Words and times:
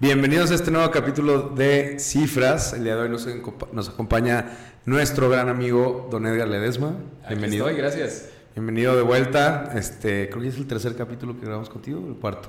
Bienvenidos 0.00 0.50
a 0.50 0.54
este 0.54 0.70
nuevo 0.70 0.90
capítulo 0.90 1.50
de 1.50 1.98
Cifras. 1.98 2.72
El 2.72 2.84
día 2.84 2.96
de 2.96 3.02
hoy 3.02 3.10
nos, 3.10 3.28
nos 3.70 3.90
acompaña 3.90 4.46
nuestro 4.86 5.28
gran 5.28 5.50
amigo 5.50 6.08
Don 6.10 6.24
Edgar 6.24 6.48
Ledesma. 6.48 6.94
Bienvenido. 7.28 7.66
Aquí 7.66 7.76
estoy, 7.76 7.98
gracias. 7.98 8.30
Bienvenido 8.54 8.96
de 8.96 9.02
vuelta. 9.02 9.70
Este, 9.76 10.30
creo 10.30 10.40
que 10.40 10.48
es 10.48 10.56
el 10.56 10.66
tercer 10.66 10.96
capítulo 10.96 11.38
que 11.38 11.44
grabamos 11.44 11.68
contigo, 11.68 12.02
el 12.08 12.14
cuarto. 12.14 12.48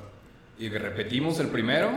Y 0.58 0.70
repetimos 0.70 1.40
el 1.40 1.48
primero. 1.48 1.90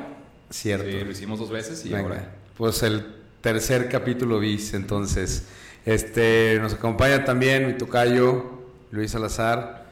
Cierto. 0.50 0.92
Sí, 0.92 1.06
lo 1.06 1.12
hicimos 1.12 1.40
dos 1.40 1.50
veces 1.50 1.86
y 1.86 1.96
ahora. 1.96 2.36
Pues 2.58 2.84
el 2.84 3.06
tercer 3.40 3.88
capítulo 3.88 4.40
bis, 4.40 4.74
entonces. 4.74 5.48
Este, 5.86 6.60
nos 6.60 6.74
acompaña 6.74 7.24
también 7.24 7.66
mi 7.66 7.78
tocayo 7.78 8.66
Luis 8.92 9.12
Salazar, 9.12 9.86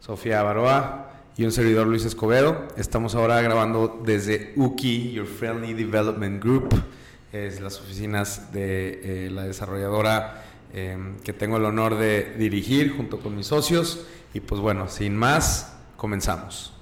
Sofía 0.00 0.42
Baroa 0.42 1.13
y 1.36 1.44
un 1.44 1.52
servidor 1.52 1.86
Luis 1.86 2.04
Escobedo. 2.04 2.68
Estamos 2.76 3.14
ahora 3.14 3.40
grabando 3.40 4.00
desde 4.04 4.52
UKI, 4.56 5.12
Your 5.12 5.26
Friendly 5.26 5.74
Development 5.74 6.42
Group, 6.42 6.82
es 7.32 7.60
las 7.60 7.80
oficinas 7.80 8.52
de 8.52 9.26
eh, 9.26 9.30
la 9.30 9.42
desarrolladora 9.42 10.44
em, 10.72 11.18
que 11.18 11.32
tengo 11.32 11.56
el 11.56 11.64
honor 11.64 11.96
de 11.96 12.34
dirigir 12.38 12.96
junto 12.96 13.18
con 13.18 13.34
mis 13.34 13.48
socios. 13.48 14.06
Y 14.32 14.40
pues 14.40 14.60
bueno, 14.60 14.88
sin 14.88 15.16
más, 15.16 15.74
comenzamos. 15.96 16.72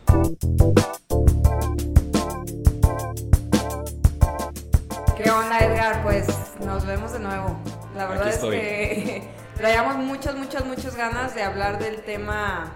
¿Qué 5.16 5.30
onda 5.30 5.58
Edgar? 5.60 6.02
Pues 6.02 6.26
nos 6.64 6.84
vemos 6.84 7.12
de 7.12 7.20
nuevo. 7.20 7.58
La 7.96 8.06
verdad 8.06 8.28
es 8.28 8.38
que 8.38 9.22
traíamos 9.56 9.96
muchas, 9.96 10.36
muchas, 10.36 10.66
muchas 10.66 10.94
ganas 10.96 11.34
de 11.34 11.42
hablar 11.42 11.78
del 11.78 12.02
tema 12.02 12.72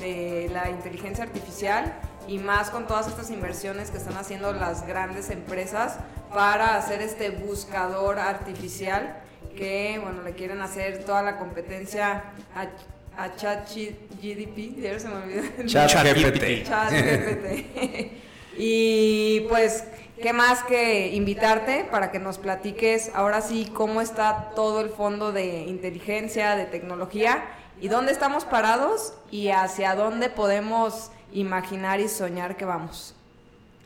de 0.00 0.50
la 0.52 0.70
inteligencia 0.70 1.24
artificial 1.24 1.92
y 2.26 2.38
más 2.38 2.70
con 2.70 2.86
todas 2.86 3.08
estas 3.08 3.30
inversiones 3.30 3.90
que 3.90 3.98
están 3.98 4.16
haciendo 4.16 4.52
las 4.52 4.86
grandes 4.86 5.30
empresas 5.30 5.96
para 6.32 6.76
hacer 6.76 7.02
este 7.02 7.30
buscador 7.30 8.18
artificial 8.18 9.16
que, 9.56 10.00
bueno, 10.02 10.22
le 10.22 10.32
quieren 10.32 10.60
hacer 10.60 11.04
toda 11.04 11.22
la 11.22 11.38
competencia 11.38 12.24
a, 12.54 13.22
a 13.22 13.36
ChatGPT, 13.36 14.80
ya 14.80 14.98
se 14.98 15.08
me 15.08 15.14
olvidó. 15.14 15.42
ChatGPT. 15.66 16.66
ChatGPT. 16.66 18.12
y 18.58 19.40
pues, 19.48 19.84
¿qué 20.22 20.32
más 20.32 20.62
que 20.62 21.08
invitarte 21.08 21.84
para 21.90 22.10
que 22.10 22.18
nos 22.18 22.38
platiques 22.38 23.10
ahora 23.14 23.40
sí 23.40 23.70
cómo 23.74 24.00
está 24.00 24.50
todo 24.54 24.80
el 24.80 24.90
fondo 24.90 25.32
de 25.32 25.62
inteligencia, 25.62 26.54
de 26.54 26.66
tecnología 26.66 27.42
y 27.80 27.88
dónde 27.88 28.12
estamos 28.12 28.44
parados 28.44 29.14
y 29.30 29.48
hacia 29.48 29.94
dónde 29.94 30.28
podemos 30.28 31.10
imaginar 31.32 32.00
y 32.00 32.08
soñar 32.08 32.56
que 32.56 32.64
vamos. 32.64 33.14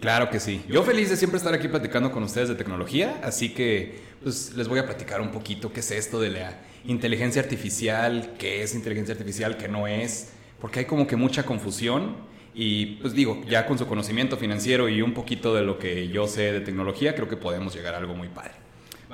Claro 0.00 0.28
que 0.28 0.40
sí. 0.40 0.64
Yo 0.68 0.82
feliz 0.82 1.10
de 1.10 1.16
siempre 1.16 1.38
estar 1.38 1.54
aquí 1.54 1.68
platicando 1.68 2.12
con 2.12 2.22
ustedes 2.22 2.48
de 2.48 2.54
tecnología, 2.56 3.20
así 3.22 3.54
que 3.54 4.02
pues 4.22 4.54
les 4.54 4.68
voy 4.68 4.78
a 4.78 4.86
platicar 4.86 5.20
un 5.20 5.30
poquito 5.30 5.72
qué 5.72 5.80
es 5.80 5.90
esto 5.90 6.20
de 6.20 6.30
la 6.30 6.58
inteligencia 6.84 7.40
artificial, 7.40 8.34
qué 8.38 8.62
es 8.62 8.74
inteligencia 8.74 9.12
artificial, 9.14 9.56
qué 9.56 9.68
no 9.68 9.86
es, 9.86 10.30
porque 10.60 10.80
hay 10.80 10.84
como 10.84 11.06
que 11.06 11.16
mucha 11.16 11.44
confusión 11.44 12.16
y 12.54 12.96
pues 12.96 13.14
digo, 13.14 13.42
ya 13.48 13.66
con 13.66 13.78
su 13.78 13.86
conocimiento 13.86 14.36
financiero 14.36 14.88
y 14.88 15.02
un 15.02 15.14
poquito 15.14 15.54
de 15.54 15.62
lo 15.62 15.78
que 15.78 16.08
yo 16.08 16.26
sé 16.26 16.52
de 16.52 16.60
tecnología, 16.60 17.14
creo 17.14 17.28
que 17.28 17.36
podemos 17.36 17.74
llegar 17.74 17.94
a 17.94 17.98
algo 17.98 18.14
muy 18.14 18.28
padre. 18.28 18.52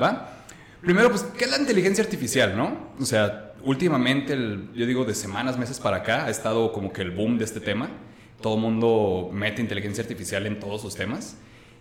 ¿Va? 0.00 0.40
Primero, 0.80 1.10
pues, 1.10 1.22
¿qué 1.36 1.44
es 1.44 1.50
la 1.50 1.58
inteligencia 1.58 2.02
artificial, 2.02 2.56
no? 2.56 2.92
O 2.98 3.04
sea, 3.04 3.49
últimamente, 3.64 4.36
yo 4.74 4.86
digo 4.86 5.04
de 5.04 5.14
semanas, 5.14 5.58
meses 5.58 5.80
para 5.80 5.98
acá, 5.98 6.26
ha 6.26 6.30
estado 6.30 6.72
como 6.72 6.92
que 6.92 7.02
el 7.02 7.10
boom 7.10 7.38
de 7.38 7.44
este 7.44 7.60
tema. 7.60 7.90
Todo 8.40 8.54
el 8.54 8.60
mundo 8.60 9.30
mete 9.32 9.60
inteligencia 9.60 10.02
artificial 10.02 10.46
en 10.46 10.58
todos 10.58 10.82
sus 10.82 10.94
temas. 10.94 11.36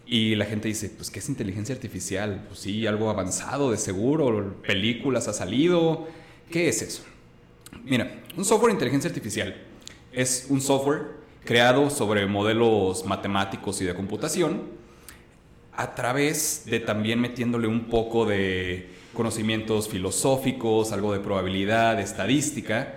Y 0.05 0.35
la 0.35 0.45
gente 0.45 0.67
dice, 0.67 0.89
pues, 0.89 1.09
¿qué 1.11 1.19
es 1.19 1.30
inteligencia 1.30 1.75
artificial? 1.75 2.45
Pues 2.47 2.59
sí, 2.59 2.88
algo 2.88 3.09
avanzado 3.09 3.72
de 3.72 3.77
seguro, 3.77 4.55
películas 4.66 5.27
ha 5.27 5.33
salido. 5.33 6.07
¿Qué 6.52 6.67
es 6.67 6.81
eso? 6.81 7.03
Mira, 7.84 8.23
un 8.35 8.44
software 8.44 8.69
de 8.69 8.73
inteligencia 8.73 9.09
artificial 9.09 9.56
es 10.11 10.47
un 10.50 10.61
software 10.61 11.19
creado 11.46 11.90
sobre 11.90 12.25
modelos 12.25 13.06
matemáticos 13.06 13.81
y 13.81 13.85
de 13.85 13.94
computación 13.94 14.63
a 15.73 15.96
través 15.96 16.63
de 16.66 16.79
también 16.79 17.22
metiéndole 17.22 17.67
un 17.67 17.85
poco 17.85 18.25
de 18.25 18.90
conocimientos 19.14 19.90
filosóficos, 19.90 20.92
algo 20.92 21.14
de 21.14 21.20
probabilidad, 21.20 22.00
estadística, 22.00 22.96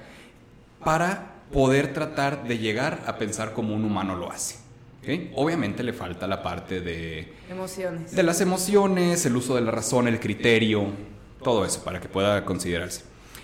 para 0.84 1.34
poder 1.52 1.92
tratar 1.92 2.46
de 2.46 2.58
llegar 2.58 3.02
a 3.06 3.18
pensar 3.18 3.52
como 3.52 3.74
un 3.74 3.84
humano 3.84 4.16
lo 4.16 4.30
hace. 4.30 4.56
Obviamente 5.34 5.82
le 5.82 5.92
falta 5.92 6.26
la 6.26 6.42
parte 6.42 6.80
de... 6.80 7.32
Emociones. 7.50 8.14
De 8.14 8.22
las 8.22 8.40
emociones, 8.40 9.26
el 9.26 9.36
uso 9.36 9.56
de 9.56 9.60
la 9.62 9.72
razón, 9.72 10.06
el 10.06 10.20
criterio, 10.20 10.86
todo 11.42 11.64
eso 11.64 11.82
para 11.82 12.00
que 12.00 12.08
pueda 12.08 12.44
considerarse. 12.44 13.02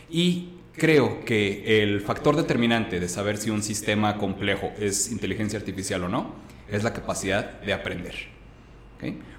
Y 0.09 0.51
creo 0.73 1.25
que 1.25 1.83
el 1.83 2.01
factor 2.01 2.37
determinante 2.37 3.01
de 3.01 3.09
saber 3.09 3.37
si 3.39 3.51
un 3.51 3.63
sistema 3.63 4.19
complejo 4.19 4.73
es 4.79 5.11
inteligencia 5.11 5.59
artificial 5.59 6.05
o 6.05 6.09
no 6.09 6.35
es 6.71 6.85
la 6.85 6.93
capacidad 6.93 7.61
de 7.61 7.73
aprender. 7.73 8.15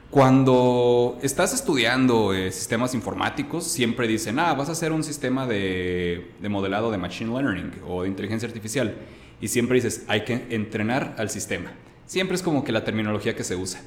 Cuando 0.09 1.19
estás 1.21 1.53
estudiando 1.53 2.33
eh, 2.33 2.51
sistemas 2.51 2.95
informáticos, 2.95 3.63
siempre 3.65 4.07
dicen, 4.07 4.39
ah, 4.39 4.55
vas 4.55 4.67
a 4.69 4.71
hacer 4.71 4.91
un 4.91 5.03
sistema 5.03 5.45
de, 5.45 6.31
modelado 6.49 6.89
de 6.89 6.97
Machine 6.97 7.31
Learning 7.31 7.71
o 7.87 8.01
de 8.01 8.09
inteligencia 8.09 8.47
artificial. 8.47 8.95
Y 9.39 9.49
siempre 9.49 9.75
dices, 9.75 10.05
hay 10.07 10.23
que 10.23 10.47
entrenar 10.49 11.13
al 11.19 11.29
sistema. 11.29 11.71
Siempre 12.07 12.35
es 12.35 12.41
como 12.41 12.63
que 12.63 12.71
la 12.71 12.83
terminología 12.83 13.35
que 13.35 13.43
se 13.43 13.55
usa. 13.55 13.81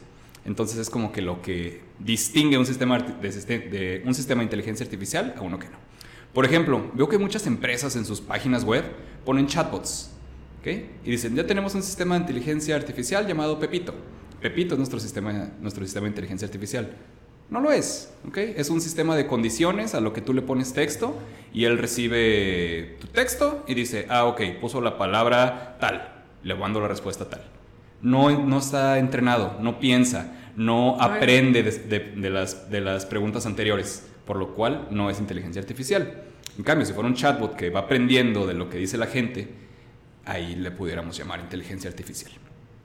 Entonces 0.44 0.78
es 0.78 0.90
como 0.90 1.10
que 1.10 1.22
lo 1.22 1.42
que 1.42 1.80
distingue 1.98 2.56
un 2.56 2.66
sistema 2.66 3.00
de, 3.00 4.02
un 4.06 4.14
sistema 4.14 4.42
de 4.42 4.44
inteligencia 4.44 4.84
artificial 4.84 5.34
a 5.36 5.40
uno 5.40 5.58
que 5.58 5.66
no. 5.70 5.78
Por 6.32 6.44
ejemplo, 6.44 6.88
veo 6.94 7.08
que 7.08 7.18
muchas 7.18 7.48
empresas 7.48 7.96
en 7.96 8.04
sus 8.04 8.20
páginas 8.20 8.62
web 8.62 8.84
ponen 9.24 9.48
chatbots. 9.48 10.10
Y 10.64 11.10
dicen, 11.10 11.34
ya 11.34 11.44
tenemos 11.44 11.74
un 11.74 11.82
sistema 11.82 12.14
de 12.14 12.20
inteligencia 12.20 12.76
artificial 12.76 13.26
llamado 13.26 13.58
Pepito. 13.58 13.92
Pepito 14.42 14.74
es 14.74 14.78
nuestro 14.78 14.98
sistema, 14.98 15.50
nuestro 15.60 15.84
sistema 15.84 16.04
de 16.04 16.10
inteligencia 16.10 16.46
artificial. 16.46 16.90
No 17.48 17.60
lo 17.60 17.70
es, 17.70 18.12
¿ok? 18.26 18.38
Es 18.38 18.70
un 18.70 18.80
sistema 18.80 19.14
de 19.14 19.26
condiciones 19.26 19.94
a 19.94 20.00
lo 20.00 20.12
que 20.12 20.20
tú 20.20 20.32
le 20.34 20.42
pones 20.42 20.72
texto 20.72 21.16
y 21.52 21.64
él 21.64 21.78
recibe 21.78 22.96
tu 23.00 23.06
texto 23.08 23.62
y 23.68 23.74
dice, 23.74 24.06
ah, 24.08 24.24
ok, 24.24 24.40
puso 24.60 24.80
la 24.80 24.98
palabra 24.98 25.76
tal, 25.78 26.24
le 26.42 26.54
mando 26.54 26.80
la 26.80 26.88
respuesta 26.88 27.28
tal. 27.28 27.42
No, 28.00 28.30
no 28.30 28.58
está 28.58 28.98
entrenado, 28.98 29.58
no 29.60 29.78
piensa, 29.78 30.34
no 30.56 31.00
aprende 31.00 31.62
de, 31.62 32.30
las, 32.30 32.70
de 32.70 32.80
las 32.80 33.06
preguntas 33.06 33.46
anteriores, 33.46 34.06
por 34.26 34.38
lo 34.38 34.54
cual 34.54 34.88
no 34.90 35.10
es 35.10 35.20
inteligencia 35.20 35.60
artificial. 35.60 36.24
En 36.58 36.64
cambio, 36.64 36.84
si 36.86 36.92
fuera 36.92 37.08
un 37.08 37.14
chatbot 37.14 37.54
que 37.54 37.70
va 37.70 37.80
aprendiendo 37.80 38.46
de 38.46 38.54
lo 38.54 38.68
que 38.68 38.78
dice 38.78 38.96
la 38.96 39.06
gente, 39.06 39.48
ahí 40.24 40.56
le 40.56 40.70
pudiéramos 40.70 41.16
llamar 41.16 41.40
inteligencia 41.40 41.88
artificial. 41.88 42.32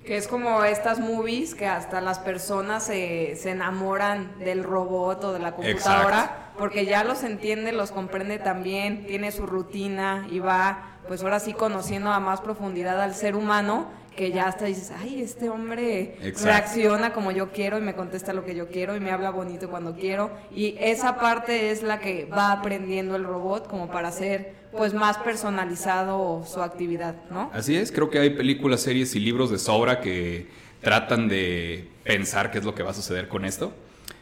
Que 0.07 0.17
es 0.17 0.27
como 0.27 0.63
estas 0.63 0.99
movies 0.99 1.53
que 1.53 1.67
hasta 1.67 2.01
las 2.01 2.17
personas 2.19 2.83
se, 2.83 3.35
se 3.35 3.51
enamoran 3.51 4.39
del 4.39 4.63
robot 4.63 5.23
o 5.25 5.33
de 5.33 5.39
la 5.39 5.53
computadora 5.53 6.47
porque 6.57 6.85
ya 6.85 7.03
los 7.03 7.23
entiende, 7.23 7.71
los 7.71 7.91
comprende 7.91 8.39
también, 8.39 9.05
tiene 9.05 9.31
su 9.31 9.45
rutina 9.45 10.27
y 10.31 10.39
va 10.39 10.97
pues 11.07 11.23
ahora 11.23 11.39
sí 11.39 11.53
conociendo 11.53 12.11
a 12.11 12.19
más 12.19 12.41
profundidad 12.41 13.01
al 13.01 13.13
ser 13.15 13.35
humano 13.35 13.87
que 14.17 14.31
ya 14.31 14.47
hasta 14.47 14.65
dices, 14.65 14.91
ay, 14.99 15.21
este 15.21 15.47
hombre 15.49 16.17
reacciona 16.43 17.13
como 17.13 17.31
yo 17.31 17.51
quiero 17.51 17.77
y 17.77 17.81
me 17.81 17.93
contesta 17.93 18.33
lo 18.33 18.43
que 18.43 18.55
yo 18.55 18.67
quiero 18.67 18.95
y 18.95 18.99
me 18.99 19.11
habla 19.11 19.29
bonito 19.29 19.69
cuando 19.69 19.95
quiero. 19.95 20.31
Y 20.51 20.75
esa 20.79 21.17
parte 21.17 21.69
es 21.69 21.83
la 21.83 21.99
que 21.99 22.25
va 22.25 22.51
aprendiendo 22.51 23.15
el 23.15 23.23
robot 23.23 23.67
como 23.67 23.89
para 23.89 24.07
hacer 24.07 24.55
pues 24.77 24.93
más 24.93 25.17
personalizado 25.17 26.45
su 26.45 26.61
actividad, 26.61 27.15
¿no? 27.29 27.49
Así 27.53 27.75
es, 27.75 27.91
creo 27.91 28.09
que 28.09 28.19
hay 28.19 28.29
películas, 28.29 28.81
series 28.81 29.15
y 29.15 29.19
libros 29.19 29.49
de 29.49 29.57
sobra 29.57 29.99
que 29.99 30.47
tratan 30.81 31.27
de 31.27 31.89
pensar 32.03 32.51
qué 32.51 32.59
es 32.59 32.63
lo 32.63 32.75
que 32.75 32.83
va 32.83 32.91
a 32.91 32.93
suceder 32.93 33.27
con 33.27 33.43
esto. 33.43 33.73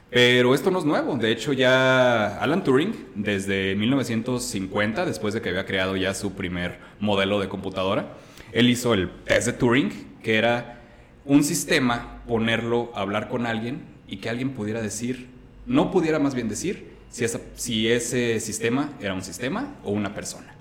Pero 0.10 0.56
esto 0.56 0.72
no 0.72 0.80
es 0.80 0.86
nuevo. 0.86 1.18
De 1.18 1.32
hecho, 1.32 1.52
ya 1.52 2.38
Alan 2.38 2.64
Turing, 2.64 2.96
desde 3.16 3.76
1950, 3.76 5.06
después 5.06 5.34
de 5.34 5.42
que 5.42 5.50
había 5.50 5.66
creado 5.66 5.98
ya 5.98 6.14
su 6.14 6.34
primer 6.34 6.80
modelo 7.00 7.40
de 7.40 7.50
computadora, 7.50 8.14
él 8.54 8.70
hizo 8.70 8.94
el 8.94 9.10
test 9.26 9.48
de 9.48 9.54
Turing, 9.54 10.20
que 10.24 10.38
era 10.38 10.82
un 11.26 11.44
sistema, 11.44 12.22
ponerlo 12.28 12.92
a 12.96 13.02
hablar 13.02 13.28
con 13.28 13.46
alguien 13.46 13.84
y 14.08 14.18
que 14.18 14.30
alguien 14.30 14.52
pudiera 14.52 14.82
decir, 14.82 15.28
no 15.66 15.92
pudiera 15.92 16.20
más 16.20 16.36
bien 16.36 16.48
decir, 16.48 16.95
si, 17.16 17.26
si 17.56 17.88
ese 17.88 18.42
sistema 18.42 18.92
era 19.00 19.14
un 19.14 19.22
sistema 19.22 19.76
o 19.86 19.92
una 19.92 20.14
persona. 20.14 20.54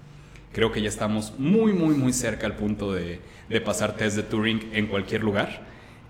Creo 0.52 0.70
que 0.70 0.80
ya 0.80 0.88
estamos 0.88 1.34
muy, 1.36 1.72
muy, 1.72 1.96
muy 1.96 2.12
cerca 2.12 2.46
al 2.46 2.54
punto 2.54 2.92
de, 2.92 3.18
de 3.48 3.60
pasar 3.60 3.96
test 3.96 4.14
de 4.14 4.22
Turing 4.22 4.70
en 4.72 4.86
cualquier 4.86 5.24
lugar. 5.24 5.62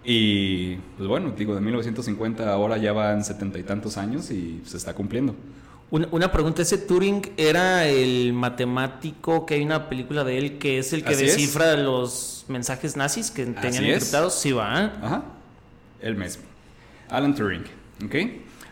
Y 0.04 0.76
pues 0.98 1.08
bueno, 1.08 1.32
digo, 1.34 1.54
de 1.54 1.62
1950 1.62 2.52
ahora 2.52 2.76
ya 2.76 2.92
van 2.92 3.24
setenta 3.24 3.58
y 3.58 3.62
tantos 3.62 3.96
años 3.96 4.30
y 4.30 4.60
se 4.66 4.76
está 4.76 4.92
cumpliendo. 4.92 5.34
Una, 5.90 6.30
pregunta, 6.30 6.60
¿ese 6.60 6.76
Turing 6.76 7.22
era 7.38 7.86
el 7.86 8.34
matemático 8.34 9.46
que 9.46 9.54
hay 9.54 9.62
una 9.62 9.88
película 9.88 10.24
de 10.24 10.36
él 10.36 10.58
que 10.58 10.78
es 10.78 10.92
el 10.92 11.04
que 11.04 11.16
descifra 11.16 11.74
los 11.76 12.44
mensajes 12.48 12.96
nazis 12.96 13.30
que 13.30 13.46
tenían 13.46 13.84
encriptados? 13.84 14.34
Sí, 14.34 14.52
va. 14.52 14.92
Ajá. 15.00 15.24
El 16.02 16.16
mismo. 16.16 16.42
Alan 17.08 17.34
Turing. 17.34 17.64
¿Ok? 18.04 18.14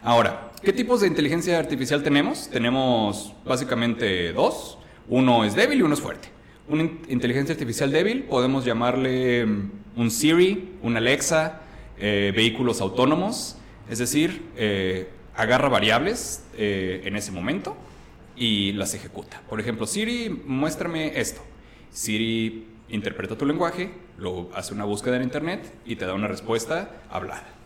Ahora, 0.05 0.51
¿qué 0.65 0.73
tipos 0.73 1.01
de 1.01 1.07
inteligencia 1.07 1.61
artificial 1.61 2.03
tenemos? 2.03 2.49
Tenemos 2.51 3.35
básicamente 3.45 4.33
dos. 4.33 4.77
Uno 5.09 5.45
es 5.45 5.55
débil 5.55 5.79
y 5.79 5.83
uno 5.83 5.95
es 5.95 6.01
fuerte. 6.01 6.29
Una 6.69 6.83
inteligencia 7.09 7.53
artificial 7.53 7.93
débil 7.93 8.25
podemos 8.25 8.65
llamarle 8.65 9.47
mm, 9.47 9.71
un 9.95 10.11
Siri, 10.11 10.77
un 10.83 10.97
Alexa, 10.97 11.61
eh, 12.01 12.33
vehículos 12.35 12.81
autónomos. 12.81 13.59
Es 13.89 14.01
decir, 14.01 14.43
eh, 14.57 15.09
agarra 15.37 15.69
variables 15.69 16.47
eh, 16.57 17.03
en 17.05 17.15
ese 17.15 17.31
momento 17.31 17.77
y 18.35 18.73
las 18.73 18.95
ejecuta. 18.95 19.41
Por 19.49 19.61
ejemplo, 19.61 19.87
Siri, 19.87 20.43
muéstrame 20.47 21.21
esto. 21.21 21.43
Siri 21.91 22.67
interpreta 22.89 23.39
tu 23.39 23.47
lenguaje, 23.47 23.93
lo 24.19 24.51
hace 24.53 24.75
una 24.75 24.85
búsqueda 24.85 25.15
en 25.15 25.23
Internet 25.23 25.73
y 25.87 25.95
te 25.95 26.07
da 26.07 26.15
una 26.15 26.27
respuesta 26.27 27.03
hablada. 27.09 27.62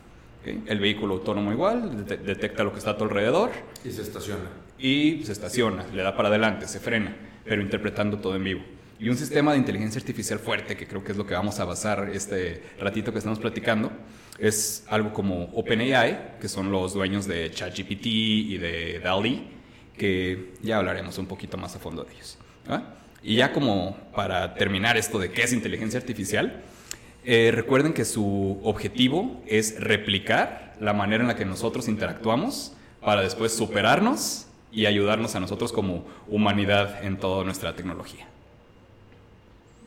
El 0.67 0.81
vehículo 0.81 1.15
autónomo 1.15 1.53
igual, 1.53 2.07
detecta 2.07 2.65
lo 2.65 2.73
que 2.73 2.79
está 2.79 2.93
a 2.93 2.97
tu 2.97 3.05
alrededor. 3.05 3.51
Y 3.85 3.91
se 3.91 4.03
estaciona. 4.03 4.51
Y 4.79 5.23
se 5.25 5.33
estaciona, 5.33 5.87
le 5.93 6.03
da 6.03 6.17
para 6.17 6.29
adelante, 6.29 6.69
se 6.69 6.81
frena, 6.81 7.17
pero 7.45 7.63
interpretando 7.63 8.19
todo 8.19 8.37
en 8.37 8.45
vivo. 8.45 8.63
Y 8.99 9.11
un 9.11 9.17
sistema 9.17 9.53
de 9.53 9.59
inteligencia 9.59 10.01
artificial 10.01 10.39
fuerte, 10.39 10.77
que 10.77 10.87
creo 10.87 11.05
que 11.05 11.13
es 11.13 11.19
lo 11.19 11.27
que 11.27 11.35
vamos 11.35 11.61
a 11.61 11.65
basar 11.65 12.11
este 12.13 12.63
ratito 12.79 13.13
que 13.13 13.19
estamos 13.19 13.39
platicando, 13.39 13.93
es 14.39 14.85
algo 14.89 15.13
como 15.13 15.45
OpenAI, 15.55 16.39
que 16.41 16.49
son 16.49 16.71
los 16.71 16.95
dueños 16.95 17.27
de 17.27 17.51
ChatGPT 17.51 18.07
y 18.07 18.59
de 18.59 19.01
DALI, 19.01 19.49
que 19.97 20.55
ya 20.63 20.79
hablaremos 20.79 21.19
un 21.19 21.27
poquito 21.27 21.57
más 21.57 21.77
a 21.77 21.79
fondo 21.79 22.05
de 22.05 22.13
ellos. 22.15 22.39
Y 23.23 23.37
ya 23.37 23.53
como 23.53 23.97
para 24.15 24.55
terminar 24.55 24.97
esto 24.97 25.19
de 25.19 25.31
qué 25.31 25.43
es 25.43 25.53
inteligencia 25.53 25.99
artificial, 25.99 26.63
eh, 27.29 27.51
recuerden 27.53 27.93
que 27.93 28.05
su 28.05 28.61
objetivo 28.63 29.43
es 29.49 29.81
replicar 29.81 30.75
la 30.79 30.93
manera 30.93 31.23
en 31.23 31.27
la 31.27 31.35
que 31.35 31.45
nosotros 31.45 31.89
interactuamos 31.89 32.73
para 33.01 33.23
después 33.23 33.53
superarnos 33.53 34.47
y 34.71 34.87
ayudarnos 34.87 35.35
a 35.35 35.41
nosotros 35.41 35.73
como 35.73 36.05
humanidad 36.29 37.05
en 37.05 37.19
toda 37.19 37.43
nuestra 37.43 37.75
tecnología. 37.75 38.29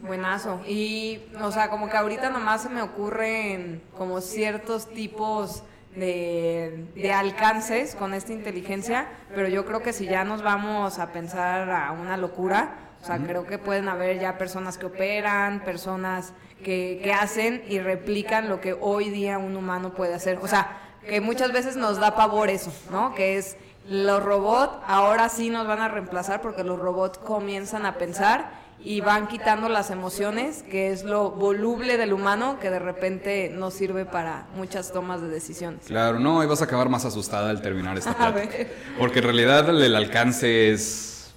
Buenazo. 0.02 0.60
Y, 0.68 1.22
o 1.42 1.50
sea, 1.54 1.70
como 1.70 1.90
que 1.90 1.96
ahorita 1.96 2.30
nomás 2.30 2.64
se 2.64 2.70
me 2.70 2.82
ocurren 2.82 3.82
como 3.98 4.20
ciertos 4.20 4.90
tipos 4.90 5.64
de, 5.96 6.88
de, 6.94 7.14
alcances 7.14 7.96
con 7.96 8.14
esta 8.14 8.34
inteligencia, 8.34 9.08
pero 9.34 9.48
yo 9.48 9.66
creo 9.66 9.82
que 9.82 9.94
si 9.94 10.06
ya 10.06 10.26
nos 10.26 10.42
vamos 10.42 11.00
a 11.00 11.14
pensar 11.14 11.70
a 11.72 11.94
una 11.94 12.18
locura, 12.18 12.76
o 13.02 13.06
sea, 13.06 13.18
creo 13.18 13.46
que 13.46 13.58
pueden 13.58 13.88
haber 13.88 14.20
ya 14.20 14.38
personas 14.38 14.78
que 14.78 14.86
operan, 14.86 15.64
personas 15.64 16.34
que, 16.64 17.00
que 17.04 17.14
hacen 17.14 17.64
y 17.68 17.80
replican 17.80 18.50
lo 18.50 18.62
que 18.62 18.74
hoy 18.74 19.10
día 19.10 19.38
un 19.38 19.56
humano 19.56 19.94
puede 19.94 20.14
hacer. 20.14 20.40
O 20.42 20.48
sea, 20.48 20.78
que 21.08 21.22
muchas 21.22 21.52
veces 21.52 21.76
nos 21.76 22.00
da 22.00 22.16
pavor 22.16 22.50
eso, 22.50 22.72
¿no? 22.92 23.16
Que 23.16 23.38
es 23.38 23.58
los 23.90 24.22
robots 24.22 24.78
ahora 24.86 25.30
sí 25.30 25.50
nos 25.50 25.66
van 25.66 25.80
a 25.80 25.88
reemplazar 25.88 26.42
porque 26.42 26.64
los 26.64 26.78
robots 26.78 27.18
comienzan 27.18 27.86
a 27.88 27.98
pensar 27.98 28.52
y 28.84 29.02
van 29.02 29.28
quitando 29.28 29.68
las 29.68 29.90
emociones, 29.90 30.64
que 30.64 30.92
es 30.92 31.04
lo 31.04 31.32
voluble 31.32 31.98
del 31.98 32.14
humano 32.14 32.60
que 32.62 32.70
de 32.70 32.80
repente 32.80 33.52
no 33.54 33.72
sirve 33.72 34.06
para 34.06 34.48
muchas 34.56 34.94
tomas 34.94 35.22
de 35.22 35.28
decisiones. 35.28 35.82
Claro, 35.88 36.20
no, 36.20 36.42
y 36.44 36.46
vas 36.46 36.62
a 36.62 36.66
acabar 36.66 36.88
más 36.88 37.04
asustada 37.04 37.50
al 37.50 37.62
terminar 37.62 37.98
esta 37.98 38.14
plática. 38.18 38.68
Porque 38.98 39.20
en 39.20 39.26
realidad 39.26 39.70
el, 39.70 39.96
alcance 39.96 40.72
es... 40.72 41.34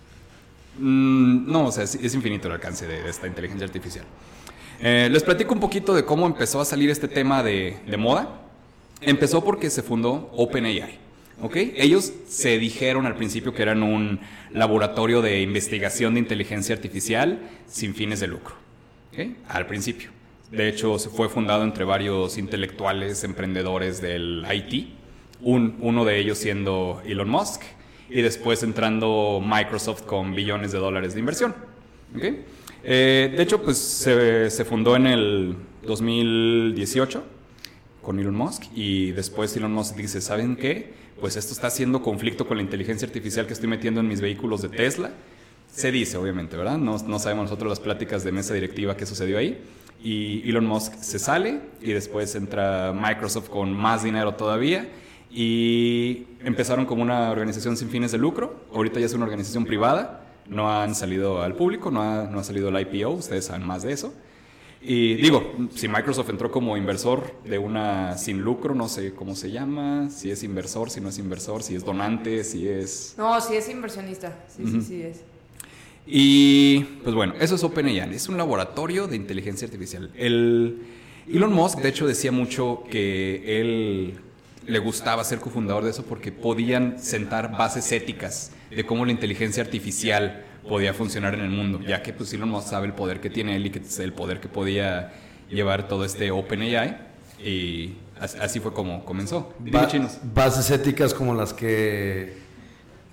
Mm, 0.79 1.51
no, 1.51 1.67
o 1.67 1.73
sea, 1.73 1.83
es, 1.85 2.15
infinito 2.15 2.47
el 2.47 2.55
alcance 2.55 2.87
de, 2.87 3.09
esta 3.09 3.27
inteligencia 3.27 3.67
artificial. 3.67 4.05
Eh, 4.85 5.09
les 5.13 5.23
platico 5.23 5.55
un 5.55 5.61
poquito 5.61 5.95
de 5.95 6.05
cómo 6.05 6.27
empezó 6.27 6.61
a 6.61 6.65
salir 6.65 6.91
este 6.91 7.07
tema 7.07 7.45
de, 7.45 7.79
moda. 7.97 8.41
Empezó 9.01 9.45
porque 9.45 9.71
se 9.71 9.81
fundó 9.81 10.29
OpenAI. 10.35 10.99
¿ok? 11.41 11.57
Ellos 11.77 12.13
se 12.27 12.59
dijeron 12.59 13.07
al 13.07 13.15
principio 13.15 13.55
que 13.55 13.63
eran 13.63 13.85
un 13.85 14.19
laboratorio 14.51 15.23
de 15.23 15.41
investigación 15.41 16.15
de 16.15 16.21
inteligencia 16.21 16.75
artificial 16.75 17.39
sin 17.69 17.95
fines 17.95 18.19
de 18.19 18.27
lucro, 18.27 18.57
¿ok? 19.13 19.27
Al 19.49 19.67
principio. 19.67 20.11
De 20.51 20.69
hecho, 20.69 20.99
se 20.99 21.09
fue 21.09 21.29
fundado 21.29 21.63
entre 21.63 21.85
varios 21.85 22.37
intelectuales, 22.37 23.25
emprendedores 23.25 24.03
del 24.03 24.45
IT, 24.53 24.89
un, 25.41 25.77
uno 25.81 26.05
de 26.05 26.19
ellos 26.19 26.39
siendo 26.39 27.01
Elon 27.07 27.29
Musk, 27.29 27.63
y 28.11 28.21
después 28.21 28.63
entrando 28.63 29.41
Microsoft 29.43 30.03
con 30.03 30.35
billones 30.35 30.73
de 30.73 30.79
dólares 30.79 31.15
de 31.15 31.21
inversión. 31.21 31.55
¿okay? 32.15 32.45
Eh, 32.85 33.33
de 33.37 33.43
hecho, 33.43 33.63
pues 33.63 33.79
se, 33.79 34.65
fundó 34.65 34.97
en 34.97 35.07
el 35.07 35.57
2018 35.87 37.23
con 38.03 38.19
Elon 38.19 38.35
Musk 38.35 38.65
y 38.75 39.13
después 39.13 39.57
Elon 39.57 39.73
Musk 39.73 39.97
dice, 39.97 40.21
¿saben 40.21 40.57
qué? 40.57 41.03
pues 41.23 41.37
esto 41.37 41.53
está 41.53 41.69
haciendo 41.69 42.03
conflicto 42.03 42.49
con 42.49 42.57
la 42.57 42.65
inteligencia 42.65 43.07
artificial 43.07 43.47
que 43.47 43.53
estoy 43.53 43.69
metiendo 43.69 44.01
en 44.01 44.09
mis 44.09 44.21
vehículos 44.21 44.61
de 44.61 44.69
Tesla. 44.69 45.13
Se 45.73 45.93
dice, 45.93 46.17
obviamente, 46.17 46.57
¿verdad? 46.57 46.79
No, 46.79 46.97
no 46.99 47.19
sabemos 47.21 47.45
nosotros 47.45 47.69
las 47.71 47.79
pláticas 47.79 48.25
de 48.25 48.33
mesa 48.33 48.55
directiva 48.55 48.97
que 48.97 49.07
sucedió 49.07 49.39
ahí. 49.39 49.63
Y 50.03 50.51
Elon 50.51 50.67
Musk 50.67 50.95
se 50.95 51.21
sale 51.21 51.61
y 51.81 51.93
después 51.93 52.35
entra 52.35 52.93
Microsoft 52.93 53.51
con 53.51 53.73
más 53.73 54.03
dinero 54.03 54.35
todavía. 54.35 54.89
Y 55.31 56.27
empezaron 56.41 56.87
como 56.87 57.03
una 57.03 57.31
organización 57.31 57.77
sin 57.77 57.89
fines 57.89 58.11
de 58.11 58.19
lucro. 58.19 58.65
Ahorita 58.75 58.99
ya 58.99 59.07
es 59.07 59.15
una 59.15 59.25
organización 59.25 59.65
privada. 59.65 60.22
No 60.49 60.71
han 60.71 60.95
salido 60.95 61.43
al 61.43 61.55
público, 61.55 61.91
no 61.91 62.03
ha, 62.03 62.25
no 62.25 62.41
ha 62.41 62.45
salido 62.45 62.69
el 62.69 62.81
IPO. 62.81 63.11
Ustedes 63.11 63.47
saben 63.47 63.67
más 63.67 63.83
de 63.83 63.93
eso. 63.93 64.13
Y 64.85 65.15
digo, 65.15 65.55
si 65.75 65.87
Microsoft 65.87 66.31
entró 66.31 66.51
como 66.51 66.77
inversor 66.77 67.37
de 67.45 67.57
una 67.57 68.19
sin 68.19 68.41
lucro, 68.41 68.75
no 68.75 68.89
sé 68.89 69.15
cómo 69.15 69.37
se 69.37 69.53
llama, 69.53 70.11
si 70.11 70.33
es 70.33 70.43
inversor, 70.43 70.91
si 70.91 71.01
no 71.01 71.09
es 71.09 71.19
inversor, 71.19 71.63
si 71.63 71.77
es 71.77 71.85
donante, 71.85 72.43
si 72.43 72.67
es... 72.67 73.15
No, 73.17 73.41
si 73.41 73.55
es 73.55 73.69
inversionista, 73.69 74.45
sí, 74.49 74.65
sí, 74.67 74.81
sí 74.81 75.03
es. 75.03 75.21
Y 76.05 76.81
pues 77.05 77.15
bueno, 77.15 77.35
eso 77.39 77.55
es 77.55 77.63
OpenAI, 77.63 78.13
es 78.13 78.29
un 78.29 78.37
laboratorio 78.37 79.07
de 79.07 79.15
inteligencia 79.15 79.67
artificial. 79.67 80.11
El 80.17 80.83
Elon 81.29 81.53
Musk, 81.53 81.79
de 81.79 81.89
hecho, 81.89 82.09
decía 82.09 82.33
mucho 82.33 82.83
que 82.91 83.61
él 83.61 84.15
le 84.67 84.79
gustaba 84.81 85.23
ser 85.23 85.39
cofundador 85.39 85.85
de 85.85 85.91
eso 85.91 86.03
porque 86.03 86.33
podían 86.33 86.99
sentar 86.99 87.57
bases 87.57 87.93
éticas 87.93 88.51
de 88.75 88.85
cómo 88.85 89.05
la 89.05 89.13
inteligencia 89.13 89.63
artificial 89.63 90.45
podía 90.69 90.95
funcionar 90.95 91.35
en 91.35 91.41
el 91.41 91.51
mundo, 91.51 91.81
ya 91.81 92.03
que 92.03 92.13
pues 92.13 92.33
Elon 92.33 92.49
Musk 92.49 92.69
sabe 92.69 92.87
el 92.87 92.93
poder 92.95 93.21
que 93.21 93.31
tiene 93.31 93.57
él 93.57 93.67
y 93.67 93.71
que 93.71 93.81
es 93.81 93.99
el 93.99 94.13
poder 94.13 94.41
que 94.41 94.49
podía 94.49 95.13
llevar 95.51 95.89
todo 95.89 96.05
este 96.05 96.31
OpenAI 96.31 96.97
y 97.45 97.97
así 98.21 98.61
fue 98.61 98.73
como 98.73 99.05
comenzó. 99.05 99.55
bases 100.23 100.71
éticas 100.71 101.15
como 101.15 101.35
las 101.35 101.53
que 101.53 102.37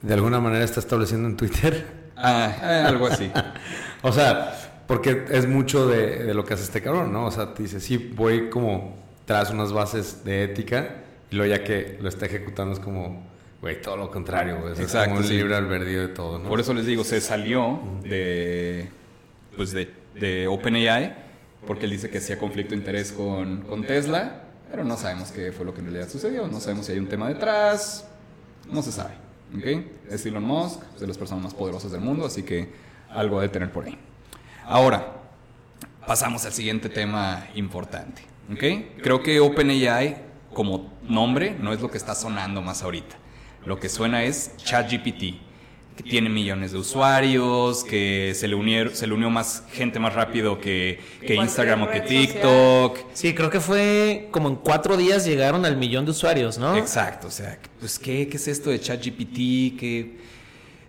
de 0.02 0.14
alguna 0.14 0.40
manera 0.40 0.64
está 0.64 0.80
estableciendo 0.80 1.28
en 1.28 1.36
Twitter. 1.36 2.00
Ah, 2.16 2.54
eh, 2.62 2.84
algo 2.88 3.08
así. 3.08 3.32
o 4.02 4.12
sea, 4.12 4.84
porque 4.88 5.26
es 5.30 5.48
mucho 5.48 5.88
de, 5.88 6.34
lo 6.34 6.46
que 6.46 6.54
hace 6.54 6.64
este 6.64 6.82
cabrón, 6.82 7.12
¿no? 7.12 7.26
O 7.26 7.32
sea, 7.32 7.54
te 7.54 7.64
dice, 7.64 7.80
sí, 7.80 7.98
voy 7.98 8.50
como 8.50 8.98
tras 9.26 9.52
unas 9.52 9.72
bases 9.72 10.24
de 10.24 10.44
ética 10.44 11.04
y 11.32 11.36
luego 11.36 11.56
ya 11.56 11.64
que 11.64 11.98
lo 12.02 12.10
está 12.10 12.26
ejecutando 12.26 12.74
es 12.74 12.80
como 12.80 13.29
Güey, 13.62 13.82
todo 13.82 13.98
lo 13.98 14.10
contrario, 14.10 14.60
güey. 14.62 14.72
Exacto. 14.72 15.00
Es 15.00 15.08
como 15.08 15.20
un 15.20 15.30
libre 15.30 15.56
albedrío 15.56 16.02
de 16.02 16.08
todo, 16.10 16.40
¿no? 16.40 16.48
Por 16.48 16.60
eso 16.60 16.74
les 16.74 16.86
digo, 16.86 17.04
se 17.04 17.20
salió 17.20 17.80
de, 18.04 18.90
pues 19.56 19.72
de, 19.72 19.92
de 20.16 20.48
OpenAI 20.48 21.30
porque 21.68 21.86
él 21.86 21.92
dice 21.92 22.10
que 22.10 22.20
hacía 22.20 22.38
conflicto 22.38 22.72
de 22.72 22.78
interés 22.78 23.12
con, 23.12 23.62
con 23.62 23.84
Tesla, 23.84 24.44
pero 24.72 24.84
no 24.84 24.98
sabemos 24.98 25.32
qué 25.32 25.52
fue 25.52 25.66
lo 25.66 25.74
que 25.74 25.82
en 25.82 25.88
realidad 25.88 26.10
sucedió. 26.10 26.48
No 26.48 26.60
sabemos 26.60 26.86
si 26.86 26.94
hay 26.94 27.00
un 27.00 27.08
tema 27.10 27.28
detrás, 27.28 28.08
no 28.72 28.82
se 28.82 28.92
sabe. 28.92 29.14
¿ok? 29.58 29.86
Es 30.10 30.26
Elon 30.26 30.44
Musk, 30.44 30.82
es 30.96 31.02
de 31.02 31.08
las 31.08 31.18
personas 31.18 31.44
más 31.44 31.54
poderosas 31.54 31.92
del 31.92 32.02
mundo, 32.02 32.26
así 32.26 32.44
que 32.44 32.70
algo 33.10 33.42
de 33.42 33.50
tener 33.50 33.72
por 33.72 33.86
ahí. 33.86 33.98
Ahora, 34.66 35.16
pasamos 36.08 36.46
al 36.46 36.54
siguiente 36.54 36.90
tema 36.90 37.48
importante. 37.56 38.22
¿ok? 38.52 39.02
Creo 39.02 39.22
que 39.22 39.40
OpenAI 39.40 40.30
como 40.54 40.94
nombre 41.04 41.56
no 41.60 41.74
es 41.74 41.82
lo 41.82 41.92
que 41.92 41.98
está 41.98 42.16
sonando 42.16 42.62
más 42.62 42.84
ahorita. 42.84 43.18
Lo 43.66 43.80
que 43.80 43.90
suena 43.90 44.24
es 44.24 44.56
ChatGPT, 44.58 45.36
que 45.98 46.04
tiene 46.04 46.30
millones 46.30 46.72
de 46.72 46.78
usuarios, 46.78 47.84
que 47.84 48.34
se 48.36 48.48
le, 48.48 48.56
unieron, 48.56 48.96
se 48.96 49.06
le 49.06 49.14
unió 49.14 49.30
más 49.30 49.64
gente 49.72 50.00
más 50.00 50.14
rápido 50.14 50.60
que, 50.60 51.00
que 51.20 51.36
Instagram 51.36 51.84
o 51.84 51.90
que 51.90 52.02
TikTok. 52.02 53.00
Sí, 53.14 53.34
creo 53.34 53.50
que 53.50 53.60
fue 53.60 54.30
como 54.32 54.48
en 54.50 54.56
cuatro 54.56 54.96
días 54.96 55.26
llegaron 55.26 55.66
al 55.66 55.76
millón 55.76 56.06
de 56.06 56.12
usuarios, 56.12 56.58
¿no? 56.58 56.78
Exacto, 56.78 57.28
o 57.28 57.32
sea, 57.32 57.60
pues 57.80 58.00
¿qué, 58.00 58.28
qué 58.30 58.38
es 58.38 58.48
esto 58.48 58.70
de 58.70 58.80
ChatGPT? 58.80 59.78
Que 59.78 60.18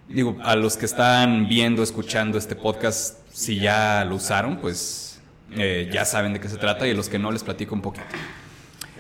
digo, 0.09 0.37
a 0.43 0.57
los 0.57 0.77
que 0.77 0.87
están 0.87 1.49
viendo, 1.49 1.83
escuchando 1.83 2.39
este 2.39 2.57
podcast, 2.57 3.19
si 3.33 3.59
ya 3.59 4.05
lo 4.05 4.17
usaron, 4.17 4.59
pues 4.59 5.21
eh, 5.57 5.91
ya 5.93 6.05
saben 6.05 6.33
de 6.33 6.41
qué 6.41 6.49
se 6.49 6.57
trata 6.57 6.87
y 6.87 6.93
a 6.93 6.95
los 6.95 7.09
que 7.09 7.19
no 7.19 7.33
les 7.33 7.43
platico 7.43 7.75
un 7.75 7.83
poquito. 7.83 8.07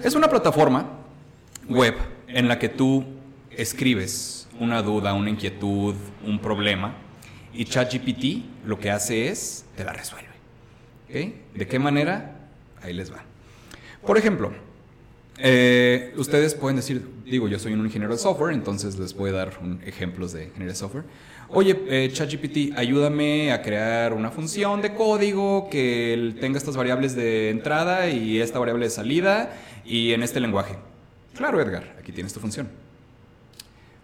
Es 0.02 0.14
una 0.14 0.28
plataforma 0.28 0.88
web 1.68 1.94
en 2.26 2.48
la 2.48 2.58
que 2.58 2.68
tú 2.68 3.04
escribes 3.56 4.48
una 4.58 4.82
duda, 4.82 5.14
una 5.14 5.30
inquietud, 5.30 5.94
un 6.26 6.38
problema, 6.40 6.94
y 7.52 7.64
ChatGPT 7.64 8.66
lo 8.66 8.78
que 8.78 8.90
hace 8.90 9.28
es, 9.28 9.64
te 9.76 9.84
la 9.84 9.92
resuelve. 9.92 10.28
¿De 11.08 11.66
qué 11.66 11.78
manera? 11.78 12.36
Ahí 12.82 12.92
les 12.92 13.12
va. 13.12 13.24
Por 14.06 14.16
ejemplo, 14.18 14.52
Eh, 15.42 16.12
ustedes 16.18 16.54
pueden 16.54 16.76
decir, 16.76 17.08
digo, 17.24 17.48
yo 17.48 17.58
soy 17.58 17.72
un 17.72 17.82
ingeniero 17.86 18.12
de 18.12 18.18
software, 18.20 18.52
entonces 18.52 18.98
les 18.98 19.14
voy 19.14 19.30
a 19.30 19.32
dar 19.32 19.52
un- 19.62 19.80
ejemplos 19.86 20.34
de 20.34 20.40
ingeniería 20.44 20.72
de 20.72 20.74
software. 20.74 21.04
Oye, 21.48 21.80
eh, 21.88 22.10
ChatGPT, 22.12 22.76
ayúdame 22.76 23.50
a 23.50 23.62
crear 23.62 24.12
una 24.12 24.30
función 24.30 24.82
de 24.82 24.94
código 24.94 25.70
que 25.70 26.34
tenga 26.42 26.58
estas 26.58 26.76
variables 26.76 27.16
de 27.16 27.48
entrada 27.48 28.10
y 28.10 28.38
esta 28.38 28.58
variable 28.58 28.84
de 28.84 28.90
salida 28.90 29.56
y 29.86 30.12
en 30.12 30.22
este 30.22 30.40
lenguaje. 30.40 30.76
Claro, 31.34 31.58
Edgar, 31.58 31.96
aquí 31.98 32.12
tienes 32.12 32.34
tu 32.34 32.40
función. 32.40 32.68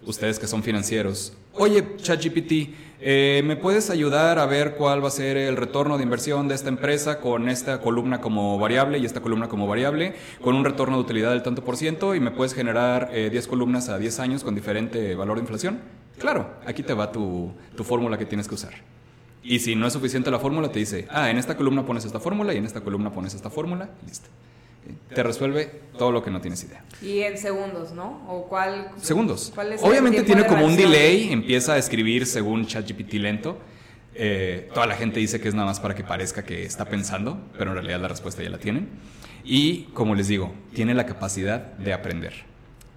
Ustedes 0.06 0.38
que 0.38 0.46
son 0.46 0.62
financieros, 0.62 1.32
oye, 1.52 1.96
ChatGPT, 1.96 2.52
eh, 3.00 3.42
¿me 3.44 3.56
puedes 3.56 3.90
ayudar 3.90 4.38
a 4.38 4.46
ver 4.46 4.76
cuál 4.76 5.02
va 5.02 5.08
a 5.08 5.10
ser 5.10 5.36
el 5.36 5.56
retorno 5.56 5.96
de 5.96 6.04
inversión 6.04 6.46
de 6.46 6.54
esta 6.54 6.68
empresa 6.68 7.20
con 7.20 7.48
esta 7.48 7.80
columna 7.80 8.20
como 8.20 8.56
variable 8.56 8.98
y 8.98 9.04
esta 9.04 9.20
columna 9.20 9.48
como 9.48 9.66
variable, 9.66 10.14
con 10.40 10.54
un 10.54 10.64
retorno 10.64 10.96
de 10.96 11.02
utilidad 11.02 11.30
del 11.30 11.42
tanto 11.42 11.64
por 11.64 11.76
ciento 11.76 12.14
y 12.14 12.20
me 12.20 12.30
puedes 12.30 12.54
generar 12.54 13.10
eh, 13.12 13.30
10 13.30 13.48
columnas 13.48 13.88
a 13.88 13.98
10 13.98 14.20
años 14.20 14.44
con 14.44 14.54
diferente 14.54 15.16
valor 15.16 15.38
de 15.38 15.42
inflación? 15.42 15.80
Claro, 16.18 16.54
aquí 16.64 16.84
te 16.84 16.94
va 16.94 17.10
tu, 17.10 17.52
tu 17.76 17.82
fórmula 17.82 18.16
que 18.16 18.26
tienes 18.26 18.46
que 18.46 18.54
usar. 18.54 18.74
Y 19.42 19.58
si 19.58 19.74
no 19.74 19.88
es 19.88 19.92
suficiente 19.92 20.30
la 20.30 20.38
fórmula, 20.38 20.70
te 20.70 20.78
dice, 20.78 21.06
ah, 21.10 21.30
en 21.30 21.36
esta 21.38 21.56
columna 21.56 21.84
pones 21.84 22.04
esta 22.04 22.20
fórmula 22.20 22.54
y 22.54 22.58
en 22.58 22.64
esta 22.64 22.80
columna 22.80 23.12
pones 23.12 23.34
esta 23.34 23.50
fórmula, 23.50 23.90
listo. 24.06 24.28
Te 25.14 25.22
resuelve 25.22 25.70
todo 25.98 26.12
lo 26.12 26.22
que 26.22 26.30
no 26.30 26.40
tienes 26.40 26.62
idea. 26.64 26.84
Y 27.02 27.20
en 27.20 27.38
segundos, 27.38 27.92
¿no? 27.92 28.24
¿O 28.28 28.46
cuál? 28.48 28.90
Segundos. 29.00 29.52
cuál 29.54 29.72
es 29.72 29.82
Obviamente 29.82 30.22
tiene 30.22 30.46
como 30.46 30.64
un 30.64 30.76
delay, 30.76 31.32
empieza 31.32 31.74
a 31.74 31.78
escribir 31.78 32.26
según 32.26 32.66
ChatGPT 32.66 33.14
lento. 33.14 33.58
Eh, 34.14 34.70
toda 34.72 34.86
la 34.86 34.94
gente 34.94 35.20
dice 35.20 35.40
que 35.40 35.48
es 35.48 35.54
nada 35.54 35.66
más 35.66 35.78
para 35.78 35.94
que 35.94 36.02
parezca 36.02 36.44
que 36.44 36.64
está 36.64 36.86
pensando, 36.86 37.38
pero 37.58 37.70
en 37.70 37.76
realidad 37.76 38.00
la 38.00 38.08
respuesta 38.08 38.42
ya 38.42 38.50
la 38.50 38.58
tienen. 38.58 38.88
Y 39.44 39.84
como 39.94 40.14
les 40.14 40.28
digo, 40.28 40.52
tiene 40.74 40.94
la 40.94 41.06
capacidad 41.06 41.60
de 41.60 41.92
aprender. 41.92 42.32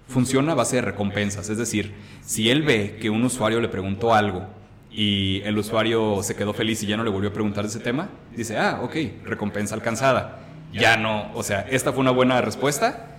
Funciona 0.08 0.52
a 0.52 0.54
base 0.54 0.76
de 0.76 0.82
recompensas, 0.82 1.48
es 1.50 1.58
decir, 1.58 1.92
si 2.24 2.50
él 2.50 2.62
ve 2.62 2.98
que 3.00 3.10
un 3.10 3.22
usuario 3.22 3.60
le 3.60 3.68
preguntó 3.68 4.12
algo 4.12 4.46
y 4.90 5.40
el 5.42 5.56
usuario 5.56 6.22
se 6.22 6.34
quedó 6.34 6.52
feliz 6.52 6.82
y 6.82 6.86
ya 6.86 6.96
no 6.96 7.04
le 7.04 7.10
volvió 7.10 7.30
a 7.30 7.32
preguntar 7.32 7.62
de 7.62 7.70
ese 7.70 7.78
tema, 7.78 8.08
dice, 8.34 8.56
ah, 8.58 8.80
ok, 8.82 8.96
recompensa 9.24 9.76
alcanzada. 9.76 10.49
Ya 10.72 10.96
no, 10.96 11.32
o 11.34 11.42
sea, 11.42 11.66
esta 11.70 11.92
fue 11.92 12.00
una 12.00 12.12
buena 12.12 12.40
respuesta, 12.40 13.10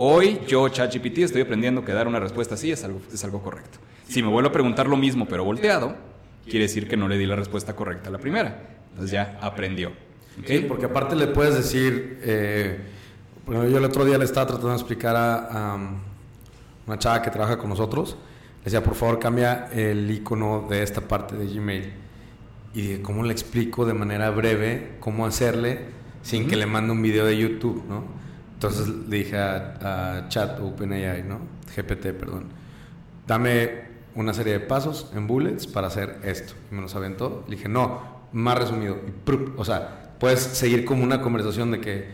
Hoy 0.00 0.40
yo, 0.46 0.68
ChatGPT, 0.68 1.18
estoy 1.18 1.42
aprendiendo 1.42 1.84
que 1.84 1.92
dar 1.92 2.06
una 2.06 2.20
respuesta 2.20 2.54
así 2.54 2.70
es 2.70 2.84
algo, 2.84 3.00
es 3.12 3.24
algo 3.24 3.42
correcto. 3.42 3.80
Si 4.06 4.22
me 4.22 4.28
vuelvo 4.28 4.50
a 4.50 4.52
preguntar 4.52 4.86
lo 4.86 4.96
mismo 4.96 5.26
pero 5.26 5.42
volteado, 5.42 5.96
quiere 6.44 6.60
decir 6.60 6.86
que 6.86 6.96
no 6.96 7.08
le 7.08 7.18
di 7.18 7.26
la 7.26 7.34
respuesta 7.34 7.74
correcta 7.74 8.08
a 8.08 8.12
la 8.12 8.18
primera. 8.18 8.76
Entonces 8.90 9.10
ya 9.10 9.36
aprendió. 9.40 9.88
¿ok? 9.88 10.46
Sí, 10.46 10.58
porque 10.68 10.86
aparte 10.86 11.16
le 11.16 11.26
puedes 11.26 11.56
decir, 11.56 12.20
eh, 12.22 12.78
yo 13.48 13.76
el 13.76 13.84
otro 13.84 14.04
día 14.04 14.18
le 14.18 14.24
estaba 14.24 14.46
tratando 14.46 14.68
de 14.68 14.76
explicar 14.76 15.16
a, 15.16 15.34
a, 15.34 15.74
um, 15.74 15.96
una 16.86 16.96
chava 17.00 17.20
que 17.20 17.32
trabaja 17.32 17.58
con 17.58 17.68
nosotros, 17.68 18.16
le 18.58 18.64
decía, 18.66 18.84
por 18.84 18.94
favor 18.94 19.18
cambia 19.18 19.68
el 19.72 20.08
icono 20.08 20.68
de 20.70 20.84
esta 20.84 21.00
parte 21.00 21.34
de 21.34 21.44
Gmail. 21.44 21.92
Y 22.72 22.82
dije, 22.82 23.02
¿cómo 23.02 23.24
le 23.24 23.32
explico 23.32 23.84
de 23.84 23.94
manera 23.94 24.30
breve 24.30 24.92
cómo 25.00 25.26
hacerle 25.26 25.97
sin 26.22 26.48
que 26.48 26.56
le 26.56 26.66
mande 26.66 26.92
un 26.92 27.02
video 27.02 27.24
de 27.24 27.36
YouTube, 27.36 27.84
¿no? 27.88 28.04
Entonces 28.54 28.88
le 28.88 29.18
dije 29.18 29.38
a, 29.38 30.18
a 30.18 30.28
Chat 30.28 30.60
OpenAI, 30.60 31.22
¿no? 31.22 31.38
GPT, 31.76 32.12
perdón. 32.12 32.46
Dame 33.26 33.88
una 34.14 34.34
serie 34.34 34.54
de 34.54 34.60
pasos 34.60 35.10
en 35.14 35.26
bullets 35.26 35.66
para 35.66 35.86
hacer 35.86 36.18
esto. 36.24 36.54
Y 36.70 36.74
me 36.74 36.82
los 36.82 36.94
aventó. 36.96 37.44
Le 37.46 37.56
dije, 37.56 37.68
no, 37.68 38.00
más 38.32 38.58
resumido. 38.58 38.98
Y 39.06 39.10
prup, 39.10 39.58
o 39.58 39.64
sea, 39.64 40.14
puedes 40.18 40.40
seguir 40.40 40.84
como 40.84 41.04
una 41.04 41.20
conversación 41.20 41.70
de 41.70 41.80
que 41.80 42.08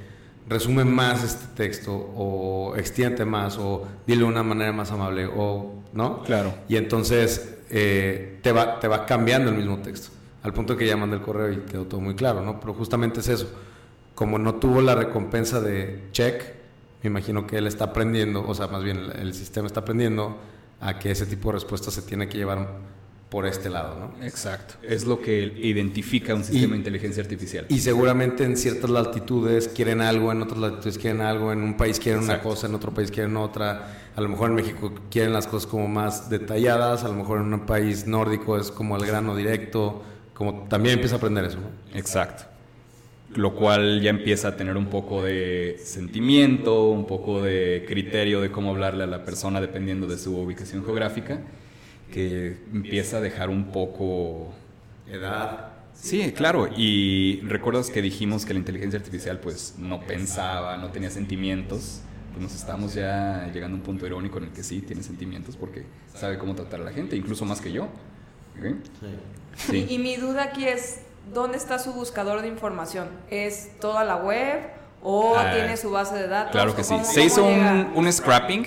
resume 0.46 0.84
más 0.84 1.24
este 1.24 1.46
texto 1.56 1.94
o 1.94 2.76
extiende 2.76 3.24
más 3.24 3.56
o 3.58 3.86
dile 4.06 4.20
de 4.20 4.24
una 4.24 4.42
manera 4.42 4.72
más 4.72 4.90
amable 4.90 5.26
o, 5.26 5.82
¿no? 5.94 6.22
Claro. 6.24 6.54
Y 6.68 6.76
entonces 6.76 7.56
eh, 7.70 8.38
te, 8.42 8.52
va, 8.52 8.78
te 8.80 8.88
va 8.88 9.06
cambiando 9.06 9.50
el 9.50 9.56
mismo 9.56 9.78
texto. 9.78 10.10
Al 10.42 10.52
punto 10.52 10.76
que 10.76 10.86
ya 10.86 10.96
mandé 10.96 11.16
el 11.16 11.22
correo 11.22 11.50
y 11.50 11.56
quedó 11.60 11.86
todo 11.86 12.00
muy 12.00 12.14
claro, 12.14 12.42
¿no? 12.42 12.60
Pero 12.60 12.74
justamente 12.74 13.20
es 13.20 13.28
eso. 13.28 13.48
Como 14.14 14.38
no 14.38 14.54
tuvo 14.56 14.80
la 14.80 14.94
recompensa 14.94 15.60
de 15.60 16.04
check, 16.12 16.42
me 17.02 17.08
imagino 17.10 17.46
que 17.46 17.58
él 17.58 17.66
está 17.66 17.84
aprendiendo, 17.86 18.46
o 18.46 18.54
sea, 18.54 18.68
más 18.68 18.82
bien 18.84 18.96
el, 18.98 19.12
el 19.12 19.34
sistema 19.34 19.66
está 19.66 19.80
aprendiendo 19.80 20.38
a 20.80 20.98
que 20.98 21.10
ese 21.10 21.26
tipo 21.26 21.48
de 21.48 21.54
respuestas 21.54 21.94
se 21.94 22.02
tiene 22.02 22.28
que 22.28 22.38
llevar 22.38 22.68
por 23.28 23.46
este 23.46 23.68
lado, 23.68 23.98
¿no? 23.98 24.24
Exacto. 24.24 24.74
Es 24.82 25.04
lo 25.06 25.20
que 25.20 25.42
identifica 25.42 26.34
un 26.34 26.44
sistema 26.44 26.66
Y- 26.66 26.70
de 26.72 26.76
inteligencia 26.76 27.20
artificial. 27.22 27.66
Y 27.68 27.80
seguramente 27.80 28.44
en 28.44 28.56
ciertas 28.56 28.88
latitudes 28.90 29.66
quieren 29.66 30.00
algo, 30.02 30.30
en 30.30 30.42
otras 30.42 30.60
latitudes 30.60 30.98
quieren 30.98 31.20
algo, 31.20 31.50
en 31.52 31.62
un 31.62 31.76
país 31.76 31.98
quieren 31.98 32.22
una 32.22 32.40
cosa, 32.40 32.68
en 32.68 32.74
otro 32.76 32.94
país 32.94 33.10
quieren 33.10 33.36
otra. 33.36 33.98
A 34.14 34.20
lo 34.20 34.28
mejor 34.28 34.50
en 34.50 34.56
México 34.56 34.92
quieren 35.10 35.32
las 35.32 35.48
cosas 35.48 35.68
como 35.68 35.88
más 35.88 36.30
detalladas, 36.30 37.02
a 37.02 37.08
lo 37.08 37.14
mejor 37.14 37.40
en 37.40 37.52
un 37.52 37.66
país 37.66 38.06
nórdico 38.06 38.56
es 38.56 38.70
como 38.70 38.96
el 38.96 39.04
grano 39.04 39.34
directo, 39.34 40.02
como 40.34 40.68
también 40.68 40.94
empieza 40.94 41.16
a 41.16 41.18
aprender 41.18 41.44
eso, 41.46 41.58
¿no? 41.58 41.98
Exacto. 41.98 42.44
Lo 43.34 43.54
cual 43.54 44.00
ya 44.00 44.10
empieza 44.10 44.48
a 44.48 44.56
tener 44.56 44.76
un 44.76 44.86
poco 44.86 45.24
de 45.24 45.76
sentimiento, 45.82 46.90
un 46.90 47.06
poco 47.06 47.42
de 47.42 47.84
criterio 47.86 48.40
de 48.40 48.50
cómo 48.50 48.70
hablarle 48.70 49.04
a 49.04 49.06
la 49.08 49.24
persona 49.24 49.60
dependiendo 49.60 50.06
de 50.06 50.18
su 50.18 50.36
ubicación 50.36 50.84
geográfica, 50.84 51.40
que 52.12 52.58
empieza 52.72 53.16
a 53.16 53.20
dejar 53.20 53.50
un 53.50 53.72
poco 53.72 54.54
Edad. 55.10 55.70
Sí, 55.94 56.32
claro. 56.32 56.68
Y 56.76 57.40
recuerdas 57.42 57.90
que 57.90 58.02
dijimos 58.02 58.44
que 58.44 58.52
la 58.52 58.58
inteligencia 58.58 58.98
artificial 58.98 59.38
pues 59.40 59.74
no 59.78 60.00
pensaba, 60.00 60.76
no 60.76 60.90
tenía 60.90 61.10
sentimientos. 61.10 62.00
Pues 62.32 62.42
nos 62.42 62.54
estamos 62.54 62.94
ya 62.94 63.48
llegando 63.52 63.76
a 63.76 63.78
un 63.78 63.84
punto 63.84 64.06
irónico 64.06 64.38
en 64.38 64.44
el 64.44 64.50
que 64.50 64.64
sí 64.64 64.80
tiene 64.80 65.02
sentimientos 65.02 65.56
porque 65.56 65.84
sabe 66.14 66.36
cómo 66.36 66.54
tratar 66.54 66.80
a 66.80 66.84
la 66.84 66.92
gente, 66.92 67.16
incluso 67.16 67.44
más 67.44 67.60
que 67.60 67.70
yo. 67.70 67.88
Sí. 69.56 69.86
Y, 69.88 69.94
y 69.94 69.98
mi 69.98 70.16
duda 70.16 70.44
aquí 70.44 70.64
es, 70.64 71.00
¿dónde 71.32 71.56
está 71.58 71.78
su 71.78 71.92
buscador 71.92 72.42
de 72.42 72.48
información? 72.48 73.08
¿Es 73.30 73.78
toda 73.80 74.04
la 74.04 74.16
web 74.16 74.60
o 75.02 75.34
Ah, 75.36 75.52
tiene 75.52 75.76
su 75.76 75.90
base 75.90 76.14
de 76.16 76.28
datos? 76.28 76.52
Claro 76.52 76.74
que 76.74 76.82
¿O 76.82 76.84
sí. 76.84 76.90
cómo- 76.94 77.04
Se 77.04 77.14
cómo 77.14 77.26
hizo 77.26 77.44
un, 77.44 77.92
un 77.94 78.12
scrapping. 78.12 78.66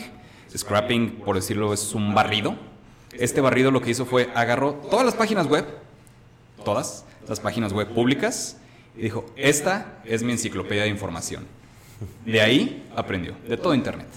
Scrapping, 0.56 1.22
por 1.26 1.36
decirlo, 1.36 1.74
es 1.74 1.94
un 1.94 2.14
barrido. 2.16 2.56
Este 3.14 3.42
barrido 3.42 3.72
lo 3.72 3.82
que 3.82 3.92
hizo 3.92 4.06
fue 4.06 4.30
agarró 4.36 4.74
todas 4.90 5.06
las 5.06 5.16
páginas 5.16 5.48
web, 5.48 5.66
todas 6.64 7.06
las 7.28 7.40
páginas 7.40 7.74
web 7.74 7.88
públicas, 7.94 8.58
y 8.96 9.02
dijo, 9.02 9.26
esta 9.36 10.00
es 10.06 10.24
mi 10.24 10.32
enciclopedia 10.34 10.84
de 10.84 10.90
información. 10.90 11.46
De 12.26 12.42
ahí 12.42 12.88
aprendió, 12.96 13.34
de 13.48 13.58
todo 13.58 13.74
Internet. 13.74 14.08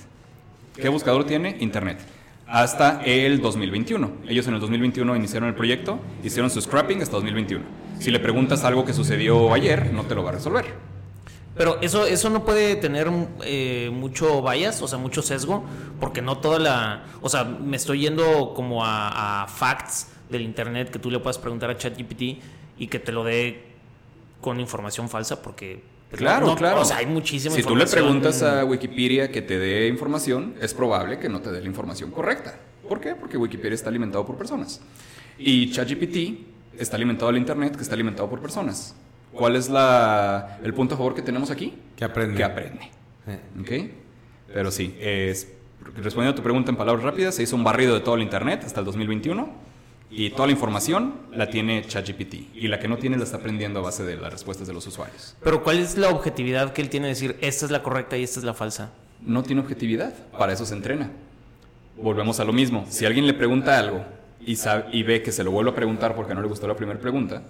¿Qué 0.76 0.88
buscador 0.88 1.24
tiene? 1.26 1.56
Internet. 1.60 1.98
Hasta 2.46 3.02
el 3.04 3.40
2021. 3.40 4.10
Ellos 4.28 4.46
en 4.48 4.54
el 4.54 4.60
2021 4.60 5.14
iniciaron 5.16 5.48
el 5.48 5.54
proyecto, 5.54 5.98
hicieron 6.24 6.50
su 6.50 6.60
scrapping 6.60 7.00
hasta 7.02 7.12
2021. 7.16 7.64
Si 8.00 8.10
le 8.10 8.18
preguntas 8.18 8.64
algo 8.64 8.84
que 8.84 8.92
sucedió 8.92 9.52
ayer, 9.52 9.92
no 9.92 10.04
te 10.04 10.14
lo 10.16 10.24
va 10.24 10.30
a 10.30 10.32
resolver. 10.34 10.64
Pero 11.56 11.78
eso, 11.82 12.06
eso 12.06 12.30
no 12.30 12.44
puede 12.44 12.76
tener 12.76 13.08
eh, 13.44 13.90
mucho 13.92 14.42
bias, 14.42 14.80
o 14.82 14.88
sea, 14.88 14.98
mucho 14.98 15.20
sesgo, 15.20 15.62
porque 16.00 16.22
no 16.22 16.38
toda 16.38 16.58
la... 16.58 17.04
O 17.20 17.28
sea, 17.28 17.44
me 17.44 17.76
estoy 17.76 18.00
yendo 18.00 18.54
como 18.54 18.84
a, 18.84 19.42
a 19.42 19.46
facts 19.46 20.08
del 20.30 20.42
Internet 20.42 20.90
que 20.90 20.98
tú 20.98 21.10
le 21.10 21.18
puedas 21.18 21.38
preguntar 21.38 21.68
a 21.70 21.76
ChatGPT 21.76 22.22
y 22.78 22.86
que 22.86 22.98
te 22.98 23.12
lo 23.12 23.22
dé 23.24 23.62
con 24.40 24.58
información 24.60 25.08
falsa, 25.10 25.42
porque... 25.42 25.82
pues, 26.08 26.20
Claro, 26.20 26.46
no- 26.46 26.54
claro. 26.56 26.80
O 26.80 26.84
sea, 26.86 26.96
hay 26.98 27.06
muchísima 27.06 27.54
Si 27.54 27.62
tú 27.62 27.76
le 27.76 27.86
preguntas 27.86 28.42
a 28.42 28.64
Wikipedia 28.64 29.30
que 29.30 29.42
te 29.42 29.58
dé 29.58 29.86
información, 29.88 30.54
es 30.62 30.72
probable 30.72 31.18
que 31.18 31.28
no 31.28 31.40
te 31.40 31.52
dé 31.52 31.60
la 31.60 31.66
información 31.66 32.10
correcta. 32.10 32.58
¿Por 32.88 33.00
qué? 33.00 33.14
Porque 33.14 33.36
Wikipedia 33.36 33.74
está 33.74 33.90
alimentado 33.90 34.24
por 34.24 34.36
personas. 34.38 34.80
Y 35.38 35.70
ChatGPT 35.72 36.49
está 36.80 36.96
alimentado 36.96 37.28
al 37.28 37.36
Internet, 37.36 37.76
que 37.76 37.82
está 37.82 37.94
alimentado 37.94 38.28
por 38.28 38.40
personas. 38.40 38.94
¿Cuál 39.32 39.56
es 39.56 39.68
la, 39.68 40.58
el 40.64 40.74
punto 40.74 40.94
a 40.94 40.98
favor 40.98 41.14
que 41.14 41.22
tenemos 41.22 41.50
aquí? 41.50 41.74
Que 41.96 42.04
aprende. 42.04 42.36
Que 42.36 42.44
aprende. 42.44 42.90
Eh. 43.28 43.38
¿Ok? 43.60 43.90
Pero 44.52 44.70
sí, 44.70 44.96
es, 45.00 45.52
respondiendo 45.96 46.32
a 46.32 46.34
tu 46.34 46.42
pregunta 46.42 46.70
en 46.70 46.76
palabras 46.76 47.04
rápidas, 47.04 47.36
se 47.36 47.44
hizo 47.44 47.54
un 47.54 47.62
barrido 47.62 47.94
de 47.94 48.00
todo 48.00 48.16
el 48.16 48.22
Internet 48.22 48.64
hasta 48.64 48.80
el 48.80 48.86
2021 48.86 49.70
y 50.10 50.30
toda 50.30 50.46
la 50.46 50.52
información 50.52 51.14
la 51.32 51.48
tiene 51.48 51.84
ChatGPT 51.86 52.56
y 52.56 52.66
la 52.66 52.80
que 52.80 52.88
no 52.88 52.98
tiene 52.98 53.16
la 53.16 53.22
está 53.22 53.36
aprendiendo 53.36 53.78
a 53.78 53.82
base 53.82 54.02
de 54.02 54.16
las 54.16 54.32
respuestas 54.32 54.66
de 54.66 54.74
los 54.74 54.84
usuarios. 54.86 55.36
Pero 55.44 55.62
¿cuál 55.62 55.78
es 55.78 55.96
la 55.96 56.08
objetividad 56.08 56.72
que 56.72 56.82
él 56.82 56.88
tiene 56.88 57.06
de 57.06 57.12
decir, 57.12 57.36
esta 57.40 57.66
es 57.66 57.70
la 57.70 57.84
correcta 57.84 58.16
y 58.16 58.24
esta 58.24 58.40
es 58.40 58.44
la 58.44 58.54
falsa? 58.54 58.90
no 59.22 59.42
tiene 59.42 59.60
objetividad. 59.60 60.12
Para 60.38 60.52
eso 60.52 60.66
se 60.66 60.74
entrena. 60.74 61.10
Volvemos 61.96 62.40
a 62.40 62.44
lo 62.44 62.52
mismo. 62.52 62.86
Si 62.88 63.04
alguien 63.04 63.26
le 63.26 63.34
pregunta 63.34 63.78
algo 63.78 64.04
y, 64.44 64.56
sabe- 64.56 64.86
y 64.92 65.02
ve 65.02 65.22
que 65.22 65.32
se 65.32 65.44
lo 65.44 65.50
vuelve 65.50 65.70
a 65.70 65.74
preguntar 65.74 66.14
porque 66.14 66.34
no 66.34 66.40
le 66.42 66.48
gustó 66.48 66.66
la 66.66 66.76
primera 66.76 66.98
pregunta, 66.98 67.42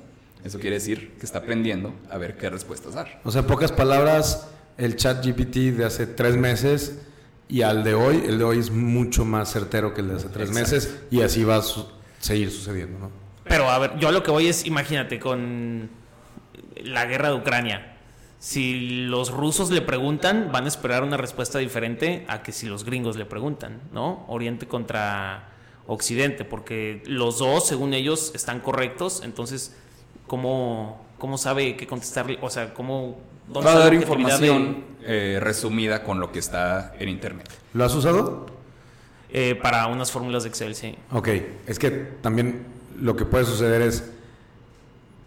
eso 0.45 0.59
quiere 0.59 0.77
decir 0.77 1.13
que 1.19 1.27
está 1.27 1.39
aprendiendo 1.41 1.95
a 2.11 2.17
ver 2.19 2.37
qué 2.37 2.49
respuestas 2.51 2.95
dar. 2.95 3.21
O 3.25 3.31
sea, 3.31 3.43
en 3.43 3.47
pocas 3.47 3.73
palabras, 3.73 4.49
el 4.79 4.97
chat 4.97 5.25
GPT 5.25 5.77
de 5.77 5.85
hace 5.85 6.07
tres 6.07 6.37
meses 6.37 7.03
y 7.49 7.63
al 7.63 7.85
de 7.85 7.95
hoy, 7.95 8.23
el 8.27 8.39
de 8.39 8.45
hoy 8.45 8.59
es 8.59 8.71
mucho 8.71 9.25
más 9.25 9.53
certero 9.53 9.93
que 9.93 10.01
el 10.01 10.09
de 10.09 10.15
hace 10.17 10.29
tres 10.29 10.49
Exacto. 10.51 10.61
meses 10.75 11.01
y 11.11 11.21
así 11.23 11.45
va 11.45 11.57
a 11.57 11.63
su- 11.63 11.87
seguir 12.21 12.51
sucediendo, 12.51 12.99
¿no? 12.99 13.11
Pero 13.45 13.69
a 13.69 13.79
ver, 13.79 13.99
yo 13.99 14.09
a 14.09 14.13
lo 14.13 14.23
que 14.23 14.31
voy 14.31 14.47
es, 14.47 14.65
imagínate, 14.67 15.19
con 15.19 15.91
la 16.83 17.05
guerra 17.07 17.29
de 17.31 17.35
Ucrania. 17.35 17.87
si 18.39 19.03
los 19.07 19.31
rusos 19.31 19.71
le 19.71 19.83
preguntan, 19.83 20.49
van 20.51 20.65
a 20.65 20.69
esperar 20.69 21.03
una 21.03 21.19
respuesta 21.19 21.59
diferente 21.59 22.25
a 22.27 22.43
que 22.43 22.53
si 22.53 22.67
los 22.67 22.85
gringos 22.85 23.17
le 23.17 23.27
preguntan, 23.27 23.83
¿no? 23.93 24.25
Oriente 24.29 24.67
contra 24.67 25.51
Occidente, 25.93 26.45
porque 26.45 27.03
los 27.05 27.39
dos, 27.39 27.67
según 27.67 27.95
ellos, 27.95 28.31
están 28.35 28.61
correctos, 28.61 29.23
entonces, 29.25 29.75
¿cómo, 30.29 31.05
cómo 31.19 31.37
sabe 31.37 31.77
qué 31.77 31.89
contestarle? 31.89 32.39
O 32.43 32.49
sea, 32.49 32.73
¿cómo... 32.75 33.19
dónde 33.49 33.67
Va 33.67 33.73
a 33.73 33.75
está 33.75 33.79
la 33.81 33.85
dar 33.87 33.95
información 33.95 34.85
eh, 35.03 35.39
resumida 35.43 36.05
con 36.05 36.21
lo 36.21 36.31
que 36.31 36.39
está 36.39 36.95
en 37.01 37.09
internet. 37.09 37.51
¿Lo 37.75 37.85
has 37.85 37.95
usado? 37.95 38.47
eh, 39.33 39.57
para 39.61 39.89
unas 39.89 40.13
fórmulas 40.13 40.45
de 40.45 40.51
Excel, 40.51 40.77
sí. 40.77 40.95
Ok, 41.11 41.29
es 41.67 41.79
que 41.81 41.91
también 41.91 42.67
lo 43.01 43.17
que 43.17 43.25
puede 43.25 43.45
suceder 43.45 43.83
es 43.83 44.13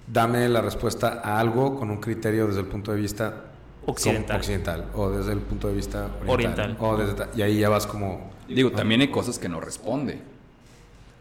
dame 0.08 0.48
la 0.48 0.62
respuesta 0.62 1.22
a 1.24 1.40
algo 1.42 1.78
con 1.78 1.90
un 1.90 2.00
criterio 2.00 2.48
desde 2.48 2.62
el 2.62 2.68
punto 2.68 2.92
de 2.94 3.02
vista 3.02 3.46
Occidental. 3.86 4.38
occidental 4.38 4.86
o 4.96 5.10
desde 5.10 5.34
el 5.34 5.40
punto 5.40 5.68
de 5.68 5.74
vista 5.74 6.08
oriental, 6.26 6.72
Oriental. 6.72 6.78
O 6.80 6.98
desde 6.98 7.28
y 7.36 7.42
ahí 7.42 7.60
ya 7.60 7.68
vas 7.70 7.86
como 7.86 8.32
Digo, 8.48 8.72
también 8.72 9.02
hay 9.02 9.10
cosas 9.10 9.40
que 9.40 9.50
no 9.50 9.60
responde. 9.60 10.20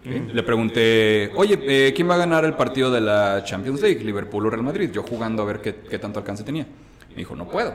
Le 0.04 0.42
pregunté, 0.42 1.30
oye, 1.36 1.58
eh, 1.62 1.92
¿quién 1.94 2.10
va 2.10 2.14
a 2.14 2.18
ganar 2.18 2.44
el 2.44 2.54
partido 2.54 2.90
de 2.90 3.00
la 3.00 3.44
Champions 3.44 3.80
League? 3.80 4.02
¿Liverpool 4.02 4.46
o 4.46 4.50
Real 4.50 4.62
Madrid? 4.64 4.90
Yo 4.90 5.02
jugando 5.02 5.42
a 5.42 5.46
ver 5.46 5.60
qué, 5.60 5.76
qué 5.76 5.98
tanto 5.98 6.18
alcance 6.18 6.42
tenía. 6.42 6.66
Me 7.10 7.16
dijo, 7.16 7.36
no 7.36 7.48
puedo. 7.48 7.74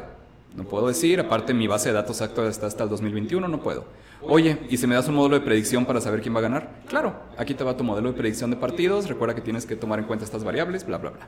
No 0.55 0.63
puedo 0.63 0.87
decir, 0.87 1.19
aparte 1.19 1.53
mi 1.53 1.67
base 1.67 1.89
de 1.89 1.93
datos 1.93 2.21
actual 2.21 2.47
está 2.47 2.65
hasta 2.67 2.83
el 2.83 2.89
2021, 2.89 3.47
no 3.47 3.61
puedo. 3.61 3.85
Oye, 4.21 4.57
¿y 4.69 4.77
si 4.77 4.87
me 4.87 4.95
das 4.95 5.07
un 5.07 5.15
módulo 5.15 5.39
de 5.39 5.45
predicción 5.45 5.85
para 5.85 6.01
saber 6.01 6.21
quién 6.21 6.33
va 6.33 6.39
a 6.39 6.41
ganar? 6.41 6.81
Claro, 6.87 7.15
aquí 7.37 7.53
te 7.53 7.63
va 7.63 7.77
tu 7.77 7.83
modelo 7.83 8.11
de 8.11 8.17
predicción 8.17 8.49
de 8.49 8.57
partidos, 8.57 9.07
recuerda 9.07 9.35
que 9.35 9.41
tienes 9.41 9.65
que 9.65 9.75
tomar 9.75 9.99
en 9.99 10.05
cuenta 10.05 10.25
estas 10.25 10.43
variables, 10.43 10.85
bla, 10.85 10.97
bla, 10.97 11.11
bla. 11.11 11.27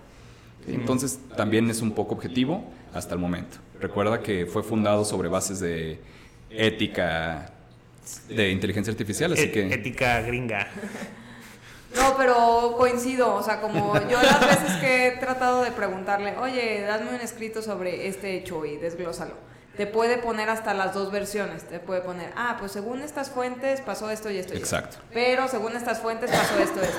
Entonces, 0.67 1.19
también 1.37 1.69
es 1.69 1.81
un 1.81 1.91
poco 1.91 2.15
objetivo 2.15 2.65
hasta 2.93 3.13
el 3.13 3.21
momento. 3.21 3.57
Recuerda 3.79 4.21
que 4.21 4.45
fue 4.45 4.63
fundado 4.63 5.05
sobre 5.05 5.29
bases 5.29 5.59
de 5.59 5.99
ética 6.49 7.53
de 8.27 8.49
inteligencia 8.49 8.91
artificial, 8.91 9.33
así 9.33 9.43
E- 9.43 9.51
que... 9.51 9.73
Ética 9.73 10.21
gringa. 10.21 10.67
No, 11.95 12.15
pero 12.17 12.75
coincido, 12.77 13.33
o 13.33 13.41
sea, 13.41 13.61
como 13.61 13.95
yo 14.07 14.21
las 14.21 14.39
veces 14.41 14.75
que 14.79 15.07
he 15.07 15.11
tratado 15.17 15.63
de 15.63 15.71
preguntarle, 15.71 16.37
oye, 16.37 16.81
dame 16.81 17.09
un 17.09 17.15
escrito 17.15 17.63
sobre 17.63 18.07
este 18.07 18.37
hecho 18.37 18.63
y 18.63 18.77
desglósalo. 18.77 19.33
Te 19.75 19.87
puede 19.87 20.19
poner 20.19 20.51
hasta 20.51 20.75
las 20.75 20.93
dos 20.93 21.11
versiones, 21.11 21.63
te 21.63 21.79
puede 21.79 22.01
poner, 22.01 22.31
ah, 22.35 22.57
pues 22.59 22.73
según 22.73 23.01
estas 23.01 23.31
fuentes 23.31 23.81
pasó 23.81 24.11
esto 24.11 24.29
y 24.29 24.37
esto. 24.37 24.53
y 24.53 24.57
esto. 24.57 24.75
Exacto. 24.75 24.97
Pero 25.13 25.47
según 25.47 25.75
estas 25.75 25.99
fuentes 25.99 26.29
pasó 26.29 26.59
esto, 26.59 26.79
esto. 26.81 26.97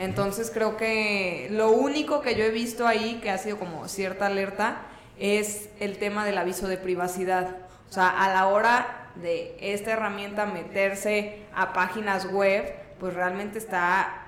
Entonces 0.00 0.50
creo 0.52 0.76
que 0.76 1.46
lo 1.52 1.70
único 1.70 2.20
que 2.20 2.34
yo 2.34 2.42
he 2.42 2.50
visto 2.50 2.86
ahí 2.88 3.20
que 3.22 3.30
ha 3.30 3.38
sido 3.38 3.58
como 3.58 3.86
cierta 3.86 4.26
alerta 4.26 4.78
es 5.20 5.68
el 5.78 5.98
tema 5.98 6.24
del 6.24 6.36
aviso 6.38 6.66
de 6.66 6.78
privacidad. 6.78 7.58
O 7.88 7.92
sea, 7.92 8.08
a 8.08 8.32
la 8.32 8.46
hora 8.48 9.01
de 9.16 9.56
esta 9.60 9.92
herramienta 9.92 10.46
meterse 10.46 11.40
a 11.54 11.72
páginas 11.72 12.30
web, 12.32 12.72
pues 12.98 13.14
realmente 13.14 13.58
está 13.58 14.18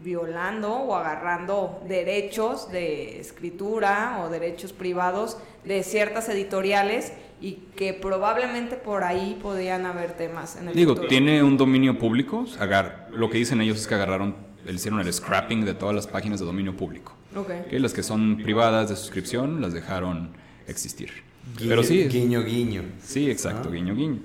violando 0.00 0.72
o 0.72 0.94
agarrando 0.94 1.82
derechos 1.88 2.70
de 2.70 3.20
escritura 3.20 4.20
o 4.22 4.28
derechos 4.28 4.72
privados 4.72 5.38
de 5.64 5.82
ciertas 5.82 6.28
editoriales 6.28 7.12
y 7.40 7.52
que 7.76 7.92
probablemente 7.94 8.76
por 8.76 9.04
ahí 9.04 9.38
podrían 9.42 9.86
haber 9.86 10.12
temas 10.12 10.56
en 10.56 10.68
el 10.68 10.74
Digo, 10.74 10.92
futuro. 10.92 11.08
tiene 11.08 11.42
un 11.42 11.56
dominio 11.56 11.98
público. 11.98 12.44
agar- 12.58 13.08
lo 13.12 13.28
que 13.30 13.38
dicen 13.38 13.60
ellos 13.60 13.78
es 13.78 13.86
que 13.86 13.94
agarraron, 13.94 14.36
hicieron 14.68 15.00
el 15.00 15.12
scrapping 15.12 15.64
de 15.64 15.74
todas 15.74 15.94
las 15.94 16.06
páginas 16.06 16.40
de 16.40 16.46
dominio 16.46 16.76
público. 16.76 17.14
Ok. 17.36 17.50
¿ok? 17.66 17.72
Las 17.72 17.92
que 17.92 18.02
son 18.02 18.38
privadas 18.42 18.88
de 18.88 18.96
suscripción 18.96 19.60
las 19.60 19.72
dejaron 19.72 20.30
existir. 20.66 21.10
Guiño, 21.56 21.68
Pero 21.68 21.82
sí, 21.82 22.04
guiño 22.08 22.42
guiño. 22.44 22.82
sí, 23.02 23.30
exacto, 23.30 23.70
guiño, 23.70 23.94
guiño. 23.94 24.18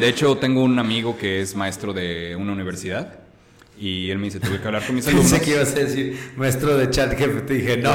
De 0.00 0.08
hecho, 0.08 0.36
tengo 0.36 0.62
un 0.62 0.78
amigo 0.78 1.16
que 1.16 1.40
es 1.40 1.54
maestro 1.54 1.92
de 1.92 2.36
una 2.36 2.52
universidad 2.52 3.20
y 3.78 4.10
él 4.10 4.18
me 4.18 4.24
dice, 4.24 4.40
tuve 4.40 4.58
que 4.58 4.66
hablar 4.66 4.84
con 4.86 4.94
mis 4.96 5.06
alumnos. 5.08 5.30
Pensé 5.30 5.44
que 5.44 5.50
ibas 5.52 5.72
a 5.72 5.78
decir 5.80 6.18
maestro 6.36 6.76
de 6.76 6.88
chat 6.90 7.14
que 7.14 7.28
te 7.28 7.54
dije, 7.54 7.76
no, 7.76 7.92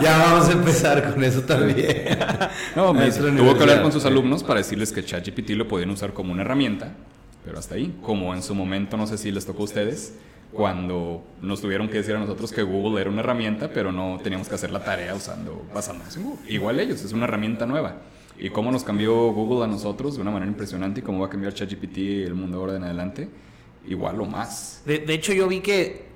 ya 0.00 0.18
vamos 0.18 0.48
a 0.48 0.52
empezar 0.52 1.12
con 1.12 1.22
eso 1.24 1.42
también. 1.42 2.18
No, 2.74 2.94
me 2.94 3.06
dice, 3.06 3.20
tuvo 3.20 3.54
que 3.56 3.60
hablar 3.62 3.82
con 3.82 3.92
sus 3.92 4.04
alumnos 4.04 4.44
para 4.44 4.58
decirles 4.60 4.92
que 4.92 5.04
ChatGPT 5.04 5.50
lo 5.50 5.66
podían 5.68 5.90
usar 5.90 6.12
como 6.12 6.32
una 6.32 6.42
herramienta, 6.42 6.94
pero 7.44 7.58
hasta 7.58 7.74
ahí. 7.74 7.94
Como 8.02 8.34
en 8.34 8.42
su 8.42 8.54
momento, 8.54 8.96
no 8.96 9.06
sé 9.06 9.18
si 9.18 9.30
les 9.32 9.44
tocó 9.44 9.62
a 9.62 9.64
ustedes, 9.64 10.14
cuando 10.52 11.22
nos 11.42 11.60
tuvieron 11.60 11.88
que 11.88 11.98
decir 11.98 12.14
a 12.14 12.18
nosotros 12.18 12.52
que 12.52 12.62
Google 12.62 13.00
era 13.00 13.10
una 13.10 13.20
herramienta, 13.20 13.70
pero 13.72 13.92
no 13.92 14.18
teníamos 14.22 14.48
que 14.48 14.54
hacer 14.54 14.70
la 14.70 14.82
tarea 14.84 15.14
usando, 15.14 15.66
basándonos 15.74 16.16
en 16.16 16.24
Google. 16.24 16.52
Igual 16.52 16.80
ellos, 16.80 17.02
es 17.02 17.12
una 17.12 17.24
herramienta 17.24 17.66
nueva. 17.66 17.96
Y 18.38 18.50
cómo 18.50 18.70
nos 18.70 18.84
cambió 18.84 19.32
Google 19.32 19.64
a 19.64 19.66
nosotros 19.66 20.16
de 20.16 20.22
una 20.22 20.30
manera 20.30 20.50
impresionante 20.50 21.00
y 21.00 21.02
cómo 21.02 21.20
va 21.20 21.26
a 21.26 21.30
cambiar 21.30 21.54
ChatGPT 21.54 21.98
el 22.26 22.34
mundo 22.34 22.58
ahora 22.58 22.76
en 22.76 22.84
adelante, 22.84 23.28
igual 23.86 24.20
o 24.20 24.26
más. 24.26 24.82
De, 24.84 24.98
de 24.98 25.14
hecho, 25.14 25.32
yo 25.32 25.48
vi 25.48 25.60
que 25.60 26.06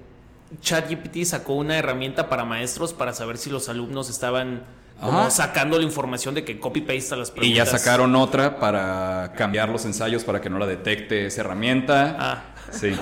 ChatGPT 0.60 1.24
sacó 1.24 1.54
una 1.54 1.78
herramienta 1.78 2.28
para 2.28 2.44
maestros 2.44 2.92
para 2.92 3.12
saber 3.12 3.38
si 3.38 3.50
los 3.50 3.68
alumnos 3.68 4.10
estaban 4.10 4.64
como 5.00 5.30
sacando 5.30 5.78
la 5.78 5.84
información 5.84 6.34
de 6.34 6.44
que 6.44 6.58
copy-paste 6.60 7.14
a 7.14 7.16
las 7.16 7.30
preguntas. 7.30 7.50
Y 7.50 7.54
ya 7.54 7.64
sacaron 7.64 8.14
otra 8.16 8.58
para 8.58 9.32
cambiar 9.34 9.70
los 9.70 9.84
ensayos 9.86 10.24
para 10.24 10.40
que 10.40 10.50
no 10.50 10.58
la 10.58 10.66
detecte 10.66 11.26
esa 11.26 11.40
herramienta. 11.40 12.16
Ah. 12.18 12.42
Sí. 12.70 12.92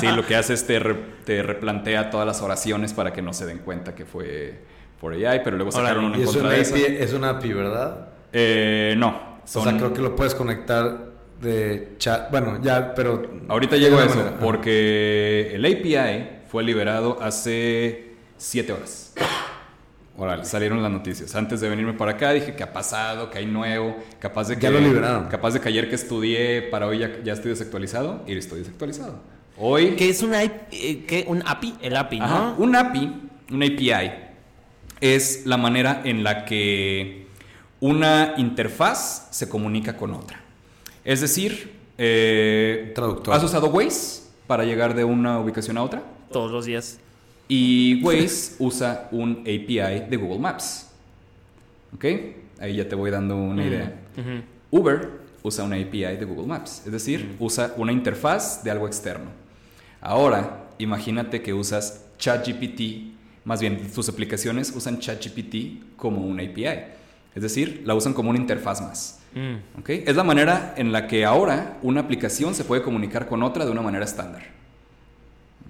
Sí, 0.00 0.06
lo 0.14 0.24
que 0.26 0.36
hace 0.36 0.54
es 0.54 0.66
te, 0.66 0.78
re- 0.78 0.96
te 1.24 1.42
replantea 1.42 2.10
todas 2.10 2.26
las 2.26 2.40
oraciones 2.42 2.92
para 2.92 3.12
que 3.12 3.22
no 3.22 3.32
se 3.32 3.46
den 3.46 3.58
cuenta 3.58 3.94
que 3.94 4.04
fue 4.04 4.60
por 5.00 5.12
AI, 5.14 5.40
pero 5.42 5.56
luego 5.56 5.72
sacaron 5.72 6.04
una 6.04 6.16
Y 6.18 6.22
en 6.22 6.28
es 6.28 6.32
contra 6.34 6.50
de 6.50 6.60
esa. 6.60 6.76
Es 6.76 7.12
una 7.12 7.30
API, 7.30 7.52
¿verdad? 7.52 8.08
Eh, 8.32 8.94
no. 8.96 9.40
O 9.42 9.62
sea, 9.62 9.76
creo 9.76 9.92
que 9.92 10.00
lo 10.00 10.14
puedes 10.14 10.34
conectar 10.34 11.10
de 11.40 11.94
chat. 11.98 12.30
Bueno, 12.30 12.60
ya, 12.62 12.94
pero. 12.94 13.22
Ahorita 13.48 13.76
llego 13.76 13.98
a 13.98 14.04
eso, 14.04 14.16
manera. 14.16 14.36
porque 14.38 15.50
el 15.54 15.64
API 15.64 16.42
fue 16.48 16.62
liberado 16.62 17.18
hace 17.20 18.12
siete 18.36 18.72
horas. 18.72 19.12
Órale. 20.16 20.44
Salieron 20.44 20.82
las 20.82 20.92
noticias. 20.92 21.34
Antes 21.34 21.60
de 21.60 21.68
venirme 21.68 21.94
para 21.94 22.12
acá 22.12 22.32
dije 22.32 22.54
que 22.54 22.62
ha 22.62 22.72
pasado, 22.72 23.30
que 23.30 23.38
hay 23.38 23.46
nuevo, 23.46 23.96
capaz 24.18 24.48
de 24.48 24.56
que... 24.56 24.62
Ya 24.62 24.70
lo 24.70 24.78
liberaron. 24.78 25.26
Capaz 25.28 25.54
de 25.54 25.60
que 25.60 25.68
ayer 25.68 25.88
que 25.88 25.94
estudié 25.94 26.62
para 26.62 26.86
hoy 26.86 26.98
ya, 26.98 27.10
ya 27.24 27.32
estoy 27.32 27.50
desactualizado 27.50 28.22
y 28.26 28.36
estoy 28.36 28.58
desactualizado. 28.60 29.20
Hoy... 29.56 29.94
¿Qué 29.96 30.10
es 30.10 30.22
una, 30.22 30.44
IP- 30.44 30.52
eh, 30.70 31.04
qué? 31.06 31.24
un 31.28 31.42
API? 31.46 31.74
El 31.80 31.96
API, 31.96 32.18
¿no? 32.18 32.24
Ajá, 32.26 32.54
Un 32.58 32.76
API, 32.76 33.12
un 33.50 33.62
API, 33.62 34.12
es 35.00 35.46
la 35.46 35.56
manera 35.56 36.02
en 36.04 36.22
la 36.24 36.44
que 36.44 37.26
una 37.80 38.34
interfaz 38.36 39.28
se 39.30 39.48
comunica 39.48 39.96
con 39.96 40.12
otra. 40.14 40.40
Es 41.04 41.20
decir, 41.20 41.72
eh, 41.98 42.92
Traductor. 42.94 43.34
¿has 43.34 43.42
usado 43.42 43.68
Waze 43.68 44.22
para 44.46 44.64
llegar 44.64 44.94
de 44.94 45.04
una 45.04 45.40
ubicación 45.40 45.78
a 45.78 45.82
otra? 45.82 46.02
Todos 46.30 46.50
los 46.52 46.64
días. 46.66 46.98
Y 47.54 48.02
Waze 48.02 48.54
usa 48.60 49.08
un 49.12 49.40
API 49.40 50.08
de 50.08 50.16
Google 50.16 50.38
Maps. 50.38 50.88
¿Ok? 51.94 52.06
Ahí 52.58 52.76
ya 52.76 52.88
te 52.88 52.94
voy 52.94 53.10
dando 53.10 53.36
una 53.36 53.62
idea. 53.62 53.94
Ujú. 54.16 54.80
Uber 54.80 55.10
usa 55.42 55.62
una 55.62 55.76
API 55.76 56.16
de 56.16 56.24
Google 56.24 56.46
Maps, 56.46 56.82
es 56.86 56.92
decir, 56.92 57.36
usa 57.38 57.74
una 57.76 57.92
interfaz 57.92 58.64
de 58.64 58.70
algo 58.70 58.86
externo. 58.86 59.26
Ahora, 60.00 60.70
imagínate 60.78 61.42
que 61.42 61.52
usas 61.52 62.06
ChatGPT, 62.18 63.12
más 63.44 63.60
bien 63.60 63.86
tus 63.92 64.08
aplicaciones 64.08 64.72
usan 64.74 64.98
ChatGPT 64.98 65.96
como 65.98 66.24
una 66.24 66.44
API, 66.44 66.86
es 67.34 67.42
decir, 67.42 67.82
la 67.84 67.94
usan 67.94 68.14
como 68.14 68.30
una 68.30 68.38
interfaz 68.38 68.80
más. 68.80 69.20
Mm. 69.34 69.80
¿ok? 69.80 69.90
Es 69.90 70.16
la 70.16 70.24
manera 70.24 70.72
en 70.78 70.90
la 70.90 71.06
que 71.06 71.26
ahora 71.26 71.76
una 71.82 72.00
aplicación 72.00 72.54
se 72.54 72.64
puede 72.64 72.80
comunicar 72.80 73.28
con 73.28 73.42
otra 73.42 73.66
de 73.66 73.70
una 73.70 73.82
manera 73.82 74.06
estándar. 74.06 74.61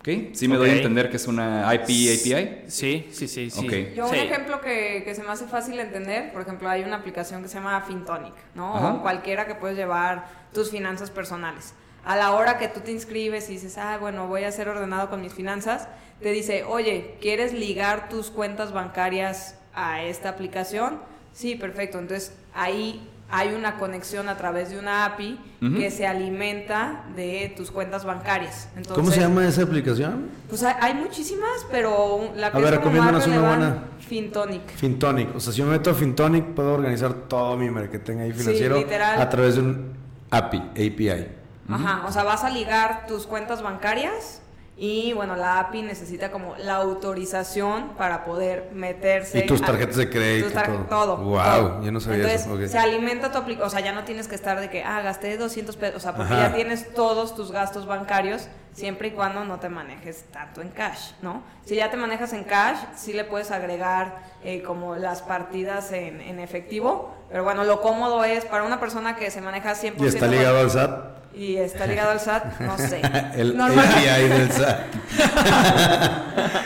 ¿Ok? 0.03 0.35
¿Sí 0.35 0.49
me 0.49 0.57
doy 0.57 0.71
a 0.71 0.73
entender 0.75 1.09
que 1.11 1.17
es 1.17 1.29
una 1.29 1.73
IP 1.73 1.83
API? 1.83 2.65
Sí, 2.67 3.07
sí, 3.09 3.29
sí, 3.29 3.51
sí. 3.51 3.59
Ok. 3.61 3.95
Yo 3.95 4.09
Sí. 4.09 4.17
un 4.17 4.21
ejemplo 4.21 4.61
que, 4.61 5.03
que 5.05 5.15
se 5.15 5.23
me 5.23 5.31
hace 5.31 5.47
fácil 5.47 5.79
entender, 5.79 6.33
por 6.33 6.43
ejemplo, 6.43 6.69
hay 6.69 6.83
una 6.83 6.97
aplicación 6.97 7.41
que 7.41 7.49
se 7.49 7.55
llama 7.55 7.81
Fintonic, 7.83 8.35
¿no? 8.57 8.77
Ajá. 8.77 8.95
O 8.95 9.03
cualquiera 9.03 9.47
que 9.47 9.55
puedes 9.55 9.77
llevar 9.77 10.27
tus 10.53 10.73
finanzas 10.73 11.11
personales. 11.11 11.75
A 12.05 12.17
la 12.17 12.33
hora 12.33 12.59
que 12.59 12.67
tú 12.67 12.81
te 12.81 12.91
inscribes 12.91 13.49
y 13.49 13.53
dices, 13.53 13.79
ah, 13.79 13.97
bueno, 14.01 14.27
voy 14.27 14.43
a 14.43 14.51
ser 14.51 14.69
ordenado 14.69 15.09
con 15.09 15.21
mis 15.21 15.33
finanzas, 15.35 15.87
te 16.21 16.33
dice, 16.33 16.65
oye, 16.65 17.15
¿quieres 17.21 17.53
ligar 17.53 18.09
tus 18.09 18.29
cuentas 18.31 18.73
bancarias 18.73 19.57
a 19.73 20.03
esta 20.03 20.31
aplicación? 20.31 20.99
Sí, 21.33 21.55
perfecto. 21.55 22.01
Entonces 22.01 22.33
ahí 22.55 23.09
hay 23.33 23.55
una 23.55 23.79
conexión 23.79 24.29
a 24.29 24.37
través 24.37 24.71
de 24.71 24.79
una 24.79 25.07
API 25.07 25.41
Ujú. 25.63 25.75
que 25.79 25.91
se 25.91 26.07
alimenta 26.07 27.05
de 27.17 27.53
tus 27.57 27.71
cuentas 27.71 28.05
bancarias. 28.05 28.69
Entonces, 28.77 28.95
¿Cómo 28.95 29.11
se 29.11 29.21
llama 29.21 29.47
esa 29.49 29.63
aplicación? 29.63 30.29
Pues 30.51 30.63
hay, 30.63 30.75
hay 30.81 30.95
muchísimas, 30.95 31.67
pero 31.71 32.31
la 32.37 32.51
que 32.53 32.59
A 32.59 32.61
ver, 32.61 32.75
es 32.75 32.81
como 32.81 32.97
más 32.99 33.07
recomiéndanos 33.13 33.27
una 33.27 33.49
buena. 33.49 33.85
Fintonic. 34.07 34.69
Fintonic. 34.77 35.35
O 35.35 35.41
sea, 35.41 35.53
si 35.53 35.61
yo 35.61 35.65
me 35.65 35.73
meto 35.73 35.91
a 35.91 35.95
Fintonic, 35.95 36.45
puedo 36.55 36.75
organizar 36.75 37.15
todo 37.15 37.57
mi 37.57 37.71
marketing 37.71 38.19
ahí 38.19 38.33
Sí, 38.33 38.41
financiero 38.41 38.77
literal. 38.77 39.19
a 39.21 39.29
través 39.31 39.55
de 39.55 39.63
un 39.63 39.93
API, 40.31 40.59
API. 40.73 41.27
Ajá, 41.71 42.05
o 42.07 42.13
sea, 42.13 42.25
vas 42.25 42.45
a 42.45 42.51
ligar 42.51 43.07
tus 43.07 43.27
cuentas 43.27 43.63
bancarias 43.63 44.42
Y 44.85 45.13
bueno, 45.13 45.37
la 45.37 45.61
API 45.61 45.83
necesita 45.83 46.33
como 46.33 46.57
la 46.57 46.75
autorización 46.75 47.91
para 47.97 48.25
poder 48.25 48.71
meterse. 48.75 49.39
Y 49.39 49.47
tus 49.47 49.61
tarjetas 49.63 49.95
de 49.95 50.11
crédito. 50.11 50.51
tar- 50.51 50.67
todo. 50.89 51.15
todo. 51.15 51.17
Wow, 51.19 51.39
todo. 51.39 51.83
yo 51.85 51.93
no 51.93 52.01
sabía 52.01 52.25
Entonces, 52.25 52.47
eso. 52.49 52.69
se 52.69 52.79
alimenta 52.81 53.31
tu 53.31 53.39
aplicación. 53.39 53.69
O 53.69 53.71
sea, 53.71 53.79
ya 53.79 53.93
no 53.93 54.03
tienes 54.03 54.27
que 54.27 54.35
estar 54.35 54.59
de 54.61 54.71
que, 54.71 54.83
ah, 54.83 55.01
gasté 55.03 55.37
200 55.39 55.77
pesos. 55.77 55.99
O 55.99 56.01
sea, 56.01 56.17
porque 56.17 56.35
Ajá. 56.35 56.49
ya 56.49 56.55
tienes 56.57 56.93
todos 56.95 57.37
tus 57.37 57.53
gastos 57.53 57.87
bancarios 57.87 58.49
siempre 58.73 59.09
y 59.09 59.11
cuando 59.13 59.45
no 59.45 59.59
te 59.61 59.69
manejes 59.69 60.25
tanto 60.33 60.61
en 60.63 60.69
cash, 60.71 61.11
¿no? 61.23 61.43
Si 61.65 61.75
ya 61.77 61.91
te 61.91 61.97
manejas 61.97 62.33
en 62.33 62.45
cash, 62.45 62.79
sí 62.97 63.13
le 63.13 63.25
puedes 63.25 63.51
agregar 63.51 64.23
eh, 64.45 64.63
como 64.63 64.97
las 64.97 65.23
partidas 65.23 65.93
en, 65.93 66.21
en 66.21 66.41
efectivo. 66.41 67.15
Pero 67.31 67.45
bueno, 67.45 67.65
lo 67.65 67.81
cómodo 67.81 68.25
es 68.25 68.45
para 68.45 68.65
una 68.65 68.81
persona 68.81 69.17
que 69.17 69.31
se 69.31 69.41
maneja 69.41 69.73
100%. 69.75 69.95
Y 70.03 70.07
está 70.07 70.27
ligado 70.27 70.59
al 70.61 70.71
SAT. 70.71 71.13
Y 71.35 71.57
está 71.57 71.87
ligado 71.87 72.11
al 72.11 72.21
SAT, 72.21 72.61
no 72.61 72.77
sé. 72.77 73.01
El 73.37 73.57
Normal- 73.57 73.87
API 73.89 74.29
del 74.29 74.53
SAT. 74.53 74.81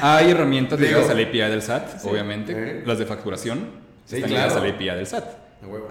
Hay 0.03 0.31
herramientas 0.31 0.79
ligadas 0.81 1.09
al 1.11 1.21
API 1.25 1.38
del 1.38 1.62
SAT, 1.62 2.05
obviamente. 2.05 2.53
Eh. 2.53 2.83
Las 2.87 2.99
de 2.99 3.07
facturación 3.07 3.85
Sí, 4.07 4.16
están 4.16 4.31
claro. 4.31 4.45
ligadas 4.49 4.62
al 4.64 4.75
API 4.75 4.87
del 4.97 5.07
SAT. 5.07 5.25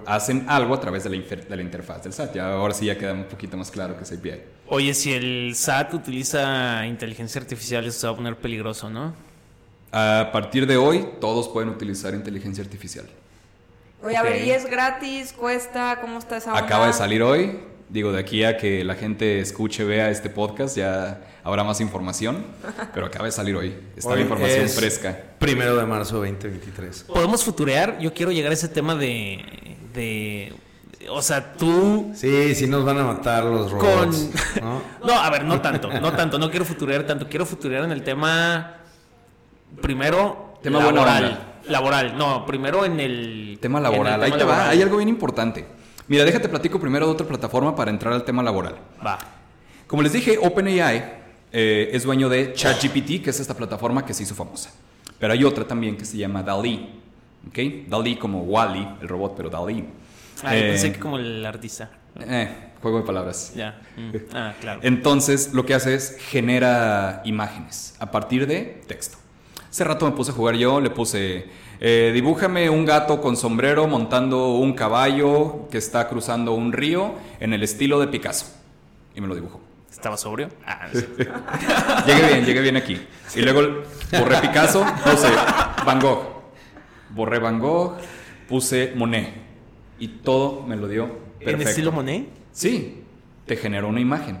Hacen 0.06 0.44
algo 0.48 0.74
a 0.74 0.80
través 0.80 1.04
de 1.04 1.10
la, 1.10 1.16
infer- 1.16 1.46
de 1.46 1.56
la 1.56 1.62
interfaz 1.62 2.02
del 2.04 2.12
SAT. 2.12 2.34
Ya, 2.34 2.52
ahora 2.52 2.74
sí 2.74 2.86
ya 2.86 2.96
queda 2.98 3.12
un 3.12 3.24
poquito 3.24 3.56
más 3.56 3.70
claro 3.70 3.96
que 3.96 4.04
es 4.04 4.12
API. 4.12 4.40
Oye, 4.68 4.94
si 4.94 5.12
el 5.12 5.54
SAT 5.54 5.94
utiliza 5.94 6.86
inteligencia 6.86 7.40
artificial, 7.40 7.84
eso 7.86 7.98
se 8.00 8.06
va 8.06 8.12
a 8.12 8.16
poner 8.16 8.36
peligroso, 8.36 8.90
¿no? 8.90 9.14
A 9.92 10.30
partir 10.32 10.66
de 10.66 10.76
hoy, 10.76 11.06
todos 11.20 11.48
pueden 11.48 11.70
utilizar 11.70 12.12
inteligencia 12.14 12.62
artificial. 12.62 13.06
Oye, 14.02 14.16
a 14.16 14.22
ver. 14.22 14.44
¿y 14.44 14.50
es 14.50 14.66
gratis? 14.68 15.32
¿Cuesta? 15.32 15.98
¿Cómo 16.00 16.18
está 16.18 16.36
esa 16.36 16.52
onda? 16.52 16.64
Acaba 16.64 16.86
de 16.88 16.92
salir 16.92 17.22
hoy. 17.22 17.58
Digo, 17.88 18.10
de 18.10 18.18
aquí 18.18 18.42
a 18.42 18.56
que 18.56 18.82
la 18.84 18.96
gente 18.96 19.38
escuche, 19.38 19.84
vea 19.84 20.10
este 20.10 20.28
podcast, 20.28 20.76
ya 20.76 21.20
habrá 21.44 21.62
más 21.62 21.80
información. 21.80 22.44
Pero 22.94 23.06
acaba 23.06 23.26
de 23.26 23.32
salir 23.32 23.54
hoy. 23.54 23.74
Está 23.96 24.10
Hoy 24.10 24.16
la 24.16 24.22
información 24.22 24.64
es 24.64 24.74
fresca. 24.74 25.16
Primero 25.38 25.76
de 25.76 25.86
marzo 25.86 26.16
2023. 26.16 27.04
Podemos 27.04 27.44
futurear. 27.44 27.98
Yo 28.00 28.12
quiero 28.12 28.32
llegar 28.32 28.50
a 28.50 28.54
ese 28.54 28.68
tema 28.68 28.96
de. 28.96 29.38
De 29.96 30.52
o 31.10 31.22
sea, 31.22 31.52
tú. 31.54 32.12
Sí, 32.14 32.54
sí 32.54 32.66
nos 32.66 32.84
van 32.84 32.98
a 32.98 33.04
matar 33.04 33.44
los 33.44 33.70
robots. 33.70 34.30
Con- 34.54 34.64
¿no? 34.64 34.82
No, 35.06 35.12
a 35.20 35.30
ver, 35.30 35.44
no 35.44 35.60
tanto, 35.60 35.88
no 36.00 36.12
tanto, 36.12 36.38
no 36.38 36.50
quiero 36.50 36.64
futurear 36.64 37.04
tanto, 37.04 37.28
quiero 37.28 37.46
futurear 37.46 37.84
en 37.84 37.92
el 37.92 38.02
tema 38.02 38.74
primero 39.80 40.58
Tema 40.62 40.80
laboral, 40.80 41.38
laboral, 41.68 42.16
no, 42.18 42.44
primero 42.46 42.84
en 42.84 42.98
el 42.98 43.58
Tema 43.60 43.80
laboral. 43.80 44.14
el 44.14 44.22
Ahí 44.24 44.30
tema 44.32 44.38
te 44.38 44.44
va. 44.44 44.68
Hay 44.70 44.82
algo 44.82 44.96
bien 44.96 45.08
importante. 45.08 45.64
Mira, 46.08 46.24
déjate 46.24 46.48
platico 46.48 46.80
primero 46.80 47.06
de 47.06 47.12
otra 47.12 47.26
plataforma 47.26 47.74
para 47.76 47.90
entrar 47.90 48.12
al 48.12 48.24
tema 48.24 48.42
laboral. 48.42 48.76
Va. 49.04 49.18
Como 49.86 50.02
les 50.02 50.12
dije, 50.12 50.38
OpenAI 50.42 51.04
eh, 51.52 51.90
es 51.92 52.02
dueño 52.04 52.28
de 52.28 52.52
ChatGPT, 52.52 53.22
que 53.22 53.30
es 53.30 53.40
esta 53.40 53.54
plataforma 53.54 54.04
que 54.04 54.12
se 54.14 54.24
hizo 54.24 54.34
famosa. 54.34 54.72
Pero 55.18 55.32
hay 55.32 55.44
otra 55.44 55.64
también 55.66 55.96
que 55.96 56.04
se 56.04 56.16
llama 56.16 56.42
DALI. 56.42 57.02
¿Ok? 57.48 57.58
DALI 57.88 58.16
como 58.16 58.42
Wally, 58.42 58.86
el 59.00 59.08
robot, 59.08 59.34
pero 59.36 59.50
DALI. 59.50 59.84
Ah, 60.42 60.52
yo 60.54 60.58
Eh, 60.60 60.68
pensé 60.70 60.92
que 60.92 60.98
como 60.98 61.18
el 61.18 61.44
artista. 61.46 61.90
eh, 62.20 62.72
juego 62.82 62.98
de 63.00 63.04
palabras. 63.04 63.52
Ya. 63.54 63.80
mm, 63.96 64.10
Ah, 64.34 64.52
claro. 64.60 64.80
Entonces, 64.82 65.52
lo 65.52 65.64
que 65.66 65.74
hace 65.74 65.94
es 65.94 66.16
genera 66.18 67.22
imágenes 67.24 67.94
a 67.98 68.10
partir 68.10 68.46
de 68.46 68.82
texto. 68.86 69.18
Hace 69.70 69.84
rato 69.84 70.06
me 70.06 70.12
puse 70.12 70.30
a 70.30 70.34
jugar 70.34 70.54
yo, 70.56 70.80
le 70.80 70.88
puse, 70.90 71.46
eh, 71.80 72.10
dibújame 72.14 72.70
un 72.70 72.84
gato 72.86 73.20
con 73.20 73.36
sombrero 73.36 73.86
montando 73.86 74.54
un 74.54 74.72
caballo 74.72 75.68
que 75.70 75.76
está 75.78 76.08
cruzando 76.08 76.52
un 76.52 76.72
río 76.72 77.14
en 77.40 77.52
el 77.52 77.62
estilo 77.62 77.98
de 78.00 78.08
Picasso. 78.08 78.46
Y 79.14 79.20
me 79.20 79.26
lo 79.26 79.34
dibujó. 79.34 79.60
¿Estaba 79.90 80.16
sobrio? 80.16 80.48
Ah, 80.66 80.86
no 80.92 81.00
sé. 81.00 81.08
Llegué 82.06 82.26
bien, 82.28 82.44
llegué 82.44 82.60
bien 82.60 82.76
aquí. 82.76 83.00
Y 83.34 83.40
luego 83.42 83.82
borré 84.12 84.36
Picasso, 84.38 84.84
puse 85.04 85.28
Van 85.84 85.98
Gogh. 86.00 86.35
Borré 87.16 87.38
Van 87.38 87.58
Gogh, 87.58 87.96
puse 88.48 88.92
Monet. 88.94 89.32
Y 89.98 90.08
todo 90.08 90.62
me 90.62 90.76
lo 90.76 90.86
dio 90.86 91.06
perfecto. 91.38 91.62
¿En 91.62 91.68
estilo 91.68 91.90
Monet? 91.92 92.28
Sí, 92.52 93.02
te 93.46 93.56
generó 93.56 93.88
una 93.88 94.00
imagen. 94.00 94.38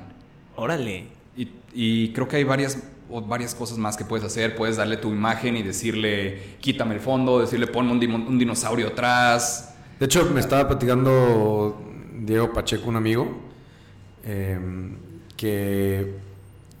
Órale. 0.54 1.06
Y, 1.36 1.48
y 1.72 2.12
creo 2.12 2.28
que 2.28 2.36
hay 2.36 2.44
varias, 2.44 2.82
o 3.10 3.22
varias 3.22 3.54
cosas 3.54 3.78
más 3.78 3.96
que 3.96 4.04
puedes 4.04 4.24
hacer. 4.24 4.54
Puedes 4.54 4.76
darle 4.76 4.98
tu 4.98 5.08
imagen 5.08 5.56
y 5.56 5.62
decirle, 5.62 6.56
quítame 6.60 6.94
el 6.94 7.00
fondo, 7.00 7.40
decirle, 7.40 7.66
ponme 7.66 7.92
un, 7.92 8.38
dinosaurio 8.38 8.88
atrás. 8.88 9.74
De 9.98 10.06
hecho, 10.06 10.24
me 10.26 10.40
estaba 10.40 10.68
platicando 10.68 11.80
Diego 12.20 12.52
Pacheco, 12.52 12.88
un 12.88 12.96
amigo, 12.96 13.40
eh, 14.24 14.58
que 15.36 16.14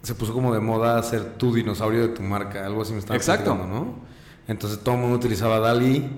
se 0.02 0.14
puso 0.14 0.32
como 0.32 0.52
de 0.54 0.60
moda 0.60 0.98
hacer 0.98 1.34
tu 1.34 1.52
dinosaurio 1.52 2.02
de 2.02 2.08
tu 2.08 2.22
marca, 2.22 2.64
algo 2.64 2.82
así 2.82 2.92
me 2.92 2.98
estaba 2.98 3.16
Exacto. 3.16 3.54
platicando, 3.54 3.84
¿no? 3.84 4.06
Entonces 4.48 4.80
todo 4.80 4.94
el 4.94 5.00
mundo 5.00 5.16
utilizaba 5.16 5.58
DALI 5.58 6.08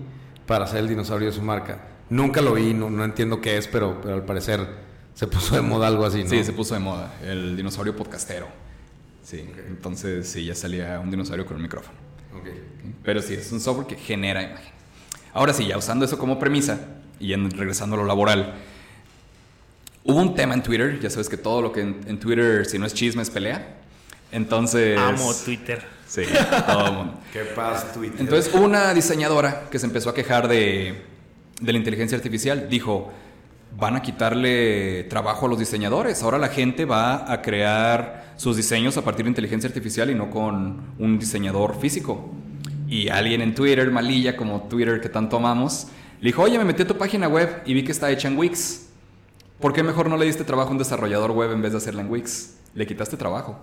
para 0.47 0.65
hacer 0.65 0.79
el 0.81 0.89
dinosaurio 0.89 1.29
de 1.29 1.35
su 1.35 1.43
marca. 1.43 1.81
Nunca 2.11 2.41
lo 2.41 2.55
vi, 2.55 2.73
no, 2.75 2.89
no 2.91 3.05
entiendo 3.05 3.41
qué 3.41 3.57
es, 3.59 3.69
pero, 3.69 4.01
pero 4.03 4.15
al 4.15 4.25
parecer 4.25 4.67
se 5.15 5.27
puso 5.27 5.55
de 5.57 5.63
moda 5.63 5.87
algo 5.89 6.05
así, 6.07 6.25
¿no? 6.25 6.31
Sí, 6.31 6.43
se 6.45 6.53
puso 6.53 6.75
de 6.75 6.81
moda, 6.81 7.15
el 7.25 7.57
dinosaurio 7.57 7.95
podcastero. 7.97 8.47
Sí, 9.23 9.45
entonces 9.69 10.29
sí, 10.29 10.45
ya 10.45 10.55
salía 10.55 11.01
un 11.01 11.11
dinosaurio 11.11 11.45
con 11.45 11.57
el 11.57 11.63
micrófono. 11.63 11.97
Ok. 12.39 12.49
Pero 13.03 13.21
sí, 13.21 13.35
es 13.35 13.53
un 13.53 13.61
software 13.61 13.87
que 13.87 13.97
genera 13.97 14.43
imagen. 14.43 14.73
Ahora 15.35 15.53
sí, 15.53 15.67
ya 15.67 15.77
usando 15.77 16.05
eso 16.07 16.19
como 16.19 16.39
premisa 16.39 16.81
y 17.21 17.33
en- 17.35 17.51
regresando 17.51 17.97
a 17.97 17.99
lo 17.99 18.07
laboral, 18.07 18.55
hubo 20.05 20.19
un 20.19 20.35
tema 20.35 20.55
en 20.55 20.63
Twitter, 20.63 20.99
ya 21.01 21.11
sabes 21.11 21.29
que 21.29 21.37
todo 21.37 21.61
lo 21.61 21.73
que 21.73 21.81
en, 21.83 22.01
en 22.07 22.19
Twitter, 22.19 22.65
si 22.65 22.79
no 22.79 22.87
es 22.87 22.95
chisme, 22.95 23.21
es 23.23 23.29
pelea. 23.31 23.77
Entonces... 24.33 24.99
Amo 24.99 25.33
Twitter. 25.45 25.85
Sí, 26.09 26.23
todo 26.67 26.87
el 26.87 26.93
mundo. 26.95 27.15
Qué 27.33 27.45
paz, 27.45 27.93
Twitter. 27.93 28.21
Entonces, 28.21 28.53
una 28.55 28.95
diseñadora 28.95 29.69
que 29.71 29.79
se 29.79 29.87
empezó 29.87 30.11
a 30.11 30.15
quejar 30.15 30.49
de, 30.49 31.05
de 31.61 31.73
la 31.73 31.79
inteligencia 31.79 32.17
artificial. 32.17 32.69
Dijo, 32.69 33.13
van 33.77 33.97
a 33.97 34.03
quitarle 34.03 35.05
trabajo 35.05 35.47
a 35.47 35.49
los 35.49 35.59
diseñadores. 35.59 36.23
Ahora 36.23 36.39
la 36.39 36.49
gente 36.49 36.85
va 36.85 37.31
a 37.31 37.43
crear 37.43 38.33
sus 38.37 38.57
diseños 38.57 38.97
a 38.97 39.03
partir 39.03 39.25
de 39.25 39.31
inteligencia 39.31 39.69
artificial 39.69 40.11
y 40.11 40.15
no 40.15 40.31
con 40.31 40.95
un 40.99 41.19
diseñador 41.19 41.79
físico. 41.79 42.31
Y 42.89 43.09
alguien 43.09 43.43
en 43.43 43.55
Twitter, 43.55 43.91
malilla 43.91 44.37
como 44.37 44.63
Twitter 44.63 45.01
que 45.01 45.09
tanto 45.09 45.37
amamos, 45.37 45.89
le 46.21 46.29
dijo, 46.29 46.43
oye, 46.43 46.59
me 46.59 46.65
metí 46.65 46.83
a 46.83 46.87
tu 46.87 46.97
página 46.97 47.29
web 47.29 47.63
y 47.67 47.75
vi 47.75 47.85
que 47.85 47.93
está 47.93 48.11
hecha 48.11 48.29
en 48.29 48.39
Wix. 48.39 48.87
¿Por 49.61 49.73
qué 49.73 49.83
mejor 49.83 50.09
no 50.09 50.17
le 50.17 50.25
diste 50.25 50.45
trabajo 50.45 50.71
a 50.71 50.73
un 50.73 50.79
desarrollador 50.79 51.33
web 51.33 51.53
en 51.53 51.61
vez 51.61 51.73
de 51.73 51.79
hacerla 51.79 52.01
en 52.01 52.11
Wix? 52.11 52.55
Le 52.75 52.87
quitaste 52.87 53.17
trabajo. 53.17 53.59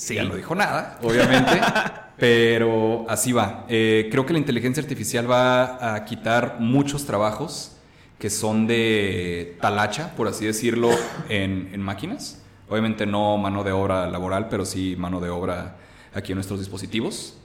Sí. 0.00 0.14
Ya 0.14 0.24
no 0.24 0.34
dijo 0.34 0.54
nada, 0.54 0.98
obviamente, 1.02 1.60
pero 2.16 3.04
así 3.06 3.32
va. 3.32 3.66
Eh, 3.68 4.08
creo 4.10 4.24
que 4.24 4.32
la 4.32 4.38
inteligencia 4.38 4.82
artificial 4.82 5.30
va 5.30 5.94
a 5.94 6.06
quitar 6.06 6.56
muchos 6.58 7.04
trabajos 7.04 7.76
que 8.18 8.30
son 8.30 8.66
de 8.66 9.58
talacha, 9.60 10.16
por 10.16 10.26
así 10.26 10.46
decirlo, 10.46 10.88
en, 11.28 11.68
en 11.74 11.82
máquinas. 11.82 12.42
Obviamente 12.70 13.04
no 13.04 13.36
mano 13.36 13.62
de 13.62 13.72
obra 13.72 14.06
laboral, 14.08 14.48
pero 14.48 14.64
sí 14.64 14.96
mano 14.96 15.20
de 15.20 15.28
obra 15.28 15.76
aquí 16.14 16.32
en 16.32 16.36
nuestros 16.36 16.60
dispositivos. 16.60 17.36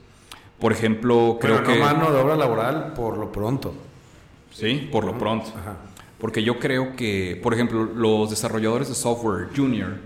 Por 0.57 0.71
ejemplo, 0.71 1.37
creo 1.41 1.57
Pero 1.57 1.67
no 1.67 1.73
que... 1.73 1.79
mano 1.81 2.09
de 2.09 2.21
obra 2.21 2.37
laboral 2.37 2.93
por 2.93 3.17
lo 3.17 3.33
pronto. 3.33 3.73
Sí, 4.53 4.87
por 4.89 5.03
lo 5.03 5.17
pronto. 5.17 5.49
Ajá. 5.59 5.75
Porque 6.19 6.41
yo 6.41 6.57
creo 6.57 6.95
que, 6.95 7.37
por 7.43 7.53
ejemplo, 7.53 7.83
los 7.83 8.29
desarrolladores 8.29 8.87
de 8.87 8.95
software 8.95 9.49
junior, 9.53 9.97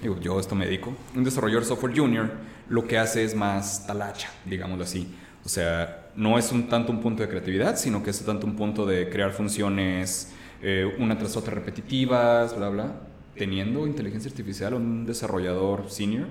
digo, 0.00 0.18
yo 0.20 0.38
esto 0.38 0.54
me 0.54 0.66
dedico, 0.66 0.92
un 1.14 1.24
desarrollador 1.24 1.62
de 1.62 1.68
software 1.68 1.96
junior 1.96 2.30
lo 2.68 2.86
que 2.86 2.98
hace 2.98 3.24
es 3.24 3.34
más 3.34 3.86
talacha, 3.86 4.28
digámoslo 4.44 4.84
así. 4.84 5.14
O 5.44 5.48
sea, 5.48 6.10
no 6.16 6.38
es 6.38 6.50
un 6.50 6.68
tanto 6.68 6.90
un 6.90 7.00
punto 7.00 7.22
de 7.22 7.28
creatividad, 7.28 7.76
sino 7.76 8.02
que 8.02 8.10
es 8.10 8.24
tanto 8.24 8.46
un 8.46 8.56
punto 8.56 8.84
de 8.84 9.08
crear 9.08 9.32
funciones 9.32 10.32
eh, 10.62 10.96
una 10.98 11.16
tras 11.16 11.36
otra 11.36 11.54
repetitivas, 11.54 12.56
bla, 12.56 12.68
bla. 12.68 13.00
Teniendo 13.36 13.86
inteligencia 13.86 14.30
artificial, 14.30 14.74
un 14.74 15.06
desarrollador 15.06 15.90
senior 15.90 16.26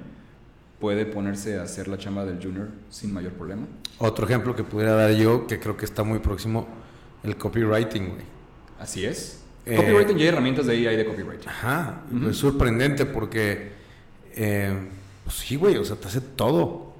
puede 0.80 1.06
ponerse 1.06 1.58
a 1.58 1.64
hacer 1.64 1.88
la 1.88 1.98
chamba 1.98 2.26
del 2.26 2.44
junior 2.44 2.70
sin 2.90 3.14
mayor 3.14 3.34
problema. 3.34 3.68
Otro 4.00 4.26
ejemplo 4.26 4.56
que 4.56 4.64
pudiera 4.64 4.94
dar 4.94 5.12
yo, 5.12 5.48
que 5.48 5.60
creo 5.60 5.78
que 5.78 5.86
está 5.86 6.04
muy 6.04 6.20
próximo, 6.20 6.68
el 7.24 7.38
copywriting, 7.38 8.10
güey. 8.10 8.26
Así 8.80 9.06
es. 9.06 9.45
Eh, 9.66 9.76
copywriting, 9.76 10.18
ya 10.18 10.24
hay 10.24 10.28
herramientas 10.30 10.66
de 10.68 10.74
AI 10.88 10.96
de 10.96 11.06
copywriting. 11.06 11.50
Ajá, 11.50 12.02
Ujú. 12.16 12.30
es 12.30 12.38
sorprendente 12.38 13.06
porque, 13.06 13.72
eh, 14.36 14.74
pues 15.24 15.36
sí, 15.38 15.56
güey, 15.56 15.78
o 15.78 15.84
sea, 15.86 15.96
te 15.96 16.08
hace 16.08 16.22
todo, 16.22 16.94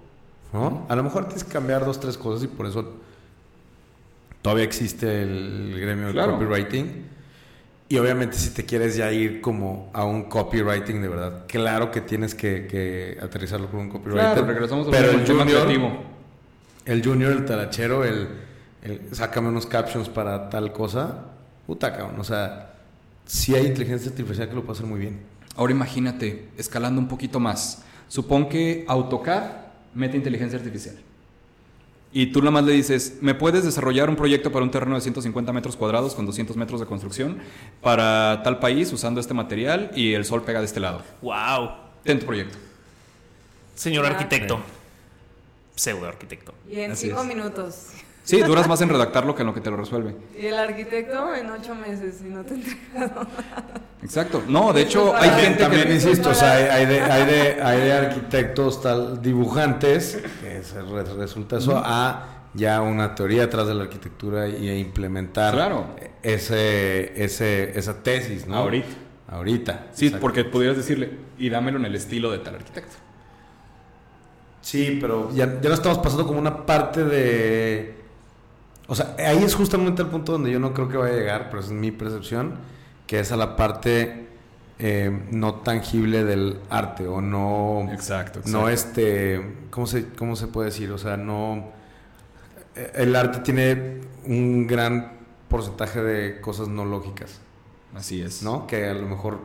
¿no? 0.52 0.86
A 0.90 0.96
lo 0.96 1.04
mejor 1.04 1.26
tienes 1.26 1.44
que 1.44 1.52
cambiar 1.54 1.86
dos, 1.86 2.00
tres 2.00 2.18
cosas 2.18 2.44
y 2.44 2.48
por 2.48 2.66
eso 2.66 2.94
todavía 4.42 4.64
existe 4.66 5.22
el 5.24 5.78
gremio 5.80 6.06
del 6.06 6.14
Claro. 6.14 6.34
copywriting. 6.34 7.06
Y 7.88 7.98
obviamente 8.00 8.36
si 8.38 8.50
te 8.50 8.66
quieres 8.66 8.96
ya 8.96 9.12
ir 9.12 9.42
como 9.42 9.92
a 9.94 10.06
un 10.06 10.24
copywriting 10.24 11.02
de 11.04 11.08
verdad, 11.08 11.44
claro 11.48 11.92
que 11.92 12.02
tienes 12.02 12.34
que, 12.34 12.66
que 12.66 13.18
aterrizarlo 13.22 13.68
con 13.70 13.82
un 13.82 13.90
copywriter. 13.90 14.32
Claro, 14.34 14.46
regresamos 14.48 14.88
pero 14.90 15.12
el 15.12 15.28
junior, 15.28 15.68
el 16.86 17.04
junior, 17.06 17.32
el 17.32 17.46
talachero, 17.46 18.04
el, 18.04 18.28
el 18.82 19.02
sácame 19.12 19.50
unos 19.50 19.68
captions 19.68 20.10
para 20.10 20.50
tal 20.50 20.74
cosa, 20.74 21.26
puta 21.66 21.94
cabrón, 21.94 22.20
o 22.20 22.24
sea, 22.24 22.74
sí 23.26 23.56
hay 23.56 23.66
inteligencia 23.66 24.10
artificial 24.10 24.48
que 24.50 24.56
lo 24.56 24.64
puede 24.64 24.78
hacer 24.78 24.86
muy 24.88 25.00
bien. 25.00 25.20
Ahora 25.56 25.72
imagínate, 25.72 26.50
escalando 26.58 27.00
un 27.00 27.08
poquito 27.08 27.40
más. 27.40 27.84
Supón 28.08 28.50
que 28.50 28.86
AutoCAD 28.88 29.44
mete 29.94 30.18
inteligencia 30.18 30.60
artificial. 30.60 30.96
Y 32.12 32.28
tú 32.28 32.40
nada 32.40 32.52
más 32.52 32.64
le 32.64 32.72
dices, 32.74 33.18
¿me 33.22 33.36
puedes 33.36 33.66
desarrollar 33.66 34.10
un 34.10 34.16
proyecto 34.16 34.52
para 34.52 34.64
un 34.64 34.72
terreno 34.72 34.96
de 34.96 35.02
150 35.02 35.52
metros 35.52 35.76
cuadrados 35.76 36.16
con 36.16 36.26
200 36.26 36.56
metros 36.56 36.80
de 36.80 36.86
construcción 36.86 37.40
para 37.82 38.42
tal 38.44 38.60
país 38.60 38.92
usando 38.94 39.20
este 39.20 39.34
material 39.34 39.92
y 39.96 40.14
el 40.14 40.24
sol 40.24 40.44
pega 40.44 40.60
de 40.60 40.66
este 40.66 40.80
lado? 40.80 41.02
¡Wow! 41.22 41.72
Ten 42.04 42.20
tu 42.20 42.26
proyecto. 42.26 42.58
Señor 43.76 44.06
arquitecto. 44.06 44.62
Pseudo 45.76 46.08
arquitecto. 46.08 46.54
Y 46.70 46.80
en 46.80 46.92
Así 46.92 47.08
cinco 47.08 47.22
es. 47.22 47.28
minutos. 47.28 47.88
Sí, 48.26 48.42
duras 48.42 48.68
más 48.68 48.82
en 48.82 48.90
redactarlo 48.90 49.36
que 49.36 49.44
en 49.44 49.48
lo 49.48 49.54
que 49.54 49.62
te 49.62 49.70
lo 49.72 49.78
resuelve. 49.78 50.16
Y 50.38 50.48
el 50.48 50.56
arquitecto 50.56 51.34
en 51.36 51.50
ocho 51.52 51.74
meses 51.76 52.22
y 52.22 52.30
no 52.30 52.44
te 52.44 52.56
entrega 52.56 53.28
Exacto. 54.02 54.44
No, 54.48 54.74
de 54.74 54.82
hecho, 54.82 55.16
hay 55.16 55.30
gente 55.42 55.64
También 55.64 55.88
que... 55.88 55.94
insisto, 55.94 56.30
o 56.32 56.34
sea, 56.34 56.54
hay, 56.54 56.64
hay 56.66 56.86
de, 56.88 57.02
hay, 57.02 57.26
de, 57.26 57.62
hay 57.64 57.80
de 57.82 57.94
arquitectos, 57.94 58.82
tal, 58.82 59.22
dibujantes, 59.22 60.22
que 60.42 60.64
se 60.64 60.82
re- 60.82 61.04
resulta 61.16 61.58
eso, 61.60 61.80
a 61.84 62.32
ya 62.56 62.82
una 62.82 63.14
teoría 63.16 63.44
atrás 63.44 63.68
de 63.68 63.76
la 63.76 63.84
arquitectura 63.84 64.48
y 64.48 64.70
a 64.70 64.76
implementar 64.78 65.54
Claro. 65.54 65.88
ese, 66.24 67.24
ese, 67.24 67.78
esa 67.78 68.02
tesis, 68.02 68.48
¿no? 68.48 68.58
Ahorita. 68.58 68.88
Ahorita. 69.28 69.88
Sí, 69.94 70.06
exacto. 70.08 70.22
porque 70.22 70.46
pudieras 70.46 70.78
decirle, 70.78 71.12
y 71.38 71.50
dámelo 71.50 71.78
en 71.78 71.86
el 71.86 71.96
estilo 71.96 72.32
de 72.32 72.40
tal 72.40 72.56
arquitecto. 72.56 72.96
Sí, 74.62 74.98
pero 75.00 75.30
ya, 75.34 75.60
ya 75.62 75.70
no 75.70 75.76
estamos 75.76 76.00
pasando 76.00 76.26
como 76.26 76.40
una 76.40 76.66
parte 76.66 77.04
de... 77.04 78.05
O 78.88 78.96
sea, 78.96 79.16
ahí 79.18 79.44
es 79.44 79.56
justamente 79.56 80.02
el 80.02 80.10
punto 80.10 80.34
donde 80.34 80.52
yo 80.52 80.60
no 80.60 80.74
creo 80.74 80.88
que 80.90 80.98
vaya 80.98 81.14
a 81.16 81.18
llegar, 81.18 81.50
pero 81.50 81.60
esa 81.62 81.70
es 81.70 81.76
mi 81.76 81.92
percepción, 81.92 82.56
que 83.08 83.20
es 83.20 83.32
a 83.32 83.38
la 83.38 83.56
parte 83.56 84.28
eh, 84.78 85.22
no 85.32 85.56
tangible 85.56 86.24
del 86.24 86.60
arte 86.70 87.08
o 87.08 87.22
no... 87.22 87.88
Exacto, 87.92 88.42
No 88.46 88.70
este... 88.70 89.56
¿cómo 89.72 89.88
se, 89.88 90.10
¿Cómo 90.10 90.36
se 90.36 90.48
puede 90.48 90.68
decir? 90.70 90.92
O 90.92 90.98
sea, 90.98 91.18
no... 91.18 91.70
eh, 92.76 92.92
El 92.96 93.16
arte 93.16 93.40
tiene 93.40 94.02
un 94.26 94.68
gran 94.68 95.14
porcentaje 95.50 96.02
de 96.04 96.42
cosas 96.42 96.68
no 96.68 96.86
lógicas, 96.86 97.40
Así 97.96 98.22
es. 98.22 98.44
¿no? 98.44 98.68
Que 98.68 98.86
a 98.90 98.94
lo 98.94 99.08
mejor 99.08 99.40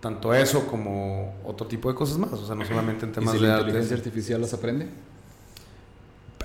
tanto 0.00 0.34
eso 0.34 0.66
como 0.66 1.34
otro 1.44 1.66
tipo 1.66 1.88
de 1.88 1.94
cosas 1.96 2.18
más, 2.18 2.32
o 2.34 2.46
sea, 2.46 2.54
no 2.54 2.64
solamente 2.64 3.04
en 3.06 3.10
¿Y 3.10 3.14
temas 3.14 3.34
si 3.34 3.40
de 3.40 3.48
la 3.48 3.54
arte. 3.54 3.66
inteligencia 3.66 3.96
artificial 3.96 4.40
las 4.40 4.52
aprende? 4.54 4.86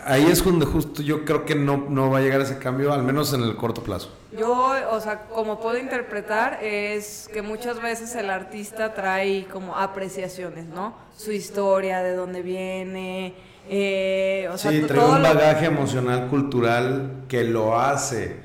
Ahí 0.06 0.26
es 0.30 0.44
donde 0.44 0.66
justo 0.66 1.02
yo 1.02 1.26
creo 1.26 1.46
que 1.46 1.56
no, 1.56 1.86
no 1.90 2.10
va 2.10 2.18
a 2.20 2.22
llegar 2.22 2.42
ese 2.42 2.58
cambio, 2.58 2.92
al 2.94 3.04
menos 3.04 3.34
en 3.34 3.42
el 3.44 3.56
corto 3.56 3.84
plazo. 3.84 4.10
Yo, 4.38 4.74
o 4.92 5.00
sea, 5.00 5.24
como 5.28 5.60
puedo 5.60 5.78
interpretar, 5.78 6.60
es 6.64 7.30
que 7.34 7.42
muchas 7.42 7.82
veces 7.82 8.16
el 8.16 8.30
artista 8.30 8.94
trae 8.94 9.46
como 9.46 9.76
apreciaciones, 9.76 10.66
¿no? 10.66 10.96
Su 11.16 11.32
historia, 11.32 12.02
de 12.04 12.16
dónde 12.16 12.42
viene, 12.42 13.36
eh, 13.70 14.50
o 14.52 14.58
sea, 14.58 14.72
sí, 14.72 14.82
trae 14.82 15.06
un 15.06 15.22
lo- 15.22 15.28
bagaje 15.30 15.66
emocional, 15.68 16.28
cultural 16.28 17.24
que 17.28 17.44
lo 17.44 17.80
hace 17.80 18.38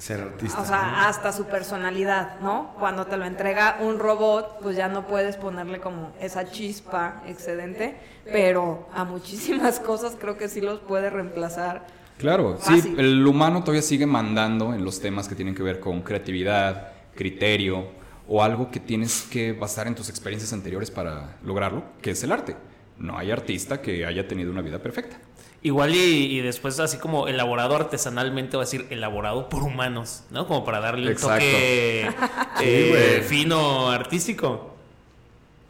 ser 0.00 0.20
artista. 0.20 0.60
O 0.60 0.64
sea, 0.64 0.82
¿no? 0.82 0.96
hasta 1.08 1.32
su 1.32 1.44
personalidad, 1.44 2.40
¿no? 2.40 2.74
Cuando 2.78 3.06
te 3.06 3.16
lo 3.16 3.24
entrega 3.24 3.78
un 3.80 3.98
robot, 3.98 4.60
pues 4.62 4.76
ya 4.76 4.88
no 4.88 5.06
puedes 5.06 5.36
ponerle 5.36 5.80
como 5.80 6.12
esa 6.20 6.50
chispa 6.50 7.22
excedente, 7.26 7.96
pero 8.24 8.88
a 8.94 9.04
muchísimas 9.04 9.78
cosas 9.80 10.16
creo 10.18 10.36
que 10.36 10.48
sí 10.48 10.60
los 10.60 10.80
puede 10.80 11.10
reemplazar. 11.10 11.86
Claro, 12.18 12.58
sí, 12.60 12.94
el 12.98 13.26
humano 13.26 13.60
todavía 13.60 13.82
sigue 13.82 14.04
mandando 14.04 14.74
en 14.74 14.84
los 14.84 15.00
temas 15.00 15.26
que 15.26 15.34
tienen 15.34 15.54
que 15.54 15.62
ver 15.62 15.80
con 15.80 16.02
creatividad, 16.02 16.92
criterio 17.14 17.88
o 18.28 18.42
algo 18.42 18.70
que 18.70 18.78
tienes 18.78 19.22
que 19.22 19.52
basar 19.52 19.86
en 19.86 19.94
tus 19.94 20.08
experiencias 20.08 20.52
anteriores 20.52 20.90
para 20.90 21.36
lograrlo, 21.42 21.82
que 22.02 22.10
es 22.10 22.22
el 22.22 22.32
arte. 22.32 22.56
No 22.98 23.16
hay 23.16 23.30
artista 23.30 23.80
que 23.80 24.04
haya 24.04 24.28
tenido 24.28 24.52
una 24.52 24.60
vida 24.60 24.78
perfecta. 24.78 25.18
Igual 25.62 25.94
y, 25.94 26.38
y 26.38 26.40
después 26.40 26.80
así 26.80 26.96
como 26.96 27.28
elaborado 27.28 27.76
artesanalmente 27.76 28.56
va 28.56 28.62
a 28.62 28.66
decir 28.66 28.86
elaborado 28.90 29.48
por 29.50 29.62
humanos, 29.62 30.24
¿no? 30.30 30.46
Como 30.46 30.64
para 30.64 30.80
darle 30.80 31.06
un 31.06 31.12
Exacto. 31.12 31.34
toque 31.44 32.08
Sí, 32.58 32.64
eh, 32.64 33.24
fino, 33.26 33.90
artístico. 33.90 34.74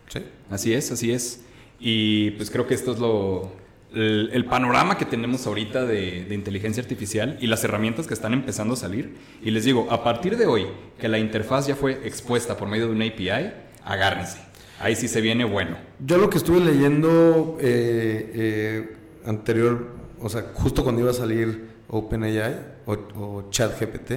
Sí. 0.09 0.25
Así 0.49 0.73
es, 0.75 0.93
así 0.93 1.13
es. 1.13 1.43
Y 1.81 2.31
pues 2.33 2.51
creo 2.51 2.67
que 2.67 2.75
esto 2.75 2.93
es 2.93 2.99
lo 3.01 3.51
el, 3.95 4.31
el 4.33 4.45
panorama 4.45 4.97
que 4.97 5.05
tenemos 5.05 5.47
ahorita 5.47 5.85
de, 5.85 6.25
de 6.25 6.35
inteligencia 6.35 6.83
artificial 6.83 7.37
y 7.41 7.49
las 7.49 7.65
herramientas 7.65 8.07
que 8.07 8.15
están 8.15 8.33
empezando 8.33 8.75
a 8.75 8.77
salir. 8.77 9.17
Y 9.43 9.51
les 9.51 9.65
digo, 9.65 9.89
a 9.91 10.05
partir 10.05 10.37
de 10.37 10.47
hoy, 10.47 10.67
que 10.99 11.09
la 11.09 11.19
interfaz 11.19 11.67
ya 11.67 11.75
fue 11.75 11.93
expuesta 12.05 12.57
por 12.57 12.69
medio 12.69 12.87
de 12.87 12.93
una 12.93 13.07
API, 13.07 13.53
agárrense. 13.85 14.39
Ahí 14.79 14.97
sí 14.97 15.09
se 15.09 15.21
viene 15.21 15.45
bueno. 15.45 15.77
Yo 15.99 16.17
lo 16.19 16.31
que 16.31 16.39
estuve 16.39 16.61
leyendo 16.61 17.59
eh, 17.61 18.33
eh, 18.35 18.97
anterior, 19.27 19.89
o 20.21 20.29
sea, 20.29 20.47
justo 20.55 20.83
cuando 20.83 21.03
iba 21.03 21.11
a 21.11 21.15
salir 21.15 21.69
OpenAI 21.89 22.55
o, 22.87 22.93
o 22.93 23.51
ChatGPT, 23.51 24.13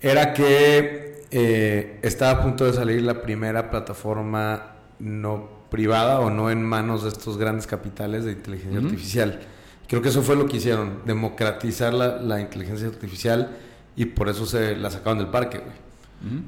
era 0.00 0.32
que 0.32 1.24
eh, 1.30 1.98
estaba 2.02 2.40
a 2.40 2.42
punto 2.42 2.64
de 2.64 2.72
salir 2.72 3.02
la 3.02 3.22
primera 3.22 3.70
plataforma 3.70 4.76
no 4.98 5.48
privada 5.70 6.20
o 6.20 6.30
no 6.30 6.50
en 6.50 6.62
manos 6.62 7.02
de 7.02 7.08
estos 7.08 7.36
grandes 7.36 7.66
capitales 7.66 8.24
de 8.24 8.32
inteligencia 8.32 8.80
artificial. 8.80 9.40
Creo 9.88 10.00
que 10.00 10.08
eso 10.08 10.22
fue 10.22 10.36
lo 10.36 10.46
que 10.46 10.58
hicieron, 10.58 11.00
democratizar 11.04 11.92
la, 11.92 12.20
la 12.20 12.40
inteligencia 12.40 12.86
artificial 12.86 13.56
y 13.96 14.06
por 14.06 14.28
eso 14.28 14.46
se 14.46 14.76
la 14.76 14.90
sacaron 14.90 15.18
del 15.18 15.28
parque, 15.28 15.58
güey. 15.58 15.84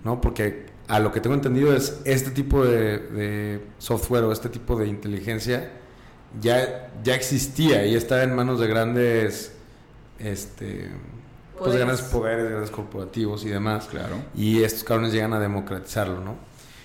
¿no? 0.04 0.20
Porque 0.20 0.66
a 0.88 1.00
lo 1.00 1.12
que 1.12 1.20
tengo 1.20 1.34
entendido 1.34 1.74
es 1.74 2.00
este 2.04 2.30
tipo 2.30 2.64
de, 2.64 2.98
de 2.98 3.60
software 3.78 4.24
o 4.24 4.32
este 4.32 4.48
tipo 4.48 4.76
de 4.76 4.86
inteligencia 4.86 5.70
ya, 6.40 6.90
ya 7.02 7.14
existía 7.14 7.86
y 7.86 7.94
estaba 7.94 8.22
en 8.22 8.34
manos 8.34 8.60
de 8.60 8.66
grandes 8.66 9.52
este 10.18 10.88
pues 11.58 11.72
de 11.72 11.78
Poderes. 11.78 11.80
grandes 11.86 12.00
poderes, 12.02 12.50
grandes 12.50 12.70
corporativos 12.70 13.44
y 13.44 13.48
demás. 13.48 13.86
Claro. 13.90 14.16
Y 14.34 14.62
estos 14.62 14.84
cabrones 14.84 15.12
llegan 15.12 15.32
a 15.32 15.40
democratizarlo, 15.40 16.20
¿no? 16.20 16.36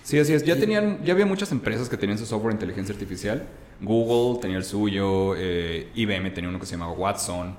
Sí, 0.03 0.17
así 0.17 0.33
es. 0.33 0.43
Ya 0.45 0.55
Y- 0.55 0.59
tenían, 0.59 1.03
ya 1.03 1.13
había 1.13 1.25
muchas 1.25 1.51
empresas 1.51 1.89
que 1.89 1.97
tenían 1.97 2.17
su 2.17 2.25
software 2.25 2.53
de 2.53 2.55
inteligencia 2.55 2.93
artificial. 2.93 3.43
Google 3.81 4.39
tenía 4.41 4.57
el 4.57 4.63
suyo, 4.63 5.35
eh, 5.37 5.89
IBM 5.95 6.31
tenía 6.31 6.49
uno 6.49 6.59
que 6.59 6.65
se 6.65 6.73
llamaba 6.73 6.93
Watson. 6.93 7.55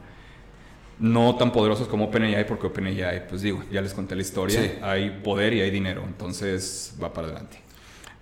No 0.98 1.36
tan 1.36 1.52
poderosos 1.52 1.88
como 1.88 2.04
OpenAI, 2.06 2.46
porque 2.46 2.66
OpenAI, 2.68 3.26
pues 3.28 3.42
digo, 3.42 3.62
ya 3.70 3.80
les 3.82 3.92
conté 3.92 4.14
la 4.14 4.22
historia. 4.22 4.60
Sí. 4.62 4.70
Hay 4.82 5.10
poder 5.22 5.52
y 5.52 5.60
hay 5.60 5.70
dinero, 5.70 6.02
entonces 6.06 6.94
va 7.02 7.12
para 7.12 7.26
adelante. 7.28 7.58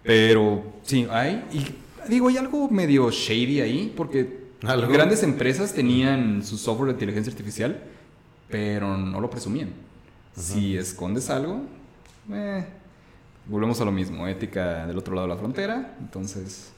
Pero 0.03 0.65
sí, 0.83 1.07
hay. 1.11 1.45
Y 1.53 1.67
digo, 2.11 2.29
hay 2.29 2.37
algo 2.37 2.69
medio 2.69 3.11
shady 3.11 3.61
ahí, 3.61 3.93
porque 3.97 4.41
¿Algo? 4.67 4.93
grandes 4.93 5.23
empresas 5.23 5.73
tenían 5.73 6.45
su 6.45 6.59
software 6.59 6.89
de 6.89 6.93
inteligencia 6.95 7.31
artificial, 7.31 7.83
pero 8.49 8.97
no 8.97 9.21
lo 9.21 9.31
presumían. 9.31 9.73
Si 10.37 10.77
escondes 10.77 11.31
algo, 11.31 11.63
eh, 12.33 12.65
volvemos 13.47 13.81
a 13.81 13.85
lo 13.85 13.93
mismo, 13.93 14.27
ética 14.27 14.87
del 14.87 14.99
otro 14.99 15.15
lado 15.15 15.27
de 15.29 15.35
la 15.35 15.39
frontera, 15.39 15.97
entonces... 16.01 16.73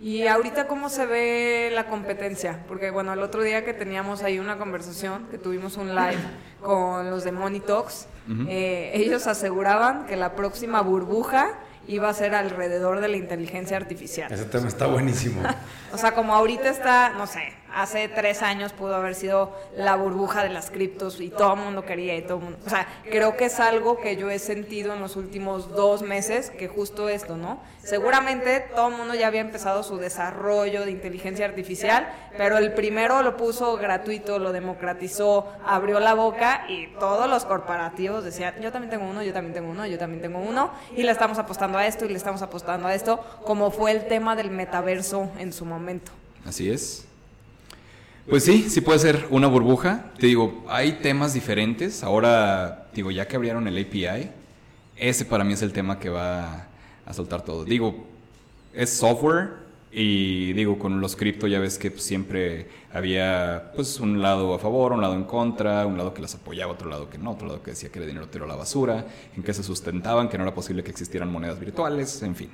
Y 0.00 0.26
ahorita 0.26 0.66
cómo 0.66 0.88
se 0.88 1.06
ve 1.06 1.70
la 1.72 1.86
competencia, 1.86 2.64
porque 2.66 2.90
bueno, 2.90 3.12
el 3.12 3.20
otro 3.20 3.40
día 3.42 3.64
que 3.64 3.72
teníamos 3.72 4.24
ahí 4.24 4.40
una 4.40 4.58
conversación, 4.58 5.28
que 5.30 5.38
tuvimos 5.38 5.76
un 5.76 5.94
live 5.94 6.18
con 6.60 7.08
los 7.08 7.22
de 7.22 7.30
Money 7.30 7.60
Talks, 7.60 8.08
eh, 8.48 8.90
ellos 8.94 9.28
aseguraban 9.28 10.06
que 10.06 10.16
la 10.16 10.34
próxima 10.34 10.80
burbuja 10.80 11.56
iba 11.88 12.08
a 12.08 12.14
ser 12.14 12.34
alrededor 12.34 13.00
de 13.00 13.08
la 13.08 13.16
inteligencia 13.16 13.76
artificial. 13.76 14.32
Ese 14.32 14.44
tema 14.44 14.68
está 14.68 14.86
buenísimo. 14.86 15.42
O 15.92 15.98
sea, 15.98 16.14
como 16.14 16.34
ahorita 16.34 16.70
está, 16.70 17.10
no 17.10 17.26
sé, 17.26 17.52
hace 17.74 18.08
tres 18.08 18.42
años 18.42 18.72
pudo 18.72 18.94
haber 18.94 19.14
sido 19.14 19.56
la 19.76 19.96
burbuja 19.96 20.42
de 20.42 20.50
las 20.50 20.70
criptos 20.70 21.20
y 21.20 21.30
todo 21.30 21.54
el 21.54 21.60
mundo 21.60 21.84
quería 21.84 22.16
y 22.16 22.22
todo 22.22 22.38
el 22.38 22.44
mundo. 22.44 22.58
O 22.66 22.70
sea, 22.70 22.86
creo 23.04 23.36
que 23.36 23.46
es 23.46 23.60
algo 23.60 23.98
que 23.98 24.16
yo 24.16 24.30
he 24.30 24.38
sentido 24.38 24.94
en 24.94 25.00
los 25.00 25.16
últimos 25.16 25.74
dos 25.74 26.02
meses, 26.02 26.50
que 26.50 26.68
justo 26.68 27.08
esto, 27.08 27.36
¿no? 27.36 27.60
Seguramente 27.82 28.60
todo 28.74 28.88
el 28.88 28.96
mundo 28.96 29.14
ya 29.14 29.26
había 29.26 29.40
empezado 29.40 29.82
su 29.82 29.96
desarrollo 29.96 30.84
de 30.84 30.92
inteligencia 30.92 31.44
artificial, 31.44 32.08
pero 32.36 32.58
el 32.58 32.72
primero 32.74 33.22
lo 33.22 33.36
puso 33.36 33.76
gratuito, 33.76 34.38
lo 34.38 34.52
democratizó, 34.52 35.48
abrió 35.66 35.98
la 35.98 36.14
boca 36.14 36.64
y 36.68 36.88
todos 36.98 37.28
los 37.28 37.44
corporativos 37.44 38.24
decían, 38.24 38.54
yo 38.60 38.70
también 38.70 38.90
tengo 38.90 39.10
uno, 39.10 39.22
yo 39.22 39.32
también 39.32 39.54
tengo 39.54 39.70
uno, 39.70 39.86
yo 39.86 39.98
también 39.98 40.22
tengo 40.22 40.38
uno, 40.38 40.70
y 40.96 41.02
le 41.02 41.10
estamos 41.10 41.38
apostando 41.38 41.78
a 41.78 41.86
esto 41.86 42.04
y 42.04 42.08
le 42.08 42.16
estamos 42.16 42.42
apostando 42.42 42.86
a 42.86 42.94
esto, 42.94 43.18
como 43.44 43.70
fue 43.70 43.90
el 43.90 44.06
tema 44.06 44.36
del 44.36 44.50
metaverso 44.50 45.30
en 45.38 45.52
su 45.52 45.64
momento. 45.64 46.12
Así 46.44 46.70
es. 46.70 47.06
Pues 48.28 48.44
sí, 48.44 48.70
sí 48.70 48.80
puede 48.80 49.00
ser 49.00 49.26
una 49.30 49.48
burbuja. 49.48 50.12
Te 50.18 50.28
digo, 50.28 50.64
hay 50.68 50.92
temas 51.02 51.34
diferentes. 51.34 52.04
Ahora, 52.04 52.86
digo, 52.94 53.10
ya 53.10 53.26
que 53.26 53.36
abrieron 53.36 53.66
el 53.66 53.76
API, 53.84 54.30
ese 54.96 55.24
para 55.24 55.42
mí 55.42 55.54
es 55.54 55.62
el 55.62 55.72
tema 55.72 55.98
que 55.98 56.08
va 56.08 56.68
a 57.04 57.12
soltar 57.12 57.44
todo. 57.44 57.64
Digo, 57.64 58.06
es 58.72 58.90
software 58.90 59.62
y 59.90 60.52
digo, 60.54 60.78
con 60.78 61.00
los 61.00 61.16
cripto 61.16 61.46
ya 61.48 61.58
ves 61.58 61.78
que 61.78 61.90
siempre 61.90 62.68
había 62.92 63.72
pues 63.74 63.98
un 64.00 64.22
lado 64.22 64.54
a 64.54 64.58
favor, 64.58 64.92
un 64.92 65.00
lado 65.00 65.14
en 65.14 65.24
contra, 65.24 65.84
un 65.84 65.98
lado 65.98 66.14
que 66.14 66.22
las 66.22 66.34
apoyaba, 66.34 66.72
otro 66.72 66.88
lado 66.88 67.10
que 67.10 67.18
no, 67.18 67.32
otro 67.32 67.48
lado 67.48 67.62
que 67.62 67.72
decía 67.72 67.90
que 67.90 67.98
era 67.98 68.06
dinero 68.06 68.28
tiro 68.28 68.44
a 68.44 68.48
la 68.48 68.56
basura, 68.56 69.04
en 69.36 69.42
que 69.42 69.52
se 69.52 69.62
sustentaban, 69.62 70.28
que 70.28 70.38
no 70.38 70.44
era 70.44 70.54
posible 70.54 70.82
que 70.82 70.92
existieran 70.92 71.30
monedas 71.30 71.58
virtuales, 71.58 72.22
en 72.22 72.36
fin. 72.36 72.50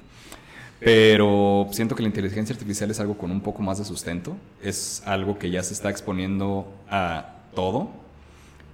Pero 0.80 1.66
siento 1.72 1.94
que 1.96 2.02
la 2.02 2.08
inteligencia 2.08 2.52
artificial 2.52 2.90
es 2.90 3.00
algo 3.00 3.18
con 3.18 3.30
un 3.30 3.40
poco 3.40 3.62
más 3.62 3.78
de 3.78 3.84
sustento. 3.84 4.36
Es 4.62 5.02
algo 5.06 5.38
que 5.38 5.50
ya 5.50 5.62
se 5.62 5.74
está 5.74 5.90
exponiendo 5.90 6.72
a 6.88 7.34
todo. 7.54 7.90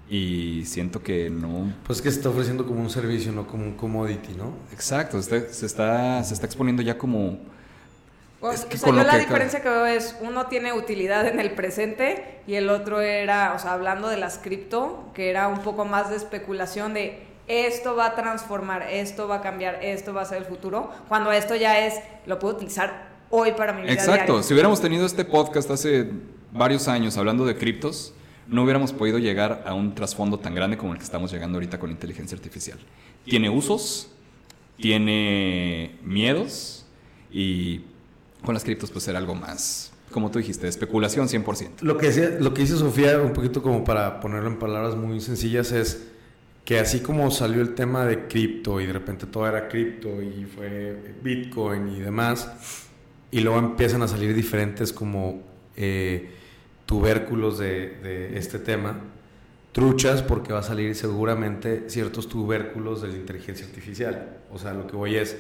Y 0.08 0.64
siento 0.66 1.02
que 1.02 1.30
no. 1.30 1.72
Pues 1.86 2.02
que 2.02 2.10
se 2.10 2.18
está 2.18 2.28
ofreciendo 2.28 2.66
como 2.66 2.80
un 2.80 2.90
servicio, 2.90 3.32
no 3.32 3.46
como 3.46 3.64
un 3.64 3.72
commodity, 3.72 4.34
¿no? 4.34 4.52
Exacto, 4.70 5.20
se 5.22 5.38
está, 5.64 6.22
se 6.22 6.34
está 6.34 6.46
exponiendo 6.46 6.82
ya 6.82 6.98
como. 6.98 7.38
Pues, 8.40 8.66
o 8.70 8.76
sea, 8.76 8.90
yo 8.90 9.02
la 9.02 9.16
diferencia 9.16 9.62
que 9.62 9.70
veo 9.70 9.86
es, 9.86 10.16
uno 10.20 10.48
tiene 10.48 10.74
utilidad 10.74 11.26
en 11.26 11.40
el 11.40 11.52
presente 11.52 12.42
y 12.46 12.56
el 12.56 12.68
otro 12.68 13.00
era, 13.00 13.54
o 13.54 13.58
sea, 13.58 13.72
hablando 13.72 14.08
de 14.08 14.18
las 14.18 14.36
cripto, 14.36 15.10
que 15.14 15.30
era 15.30 15.48
un 15.48 15.60
poco 15.60 15.86
más 15.86 16.10
de 16.10 16.16
especulación 16.16 16.92
de 16.92 17.22
esto 17.46 17.94
va 17.96 18.06
a 18.06 18.14
transformar, 18.14 18.82
esto 18.90 19.28
va 19.28 19.36
a 19.36 19.40
cambiar, 19.42 19.82
esto 19.82 20.14
va 20.14 20.22
a 20.22 20.24
ser 20.24 20.38
el 20.38 20.44
futuro, 20.44 20.90
cuando 21.08 21.32
esto 21.32 21.54
ya 21.54 21.86
es, 21.86 21.94
lo 22.26 22.38
puedo 22.38 22.56
utilizar 22.56 23.08
hoy 23.30 23.52
para 23.52 23.72
mi 23.72 23.82
vida 23.82 23.92
Exacto, 23.92 24.42
si 24.42 24.52
hubiéramos 24.54 24.80
tenido 24.80 25.04
este 25.04 25.24
podcast 25.24 25.70
hace 25.70 26.10
varios 26.52 26.88
años 26.88 27.16
hablando 27.16 27.44
de 27.44 27.56
criptos, 27.56 28.14
no 28.46 28.62
hubiéramos 28.62 28.92
podido 28.92 29.18
llegar 29.18 29.64
a 29.66 29.74
un 29.74 29.94
trasfondo 29.94 30.38
tan 30.38 30.54
grande 30.54 30.76
como 30.76 30.92
el 30.92 30.98
que 30.98 31.04
estamos 31.04 31.32
llegando 31.32 31.56
ahorita 31.56 31.78
con 31.78 31.90
inteligencia 31.90 32.36
artificial. 32.36 32.78
Tiene 33.24 33.48
usos, 33.48 34.10
tiene 34.76 35.98
miedos 36.02 36.84
y 37.30 37.82
con 38.44 38.54
las 38.54 38.64
criptos 38.64 38.90
pues 38.90 39.08
era 39.08 39.18
algo 39.18 39.34
más, 39.34 39.92
como 40.10 40.30
tú 40.30 40.38
dijiste, 40.38 40.68
especulación 40.68 41.28
100%. 41.28 41.80
Lo 41.80 41.96
que, 41.96 42.06
decía, 42.06 42.36
lo 42.38 42.52
que 42.52 42.62
dice 42.62 42.76
Sofía, 42.76 43.18
un 43.18 43.32
poquito 43.32 43.62
como 43.62 43.82
para 43.82 44.20
ponerlo 44.20 44.48
en 44.48 44.58
palabras 44.58 44.94
muy 44.94 45.20
sencillas, 45.20 45.72
es 45.72 46.13
que 46.64 46.78
así 46.78 47.00
como 47.00 47.30
salió 47.30 47.60
el 47.60 47.74
tema 47.74 48.06
de 48.06 48.26
cripto 48.26 48.80
y 48.80 48.86
de 48.86 48.92
repente 48.92 49.26
todo 49.26 49.46
era 49.46 49.68
cripto 49.68 50.22
y 50.22 50.44
fue 50.46 51.14
Bitcoin 51.22 51.88
y 51.88 52.00
demás, 52.00 52.50
y 53.30 53.40
luego 53.40 53.58
empiezan 53.58 54.02
a 54.02 54.08
salir 54.08 54.34
diferentes 54.34 54.92
como 54.92 55.42
eh, 55.76 56.30
tubérculos 56.86 57.58
de, 57.58 58.32
este 58.36 58.58
tema, 58.58 58.98
truchas 59.72 60.22
porque 60.22 60.52
va 60.52 60.60
a 60.60 60.62
salir 60.62 60.94
seguramente 60.94 61.90
ciertos 61.90 62.28
tubérculos 62.28 63.02
de 63.02 63.08
la 63.08 63.16
inteligencia 63.16 63.66
artificial. 63.66 64.38
O 64.52 64.58
sea, 64.58 64.72
lo 64.72 64.86
que 64.86 64.96
voy 64.96 65.16
es, 65.16 65.36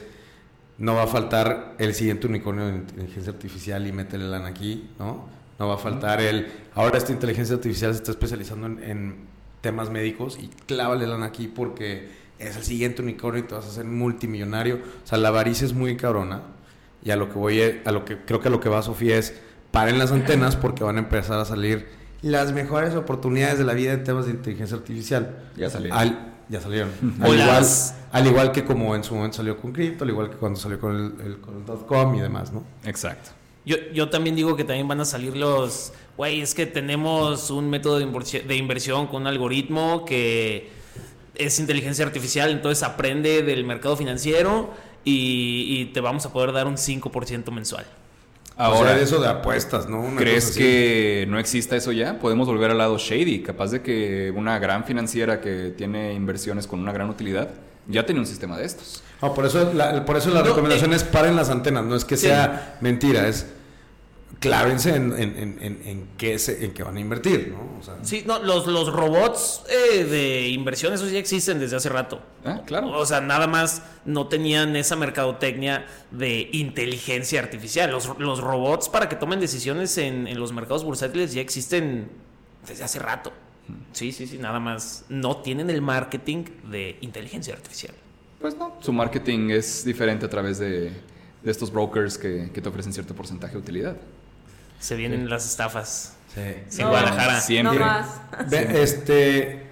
no 0.76 0.96
va 0.96 1.04
a 1.04 1.06
faltar 1.06 1.76
el 1.78 1.94
siguiente 1.94 2.26
unicornio 2.26 2.66
de 2.66 2.74
inteligencia 2.74 3.32
artificial 3.32 3.86
y 3.86 3.92
métele 3.92 4.24
lana 4.24 4.48
aquí, 4.48 4.90
¿no? 4.98 5.28
No 5.56 5.68
va 5.68 5.74
a 5.74 5.78
faltar 5.78 6.20
el, 6.20 6.48
ahora 6.74 6.98
esta 6.98 7.12
inteligencia 7.12 7.54
artificial 7.54 7.92
se 7.92 7.98
está 7.98 8.10
especializando 8.10 8.66
en 8.66 9.33
temas 9.64 9.88
médicos 9.88 10.38
y 10.38 10.48
clávale 10.66 11.06
lana 11.06 11.24
aquí 11.24 11.48
porque 11.48 12.10
es 12.38 12.54
el 12.54 12.64
siguiente 12.64 13.00
unicornio 13.00 13.42
y 13.42 13.46
te 13.46 13.54
vas 13.54 13.64
a 13.64 13.68
hacer 13.68 13.86
multimillonario. 13.86 14.76
O 14.76 15.06
sea, 15.06 15.16
la 15.16 15.28
avaricia 15.28 15.64
es 15.64 15.72
muy 15.72 15.96
cabrona. 15.96 16.42
Y 17.02 17.10
a 17.10 17.16
lo 17.16 17.30
que 17.30 17.38
voy, 17.38 17.80
a 17.82 17.90
lo 17.90 18.04
que 18.04 18.18
creo 18.18 18.40
que 18.40 18.48
a 18.48 18.50
lo 18.50 18.60
que 18.60 18.68
va 18.68 18.82
Sofía 18.82 19.16
es 19.16 19.40
paren 19.70 19.98
las 19.98 20.12
antenas 20.12 20.56
porque 20.56 20.84
van 20.84 20.96
a 20.96 21.00
empezar 21.00 21.38
a 21.40 21.46
salir 21.46 21.88
las 22.20 22.52
mejores 22.52 22.94
oportunidades 22.94 23.58
de 23.58 23.64
la 23.64 23.72
vida 23.72 23.94
en 23.94 24.04
temas 24.04 24.26
de 24.26 24.32
inteligencia 24.32 24.76
artificial. 24.76 25.34
Ya 25.56 25.70
salieron. 25.70 26.18
ya 26.50 26.60
salieron. 26.60 26.90
al, 27.22 27.34
igual, 27.34 27.64
al 28.12 28.26
igual 28.26 28.52
que 28.52 28.64
como 28.64 28.94
en 28.94 29.02
su 29.02 29.14
momento 29.14 29.38
salió 29.38 29.56
con 29.56 29.72
cripto, 29.72 30.04
al 30.04 30.10
igual 30.10 30.28
que 30.28 30.36
cuando 30.36 30.60
salió 30.60 30.78
con 30.78 31.16
el, 31.24 31.40
con 31.40 31.56
el 31.56 31.86
.com 31.86 32.14
y 32.14 32.20
demás, 32.20 32.52
¿no? 32.52 32.64
Exacto. 32.84 33.30
Yo, 33.64 33.76
yo 33.94 34.10
también 34.10 34.36
digo 34.36 34.56
que 34.56 34.64
también 34.64 34.86
van 34.86 35.00
a 35.00 35.06
salir 35.06 35.34
los 35.34 35.94
güey, 36.16 36.40
es 36.40 36.54
que 36.54 36.66
tenemos 36.66 37.50
un 37.50 37.70
método 37.70 37.98
de 37.98 38.56
inversión 38.56 39.06
con 39.06 39.22
un 39.22 39.28
algoritmo 39.28 40.04
que 40.04 40.70
es 41.34 41.58
inteligencia 41.58 42.04
artificial, 42.04 42.50
entonces 42.50 42.82
aprende 42.82 43.42
del 43.42 43.64
mercado 43.64 43.96
financiero 43.96 44.70
y, 45.04 45.86
te 45.86 46.00
vamos 46.00 46.24
a 46.26 46.32
poder 46.32 46.52
dar 46.52 46.66
un 46.66 46.76
5% 46.76 47.50
mensual. 47.50 47.84
Ahora, 48.56 48.96
eso 48.98 49.20
de 49.20 49.28
apuestas, 49.28 49.88
¿no? 49.88 50.14
¿Crees 50.16 50.56
que 50.56 51.26
no 51.28 51.40
exista 51.40 51.74
eso 51.76 51.90
ya? 51.90 52.20
Podemos 52.20 52.46
volver 52.46 52.70
al 52.70 52.78
lado 52.78 52.96
shady, 52.98 53.42
capaz 53.42 53.72
de 53.72 53.82
que 53.82 54.32
una 54.34 54.58
gran 54.60 54.84
financiera 54.84 55.40
que 55.40 55.74
tiene 55.76 56.14
inversiones 56.14 56.66
con 56.68 56.78
una 56.78 56.92
gran 56.92 57.10
utilidad 57.10 57.48
ya 57.88 58.06
tiene 58.06 58.20
un 58.20 58.26
sistema 58.26 58.56
de 58.56 58.64
estos. 58.64 59.02
por 59.20 59.44
eso 59.44 59.72
la, 59.74 60.06
por 60.06 60.16
eso 60.16 60.30
la 60.30 60.42
recomendación 60.42 60.92
eh, 60.92 60.96
es 60.96 61.04
paren 61.04 61.36
las 61.36 61.50
antenas, 61.50 61.84
no 61.84 61.96
es 61.96 62.04
que 62.04 62.16
sea 62.16 62.78
mentira, 62.80 63.28
es 63.28 63.46
clávense 64.40 64.94
en, 64.94 65.12
en, 65.12 65.58
en, 65.60 65.82
en, 65.84 66.08
qué, 66.16 66.38
se, 66.38 66.64
en 66.64 66.72
qué 66.72 66.82
van 66.82 66.96
a 66.96 67.00
invertir, 67.00 67.54
¿no? 67.56 67.80
sí, 68.02 68.24
no, 68.26 68.38
los, 68.38 68.66
los 68.66 68.92
robots 68.92 69.64
eh, 69.68 70.04
de 70.04 70.48
inversión, 70.48 70.92
esos 70.92 71.10
ya 71.10 71.18
existen 71.18 71.58
desde 71.58 71.76
hace 71.76 71.88
rato. 71.88 72.20
Ah, 72.44 72.62
claro. 72.66 72.90
O 72.90 73.06
sea, 73.06 73.20
nada 73.20 73.46
más 73.46 73.82
no 74.04 74.28
tenían 74.28 74.76
esa 74.76 74.96
mercadotecnia 74.96 75.86
de 76.10 76.48
inteligencia 76.52 77.40
artificial. 77.40 77.90
Los, 77.90 78.18
los 78.18 78.40
robots 78.40 78.88
para 78.88 79.08
que 79.08 79.16
tomen 79.16 79.40
decisiones 79.40 79.96
en, 79.98 80.38
los 80.38 80.52
mercados 80.52 80.84
bursátiles 80.84 81.32
ya 81.32 81.40
existen 81.40 82.08
desde 82.66 82.84
hace 82.84 82.98
rato. 82.98 83.32
Sí, 83.92 84.12
sí, 84.12 84.26
sí, 84.26 84.38
nada 84.38 84.60
más 84.60 85.06
no 85.08 85.38
tienen 85.38 85.70
el 85.70 85.80
marketing 85.80 86.44
de 86.70 86.98
inteligencia 87.00 87.54
artificial. 87.54 87.94
Pues 88.40 88.56
no, 88.56 88.76
su 88.80 88.92
marketing 88.92 89.50
es 89.50 89.84
diferente 89.84 90.26
a 90.26 90.28
través 90.28 90.58
de, 90.58 90.92
de 91.42 91.50
estos 91.50 91.72
brokers 91.72 92.18
que, 92.18 92.50
que 92.52 92.60
te 92.60 92.68
ofrecen 92.68 92.92
cierto 92.92 93.14
porcentaje 93.14 93.54
de 93.54 93.58
utilidad. 93.58 93.96
Se 94.84 94.96
vienen 94.96 95.30
las 95.30 95.46
estafas. 95.46 96.12
Sí. 96.34 96.42
En 96.78 96.88
Guadalajara. 96.88 97.40
Siempre. 97.40 97.82
este. 98.50 99.66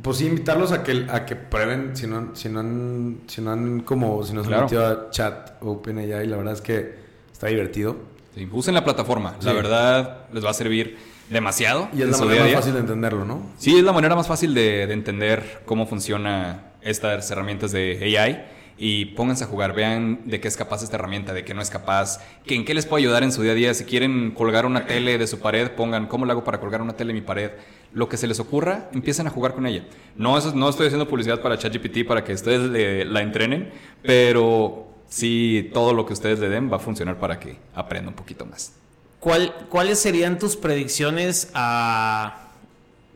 Pues 0.00 0.18
sí, 0.18 0.26
invitarlos 0.26 0.70
a 0.70 0.84
que, 0.84 1.06
a 1.10 1.26
que 1.26 1.34
prueben, 1.34 1.96
si 1.96 2.06
no, 2.06 2.36
si 2.36 2.48
no 2.48 2.60
han, 2.60 3.22
si 3.26 3.40
no 3.40 3.50
han 3.50 3.80
como, 3.80 4.22
si 4.22 4.32
nos 4.32 4.46
han 4.46 4.60
metido 4.60 4.86
a 4.86 5.10
chat 5.10 5.60
OpenAI, 5.60 6.24
la 6.28 6.36
verdad 6.36 6.54
es 6.54 6.60
que 6.60 6.94
está 7.32 7.48
divertido. 7.48 7.96
Sí, 8.36 8.48
usen 8.52 8.74
la 8.74 8.84
plataforma, 8.84 9.34
la 9.42 9.52
verdad 9.52 10.28
les 10.32 10.44
va 10.44 10.50
a 10.50 10.54
servir 10.54 10.96
demasiado. 11.28 11.88
Y 11.92 12.02
es 12.02 12.08
la 12.08 12.18
manera 12.18 12.44
más 12.44 12.52
fácil 12.52 12.74
de 12.74 12.78
entenderlo, 12.78 13.24
¿no? 13.24 13.42
Sí, 13.58 13.76
es 13.76 13.82
la 13.82 13.92
manera 13.92 14.14
más 14.14 14.28
fácil 14.28 14.54
de, 14.54 14.86
de 14.86 14.92
entender 14.92 15.62
cómo 15.64 15.88
funciona 15.88 16.74
estas 16.80 17.28
herramientas 17.32 17.72
de 17.72 18.16
AI 18.16 18.57
y 18.78 19.06
pónganse 19.06 19.44
a 19.44 19.48
jugar, 19.48 19.74
vean 19.74 20.20
de 20.26 20.40
qué 20.40 20.46
es 20.46 20.56
capaz 20.56 20.84
esta 20.84 20.96
herramienta, 20.96 21.32
de 21.32 21.44
qué 21.44 21.52
no 21.52 21.60
es 21.60 21.68
capaz, 21.68 22.20
que 22.46 22.54
en 22.54 22.64
qué 22.64 22.74
les 22.74 22.86
puede 22.86 23.02
ayudar 23.02 23.24
en 23.24 23.32
su 23.32 23.42
día 23.42 23.52
a 23.52 23.54
día. 23.56 23.74
Si 23.74 23.84
quieren 23.84 24.30
colgar 24.30 24.66
una 24.66 24.86
tele 24.86 25.18
de 25.18 25.26
su 25.26 25.40
pared, 25.40 25.72
pongan 25.72 26.06
cómo 26.06 26.24
lo 26.24 26.32
hago 26.32 26.44
para 26.44 26.60
colgar 26.60 26.80
una 26.80 26.94
tele 26.94 27.10
en 27.10 27.16
mi 27.16 27.22
pared. 27.22 27.50
Lo 27.92 28.08
que 28.08 28.16
se 28.16 28.28
les 28.28 28.38
ocurra, 28.38 28.88
empiecen 28.92 29.26
a 29.26 29.30
jugar 29.30 29.54
con 29.54 29.66
ella. 29.66 29.84
No, 30.14 30.38
eso, 30.38 30.54
no 30.54 30.68
estoy 30.68 30.86
haciendo 30.86 31.08
publicidad 31.08 31.42
para 31.42 31.58
ChatGPT 31.58 32.06
para 32.06 32.22
que 32.22 32.34
ustedes 32.34 33.06
la 33.06 33.20
entrenen, 33.20 33.72
pero 34.02 34.86
sí, 35.08 35.70
todo 35.74 35.92
lo 35.92 36.06
que 36.06 36.12
ustedes 36.12 36.38
le 36.38 36.48
den 36.48 36.70
va 36.70 36.76
a 36.76 36.80
funcionar 36.80 37.18
para 37.18 37.40
que 37.40 37.56
aprenda 37.74 38.10
un 38.10 38.16
poquito 38.16 38.46
más. 38.46 38.72
¿Cuál, 39.18 39.52
¿Cuáles 39.68 39.98
serían 39.98 40.38
tus 40.38 40.54
predicciones 40.54 41.50
a 41.52 42.50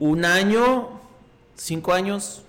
un 0.00 0.24
año, 0.24 0.88
cinco 1.54 1.92
años, 1.92 2.42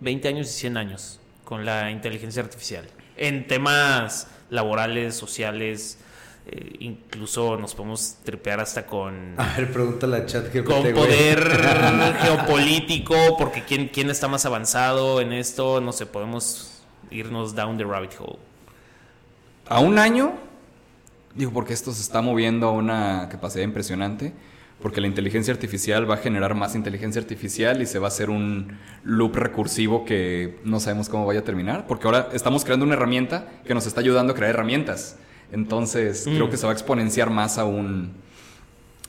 veinte 0.00 0.28
años 0.28 0.48
y 0.48 0.52
cien 0.52 0.76
años? 0.76 1.18
Con 1.46 1.64
la 1.64 1.92
inteligencia 1.92 2.42
artificial. 2.42 2.84
En 3.16 3.46
temas 3.46 4.26
laborales, 4.50 5.14
sociales, 5.14 5.96
eh, 6.44 6.76
incluso 6.80 7.56
nos 7.56 7.74
podemos 7.74 8.16
tripear 8.24 8.58
hasta 8.58 8.84
con... 8.84 9.34
A 9.38 9.54
ver, 9.56 9.72
pregúntale 9.72 10.16
a 10.16 10.26
chat 10.26 10.52
Con 10.64 10.82
poder 10.92 11.38
geopolítico, 12.20 13.36
porque 13.38 13.62
¿quién, 13.62 13.88
quién 13.88 14.10
está 14.10 14.26
más 14.26 14.44
avanzado 14.44 15.20
en 15.20 15.32
esto, 15.32 15.80
no 15.80 15.92
sé, 15.92 16.04
podemos 16.06 16.82
irnos 17.12 17.54
down 17.54 17.78
the 17.78 17.84
rabbit 17.84 18.12
hole. 18.18 18.38
A 19.68 19.78
un 19.78 20.00
año, 20.00 20.34
digo, 21.32 21.52
porque 21.52 21.74
esto 21.74 21.92
se 21.92 22.02
está 22.02 22.22
moviendo 22.22 22.66
a 22.66 22.72
una 22.72 23.28
capacidad 23.28 23.62
impresionante 23.62 24.32
porque 24.80 25.00
la 25.00 25.06
inteligencia 25.06 25.52
artificial 25.52 26.08
va 26.08 26.14
a 26.14 26.18
generar 26.18 26.54
más 26.54 26.74
inteligencia 26.74 27.20
artificial 27.20 27.80
y 27.80 27.86
se 27.86 27.98
va 27.98 28.06
a 28.06 28.08
hacer 28.08 28.30
un 28.30 28.78
loop 29.04 29.36
recursivo 29.36 30.04
que 30.04 30.58
no 30.64 30.80
sabemos 30.80 31.08
cómo 31.08 31.26
vaya 31.26 31.40
a 31.40 31.44
terminar, 31.44 31.86
porque 31.86 32.06
ahora 32.06 32.28
estamos 32.32 32.64
creando 32.64 32.84
una 32.84 32.94
herramienta 32.94 33.48
que 33.66 33.74
nos 33.74 33.86
está 33.86 34.00
ayudando 34.00 34.32
a 34.32 34.36
crear 34.36 34.50
herramientas. 34.50 35.16
Entonces, 35.52 36.26
mm. 36.26 36.34
creo 36.34 36.50
que 36.50 36.56
se 36.56 36.66
va 36.66 36.72
a 36.72 36.74
exponenciar 36.74 37.30
más 37.30 37.58
aún 37.58 38.12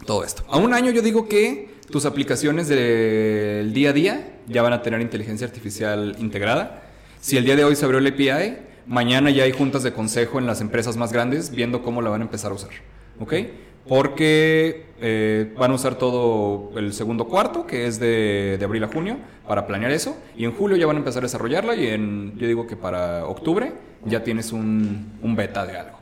todo 0.05 0.24
esto. 0.24 0.43
A 0.49 0.57
un 0.57 0.74
año 0.74 0.91
yo 0.91 1.01
digo 1.01 1.28
que 1.28 1.70
tus 1.89 2.05
aplicaciones 2.05 2.68
del 2.68 3.74
día 3.74 3.89
a 3.89 3.93
día 3.93 4.39
ya 4.47 4.61
van 4.61 4.74
a 4.74 4.82
tener 4.82 5.01
inteligencia 5.01 5.47
artificial 5.47 6.15
integrada. 6.20 6.84
Si 7.20 7.38
el 7.38 7.45
día 7.45 7.55
de 7.55 7.63
hoy 7.63 7.76
se 7.76 7.86
abrió 7.86 7.99
el 7.99 8.07
API, 8.07 8.57
mañana 8.86 9.32
ya 9.32 9.43
hay 9.43 9.51
juntas 9.51 9.84
de 9.84 9.93
consejo 9.93 10.39
en 10.39 10.45
las 10.45 10.61
empresas 10.61 10.97
más 10.97 11.11
grandes 11.11 11.51
viendo 11.51 11.82
cómo 11.82 12.01
la 12.01 12.09
van 12.09 12.22
a 12.22 12.26
empezar 12.26 12.51
a 12.51 12.55
usar. 12.55 12.72
¿Ok? 13.20 13.34
Porque 13.88 14.88
eh, 14.99 15.53
van 15.57 15.71
a 15.71 15.75
usar 15.75 15.95
todo 15.95 16.71
el 16.77 16.93
segundo 16.93 17.25
cuarto, 17.25 17.67
que 17.67 17.85
es 17.85 17.99
de, 17.99 18.59
abril 18.63 18.83
a 18.83 18.88
junio, 18.88 19.17
para 19.47 19.67
planear 19.67 19.91
eso, 19.91 20.17
y 20.35 20.45
en 20.45 20.51
julio 20.51 20.77
ya 20.77 20.88
van 20.88 20.97
a 20.97 20.99
empezar 20.99 21.23
a 21.23 21.27
desarrollarla, 21.27 21.75
y 21.75 21.88
en, 21.88 22.38
yo 22.38 22.47
digo 22.47 22.67
que 22.67 22.75
para 22.75 23.25
octubre 23.25 23.73
ya 24.05 24.23
tienes 24.23 24.51
un, 24.51 25.19
beta 25.35 25.65
de 25.65 25.77
algo. 25.77 25.97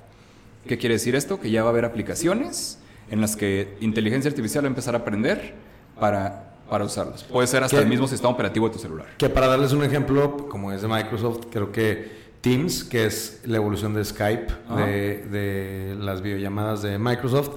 ¿Qué 0.67 0.77
quiere 0.77 0.95
decir 0.95 1.15
esto? 1.15 1.39
Que 1.39 1.51
ya 1.51 1.61
va 1.61 1.69
a 1.69 1.71
haber 1.71 1.86
aplicaciones 1.86 2.79
en 3.11 3.21
las 3.21 3.36
que 3.36 3.77
inteligencia 3.81 4.29
artificial 4.29 4.63
va 4.63 4.67
a 4.67 4.69
empezar 4.69 4.95
a 4.95 4.99
aprender 4.99 5.53
para, 5.99 6.55
para 6.69 6.86
usarlas. 6.86 7.23
Puede 7.23 7.47
ser 7.47 7.63
hasta 7.63 7.79
el 7.79 7.88
mismo 7.88 8.07
sistema 8.07 8.31
operativo 8.31 8.67
de 8.67 8.73
tu 8.73 8.79
celular. 8.79 9.05
Que 9.17 9.29
para 9.29 9.47
darles 9.47 9.73
un 9.73 9.83
ejemplo, 9.83 10.47
como 10.49 10.71
es 10.71 10.81
de 10.81 10.88
Microsoft, 10.88 11.47
creo 11.51 11.71
que 11.71 12.25
Teams, 12.41 12.83
que 12.83 13.05
es 13.05 13.41
la 13.45 13.57
evolución 13.57 13.93
de 13.93 14.05
Skype, 14.05 14.53
de, 14.75 15.25
de, 15.29 15.95
las 15.99 16.21
videollamadas 16.21 16.81
de 16.83 16.97
Microsoft, 16.97 17.49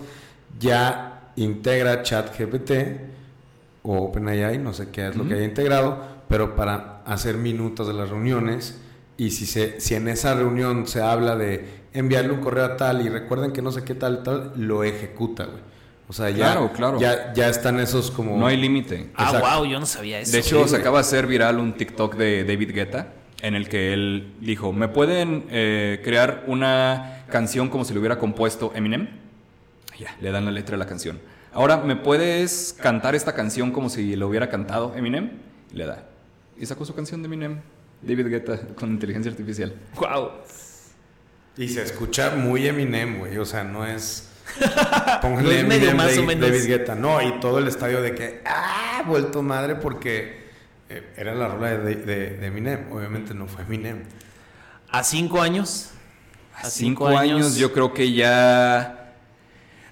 ya 0.59 1.33
integra 1.37 2.03
ChatGPT 2.03 2.73
o 3.83 4.05
OpenAI, 4.05 4.59
no 4.59 4.73
sé 4.73 4.91
qué 4.91 5.09
es 5.09 5.17
lo 5.17 5.27
que 5.27 5.35
haya 5.35 5.45
integrado, 5.45 5.99
pero 6.29 6.57
para 6.57 7.03
hacer 7.07 7.37
minutos 7.37 7.87
de 7.87 7.95
las 7.95 8.11
reuniones 8.11 8.81
y 9.17 9.31
si, 9.31 9.47
se, 9.47 9.81
si 9.81 9.95
en 9.95 10.09
esa 10.09 10.35
reunión 10.35 10.87
se 10.87 11.01
habla 11.01 11.37
de 11.37 11.79
enviarle 11.93 12.33
un 12.33 12.41
correo 12.41 12.65
a 12.65 12.77
tal 12.77 13.05
y 13.05 13.09
recuerden 13.09 13.53
que 13.53 13.63
no 13.63 13.73
sé 13.73 13.83
qué 13.83 13.95
tal, 13.95 14.23
tal, 14.23 14.53
lo 14.57 14.85
ejecuta, 14.85 15.45
güey. 15.47 15.63
O 16.09 16.13
sea, 16.13 16.31
ya, 16.31 16.53
claro, 16.53 16.73
claro. 16.73 17.01
ya, 17.01 17.35
ya 17.35 17.49
están 17.49 17.79
esos 17.81 18.11
como... 18.11 18.39
No 18.39 18.47
hay 18.47 18.57
límite. 18.57 19.11
Ah, 19.15 19.57
wow, 19.59 19.67
yo 19.67 19.79
no 19.79 19.85
sabía 19.85 20.21
eso. 20.21 20.33
De 20.33 20.39
hecho, 20.39 20.67
se 20.67 20.77
acaba 20.77 20.99
de 20.99 21.01
hacer 21.03 21.27
viral 21.27 21.59
un 21.59 21.75
TikTok 21.75 22.17
de 22.17 22.45
David 22.45 22.73
Guetta 22.73 23.13
en 23.43 23.55
el 23.55 23.69
que 23.69 23.93
él 23.93 24.35
dijo, 24.41 24.73
¿me 24.73 24.89
pueden 24.89 25.45
eh, 25.51 26.01
crear 26.03 26.45
una 26.47 27.25
canción 27.29 27.69
como 27.69 27.85
si 27.85 27.93
lo 27.93 28.01
hubiera 28.01 28.19
compuesto 28.19 28.73
Eminem? 28.75 29.09
Ya, 29.99 30.17
le 30.21 30.31
dan 30.31 30.45
la 30.45 30.53
letra 30.53 30.73
de 30.73 30.79
la 30.79 30.87
canción. 30.87 31.19
Ahora, 31.53 31.79
¿me 31.79 31.97
puedes 31.97 32.77
cantar 32.81 33.15
esta 33.15 33.35
canción 33.35 33.73
como 33.73 33.89
si 33.89 34.15
lo 34.15 34.29
hubiera 34.29 34.49
cantado 34.49 34.95
Eminem? 34.95 35.31
Y 35.73 35.77
le 35.77 35.87
da. 35.87 36.07
Y 36.57 36.67
sacó 36.67 36.85
su 36.85 36.95
canción 36.95 37.23
de 37.23 37.27
Eminem, 37.27 37.61
David 38.03 38.29
Guetta, 38.29 38.59
con 38.75 38.91
inteligencia 38.91 39.31
artificial. 39.31 39.75
Wow. 39.97 40.31
Y 41.57 41.69
se 41.69 41.83
escucha 41.83 42.31
muy 42.37 42.67
Eminem, 42.67 43.19
güey. 43.19 43.39
O 43.39 43.45
sea, 43.45 43.65
no 43.65 43.87
es... 43.87 44.29
Pónganle 45.23 45.61
Eminem, 45.61 45.97
más 45.97 46.07
David, 46.07 46.19
o 46.21 46.23
menos. 46.23 46.49
David 46.49 46.67
Guetta. 46.67 46.95
No, 46.95 47.21
y 47.21 47.41
todo 47.41 47.59
el 47.59 47.67
estadio 47.67 48.01
de 48.03 48.15
que... 48.15 48.43
¡Ah! 48.47 49.03
Vuelto 49.07 49.43
madre 49.43 49.75
porque 49.77 50.49
eh, 50.89 51.13
era 51.17 51.35
la 51.35 51.49
rola 51.49 51.79
de, 51.79 51.97
de, 51.97 52.37
de, 52.37 52.47
Eminem. 52.47 52.93
Obviamente 52.93 53.35
no 53.35 53.47
fue 53.47 53.63
Eminem. 53.63 54.05
¿A 54.91 55.03
cinco 55.03 55.41
años? 55.41 55.91
A 56.55 56.71
cinco, 56.71 57.07
cinco 57.07 57.09
años, 57.09 57.37
años 57.37 57.57
yo 57.57 57.73
creo 57.73 57.93
que 57.93 58.13
ya... 58.13 58.98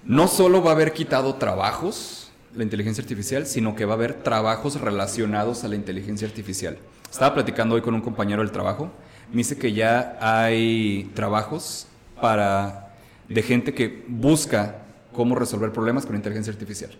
No 0.07 0.29
solo 0.29 0.63
va 0.63 0.69
a 0.69 0.73
haber 0.73 0.93
quitado 0.93 1.35
trabajos 1.35 2.31
la 2.55 2.63
inteligencia 2.63 3.01
artificial, 3.01 3.45
sino 3.45 3.75
que 3.75 3.83
va 3.83 3.91
a 3.91 3.97
haber 3.97 4.13
trabajos 4.13 4.79
relacionados 4.79 5.65
a 5.65 5.67
la 5.67 5.75
inteligencia 5.75 6.25
artificial. 6.25 6.77
Estaba 7.11 7.33
platicando 7.33 7.75
hoy 7.75 7.81
con 7.81 7.93
un 7.93 7.99
compañero 7.99 8.41
del 8.41 8.53
trabajo, 8.53 8.89
me 9.31 9.39
dice 9.39 9.57
que 9.57 9.73
ya 9.73 10.17
hay 10.21 11.11
trabajos 11.13 11.87
para 12.21 12.95
de 13.27 13.43
gente 13.43 13.73
que 13.73 14.05
busca 14.07 14.77
cómo 15.11 15.35
resolver 15.35 15.73
problemas 15.73 16.05
con 16.05 16.15
inteligencia 16.15 16.53
artificial. 16.53 16.91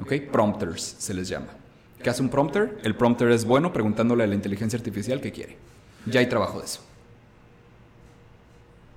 ¿Ok? 0.00 0.14
Prompters 0.32 0.96
se 0.98 1.12
les 1.12 1.28
llama. 1.28 1.48
¿Qué 2.02 2.08
hace 2.08 2.22
un 2.22 2.30
prompter? 2.30 2.78
El 2.82 2.96
prompter 2.96 3.30
es 3.30 3.44
bueno 3.44 3.74
preguntándole 3.74 4.24
a 4.24 4.26
la 4.26 4.34
inteligencia 4.34 4.78
artificial 4.78 5.20
qué 5.20 5.32
quiere. 5.32 5.58
Ya 6.06 6.20
hay 6.20 6.26
trabajo 6.30 6.60
de 6.60 6.64
eso. 6.64 6.80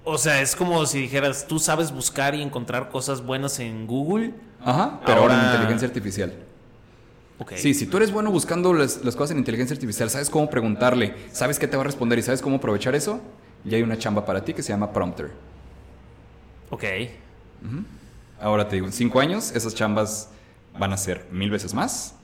O 0.04 0.18
sea, 0.18 0.42
es 0.42 0.56
como 0.56 0.86
si 0.86 1.02
dijeras, 1.02 1.46
tú 1.48 1.60
sabes 1.60 1.92
buscar 1.92 2.34
y 2.34 2.42
encontrar 2.42 2.90
cosas 2.90 3.24
buenas 3.24 3.60
en 3.60 3.86
Google. 3.86 4.34
Ajá, 4.64 5.00
pero 5.06 5.22
ahora, 5.22 5.36
ahora 5.36 5.46
en 5.46 5.52
inteligencia 5.52 5.88
artificial. 5.88 6.34
Okay. 7.38 7.58
Sí, 7.58 7.74
si 7.74 7.88
tú 7.88 7.98
eres 7.98 8.12
bueno 8.12 8.32
buscando 8.32 8.74
las, 8.74 9.04
las, 9.04 9.16
cosas 9.16 9.32
en 9.32 9.40
inteligencia 9.40 9.74
artificial, 9.74 10.10
sabes 10.10 10.30
cómo 10.30 10.50
preguntarle, 10.50 11.16
sabes 11.32 11.58
qué 11.58 11.68
te 11.68 11.76
va 11.76 11.82
a 11.82 11.86
responder 11.86 12.20
y 12.20 12.22
sabes 12.22 12.42
cómo 12.42 12.58
aprovechar 12.58 12.94
eso, 12.94 13.20
ya 13.64 13.78
hay 13.78 13.84
una 13.84 13.98
chamba 13.98 14.26
para 14.26 14.44
ti 14.44 14.54
que 14.54 14.62
se 14.62 14.70
llama 14.70 14.92
prompter. 14.92 15.32
Ok. 16.70 16.84
Uh 16.84 17.68
-huh. 17.68 17.84
Ahora 18.40 18.68
te 18.68 18.76
digo, 18.76 18.88
en 18.88 18.94
cinco 18.94 19.20
años 19.20 19.52
esas 19.56 19.76
chambas 19.76 20.30
van 20.78 20.94
a 20.94 20.98
ser 20.98 21.28
mil 21.32 21.52
veces 21.52 21.74
más 21.74 22.16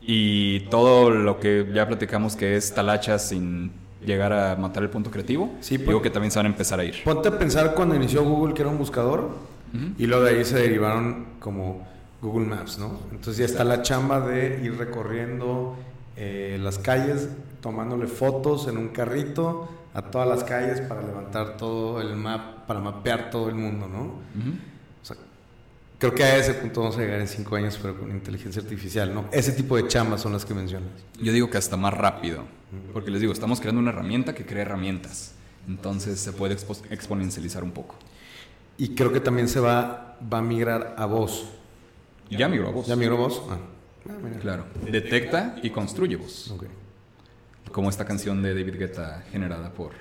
y 0.00 0.60
todo 0.70 1.10
lo 1.10 1.40
que 1.40 1.68
ya 1.74 1.86
platicamos 1.86 2.36
que 2.36 2.56
es 2.56 2.72
talachas 2.72 3.28
sin 3.28 3.72
llegar 4.04 4.32
a 4.32 4.56
matar 4.56 4.82
el 4.82 4.90
punto 4.90 5.10
creativo, 5.10 5.54
sí, 5.60 5.76
digo 5.76 6.00
que 6.02 6.10
también 6.10 6.30
se 6.30 6.38
van 6.38 6.46
a 6.46 6.50
empezar 6.50 6.80
a 6.80 6.84
ir. 6.84 6.94
Ponte 7.04 7.28
a 7.28 7.38
pensar 7.38 7.74
cuando 7.74 7.94
inició 7.94 8.24
Google 8.24 8.54
que 8.54 8.62
era 8.62 8.70
un 8.70 8.78
buscador 8.78 9.20
uh 9.20 9.76
-huh. 9.76 9.94
y 9.98 10.06
luego 10.06 10.24
de 10.24 10.30
ahí 10.30 10.44
se 10.44 10.56
derivaron 10.56 11.26
como 11.40 11.86
Google 12.20 12.46
Maps, 12.46 12.78
¿no? 12.78 13.00
Entonces 13.10 13.36
ya 13.38 13.44
está 13.44 13.64
la 13.64 13.82
chamba 13.82 14.20
de 14.20 14.60
ir 14.62 14.76
recorriendo 14.76 15.76
eh, 16.16 16.58
las 16.60 16.78
calles, 16.78 17.28
tomándole 17.60 18.06
fotos 18.06 18.66
en 18.68 18.76
un 18.76 18.88
carrito 18.88 19.68
a 19.94 20.02
todas 20.02 20.28
las 20.28 20.44
calles 20.44 20.80
para 20.80 21.02
levantar 21.02 21.56
todo 21.56 22.00
el 22.00 22.14
map, 22.16 22.66
para 22.66 22.80
mapear 22.80 23.30
todo 23.30 23.48
el 23.48 23.54
mundo, 23.54 23.88
¿no? 23.88 24.02
Uh 24.02 24.08
-huh. 24.08 24.54
O 25.02 25.04
sea, 25.04 25.16
creo 25.98 26.14
que 26.14 26.24
a 26.24 26.36
ese 26.36 26.54
punto 26.54 26.80
vamos 26.80 26.96
a 26.98 27.00
llegar 27.00 27.20
en 27.20 27.28
cinco 27.28 27.56
años, 27.56 27.78
pero 27.80 27.98
con 27.98 28.10
inteligencia 28.10 28.62
artificial, 28.62 29.14
¿no? 29.14 29.26
Ese 29.32 29.52
tipo 29.52 29.76
de 29.76 29.86
chambas 29.86 30.20
son 30.20 30.32
las 30.32 30.44
que 30.44 30.54
mencionas. 30.54 30.90
Yo 31.20 31.32
digo 31.32 31.50
que 31.50 31.58
hasta 31.58 31.76
más 31.76 31.94
rápido, 31.94 32.44
porque 32.92 33.10
les 33.10 33.20
digo, 33.20 33.32
estamos 33.32 33.60
creando 33.60 33.80
una 33.80 33.90
herramienta 33.90 34.34
que 34.34 34.44
crea 34.44 34.62
herramientas, 34.62 35.34
entonces 35.66 36.20
se 36.20 36.32
puede 36.32 36.54
expo 36.54 36.76
exponencializar 36.90 37.64
un 37.64 37.72
poco. 37.72 37.96
Y 38.76 38.94
creo 38.94 39.12
que 39.12 39.20
también 39.20 39.48
se 39.48 39.60
va, 39.60 40.16
va 40.32 40.38
a 40.38 40.42
migrar 40.42 40.94
a 40.96 41.06
voz. 41.06 41.48
Ya 42.30 42.48
migró 42.48 42.68
a 42.68 42.70
voz. 42.70 42.86
¿Ya 42.86 42.96
migró 42.96 43.16
a 43.16 43.18
voz? 43.18 43.42
Ah. 43.50 43.58
Ah, 44.08 44.38
claro. 44.40 44.64
Detecta 44.90 45.56
y 45.62 45.70
construye 45.70 46.16
voz. 46.16 46.50
Okay. 46.50 46.68
Como 47.72 47.90
esta 47.90 48.04
canción 48.04 48.42
de 48.42 48.54
David 48.54 48.78
Guetta 48.78 49.22
generada 49.30 49.70
por, 49.72 49.92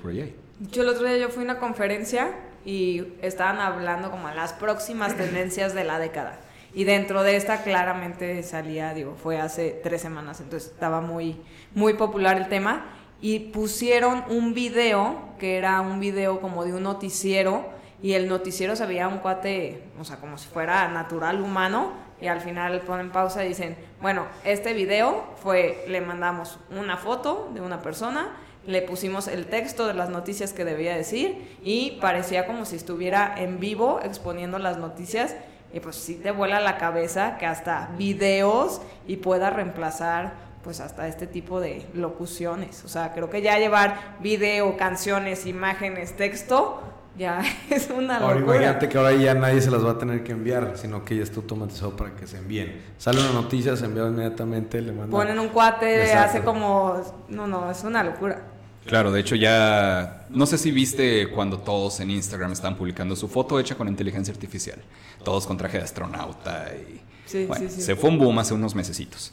por 0.00 0.10
AI. 0.10 0.34
Yo 0.70 0.82
el 0.82 0.88
otro 0.88 1.06
día 1.06 1.18
yo 1.18 1.28
fui 1.28 1.42
a 1.42 1.44
una 1.44 1.58
conferencia 1.58 2.32
y 2.64 3.04
estaban 3.20 3.58
hablando 3.58 4.10
como 4.10 4.28
las 4.30 4.52
próximas 4.52 5.16
tendencias 5.16 5.74
de 5.74 5.84
la 5.84 5.98
década. 5.98 6.38
Y 6.74 6.84
dentro 6.84 7.22
de 7.22 7.36
esta 7.36 7.62
claramente 7.62 8.42
salía, 8.42 8.94
digo, 8.94 9.14
fue 9.22 9.38
hace 9.38 9.80
tres 9.82 10.00
semanas, 10.00 10.40
entonces 10.40 10.70
estaba 10.70 11.00
muy, 11.00 11.40
muy 11.74 11.94
popular 11.94 12.36
el 12.36 12.48
tema. 12.48 12.86
Y 13.20 13.38
pusieron 13.38 14.24
un 14.28 14.54
video, 14.54 15.20
que 15.38 15.56
era 15.56 15.80
un 15.80 16.00
video 16.00 16.40
como 16.40 16.64
de 16.64 16.74
un 16.74 16.82
noticiero, 16.82 17.64
y 18.02 18.14
el 18.14 18.28
noticiero 18.28 18.74
se 18.74 18.84
veía 18.86 19.06
un 19.06 19.18
cuate, 19.18 19.84
o 20.00 20.04
sea, 20.04 20.16
como 20.16 20.38
si 20.38 20.48
fuera 20.48 20.88
natural 20.88 21.40
humano, 21.40 21.92
y 22.20 22.28
al 22.28 22.40
final 22.40 22.80
ponen 22.80 23.10
pausa 23.10 23.44
y 23.44 23.48
dicen, 23.48 23.76
bueno, 24.00 24.26
este 24.44 24.72
video 24.72 25.24
fue, 25.42 25.84
le 25.88 26.00
mandamos 26.00 26.58
una 26.70 26.96
foto 26.96 27.50
de 27.52 27.60
una 27.60 27.82
persona, 27.82 28.30
le 28.64 28.80
pusimos 28.82 29.26
el 29.26 29.46
texto 29.46 29.88
de 29.88 29.94
las 29.94 30.08
noticias 30.08 30.52
que 30.52 30.64
debía 30.64 30.96
decir 30.96 31.58
y 31.64 31.98
parecía 32.00 32.46
como 32.46 32.64
si 32.64 32.76
estuviera 32.76 33.34
en 33.36 33.58
vivo 33.58 34.00
exponiendo 34.04 34.60
las 34.60 34.78
noticias 34.78 35.34
y 35.72 35.80
pues 35.80 35.96
sí 35.96 36.14
te 36.14 36.30
vuela 36.30 36.60
la 36.60 36.78
cabeza 36.78 37.38
que 37.38 37.46
hasta 37.46 37.90
videos 37.96 38.80
y 39.06 39.16
pueda 39.16 39.50
reemplazar 39.50 40.32
pues 40.62 40.80
hasta 40.80 41.08
este 41.08 41.26
tipo 41.26 41.60
de 41.60 41.86
locuciones. 41.94 42.84
O 42.84 42.88
sea, 42.88 43.12
creo 43.12 43.30
que 43.30 43.42
ya 43.42 43.58
llevar 43.58 44.16
video, 44.20 44.76
canciones, 44.76 45.46
imágenes, 45.46 46.16
texto, 46.16 46.80
ya 47.16 47.42
es 47.70 47.90
una 47.90 48.18
ahora, 48.18 48.36
locura. 48.36 48.56
Imagínate 48.56 48.88
que 48.88 48.98
ahora 48.98 49.12
ya 49.12 49.34
nadie 49.34 49.60
se 49.60 49.70
las 49.70 49.84
va 49.84 49.92
a 49.92 49.98
tener 49.98 50.22
que 50.22 50.32
enviar, 50.32 50.72
sino 50.76 51.04
que 51.04 51.16
ya 51.16 51.22
está 51.22 51.36
automatizado 51.40 51.96
para 51.96 52.14
que 52.14 52.26
se 52.26 52.38
envíen. 52.38 52.80
Sale 52.96 53.20
una 53.20 53.32
noticia, 53.32 53.76
se 53.76 53.86
envía 53.86 54.04
inmediatamente, 54.04 54.80
le 54.80 54.92
mandan. 54.92 55.10
Ponen 55.10 55.38
un 55.38 55.48
cuate, 55.48 56.02
Exacto. 56.04 56.30
hace 56.30 56.40
como. 56.42 57.02
No, 57.28 57.46
no, 57.46 57.70
es 57.70 57.82
una 57.84 58.04
locura. 58.04 58.51
Claro, 58.86 59.12
de 59.12 59.20
hecho 59.20 59.36
ya. 59.36 60.26
No 60.30 60.46
sé 60.46 60.58
si 60.58 60.70
viste 60.70 61.28
cuando 61.28 61.58
todos 61.58 62.00
en 62.00 62.10
Instagram 62.10 62.52
están 62.52 62.76
publicando 62.76 63.14
su 63.16 63.28
foto 63.28 63.60
hecha 63.60 63.76
con 63.76 63.88
inteligencia 63.88 64.32
artificial. 64.32 64.78
Todos 65.24 65.46
con 65.46 65.56
traje 65.56 65.78
de 65.78 65.84
astronauta 65.84 66.66
y. 66.74 67.00
Sí, 67.26 67.46
bueno, 67.46 67.68
sí, 67.68 67.76
sí. 67.76 67.82
Se 67.82 67.96
fue 67.96 68.10
un 68.10 68.18
boom 68.18 68.38
hace 68.40 68.54
unos 68.54 68.74
mesecitos. 68.74 69.32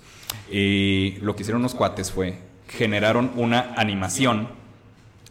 Y 0.52 1.18
lo 1.22 1.36
que 1.36 1.41
hicieron 1.41 1.62
unos 1.62 1.76
cuates 1.76 2.12
fue. 2.12 2.38
Generaron 2.68 3.32
una 3.36 3.74
animación 3.76 4.47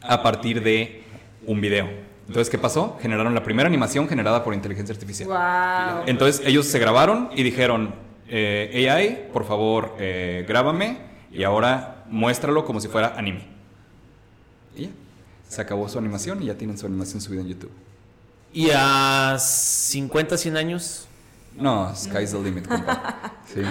a 0.02 0.22
partir 0.22 0.62
de 0.62 1.04
un 1.46 1.60
video. 1.60 1.88
Entonces, 2.26 2.50
¿qué 2.50 2.58
pasó? 2.58 2.98
Generaron 3.00 3.34
la 3.34 3.42
primera 3.42 3.68
animación 3.68 4.06
generada 4.08 4.44
por 4.44 4.52
inteligencia 4.52 4.92
artificial. 4.92 5.28
Wow. 5.28 6.04
Entonces, 6.06 6.42
ellos 6.44 6.66
se 6.66 6.78
grabaron 6.78 7.30
y 7.34 7.42
dijeron, 7.42 7.94
eh, 8.28 8.86
AI, 8.90 9.30
por 9.32 9.46
favor, 9.46 9.94
eh, 9.98 10.44
grábame 10.46 10.98
y 11.32 11.44
ahora 11.44 12.04
muéstralo 12.10 12.66
como 12.66 12.80
si 12.80 12.88
fuera 12.88 13.14
anime. 13.16 13.57
Y 14.78 14.82
ya. 14.84 14.90
Se 15.48 15.60
acabó 15.60 15.88
su 15.88 15.98
animación 15.98 16.42
y 16.42 16.46
ya 16.46 16.54
tienen 16.54 16.78
su 16.78 16.86
animación 16.86 17.20
subida 17.20 17.40
en 17.40 17.48
YouTube. 17.48 17.70
¿Y 18.52 18.70
a 18.74 19.36
50, 19.38 20.36
100 20.38 20.56
años? 20.56 21.06
No, 21.56 21.94
sky's 21.94 22.32
the 22.32 22.38
limit, 22.38 22.66
compa. 22.66 23.32
Sí. 23.52 23.62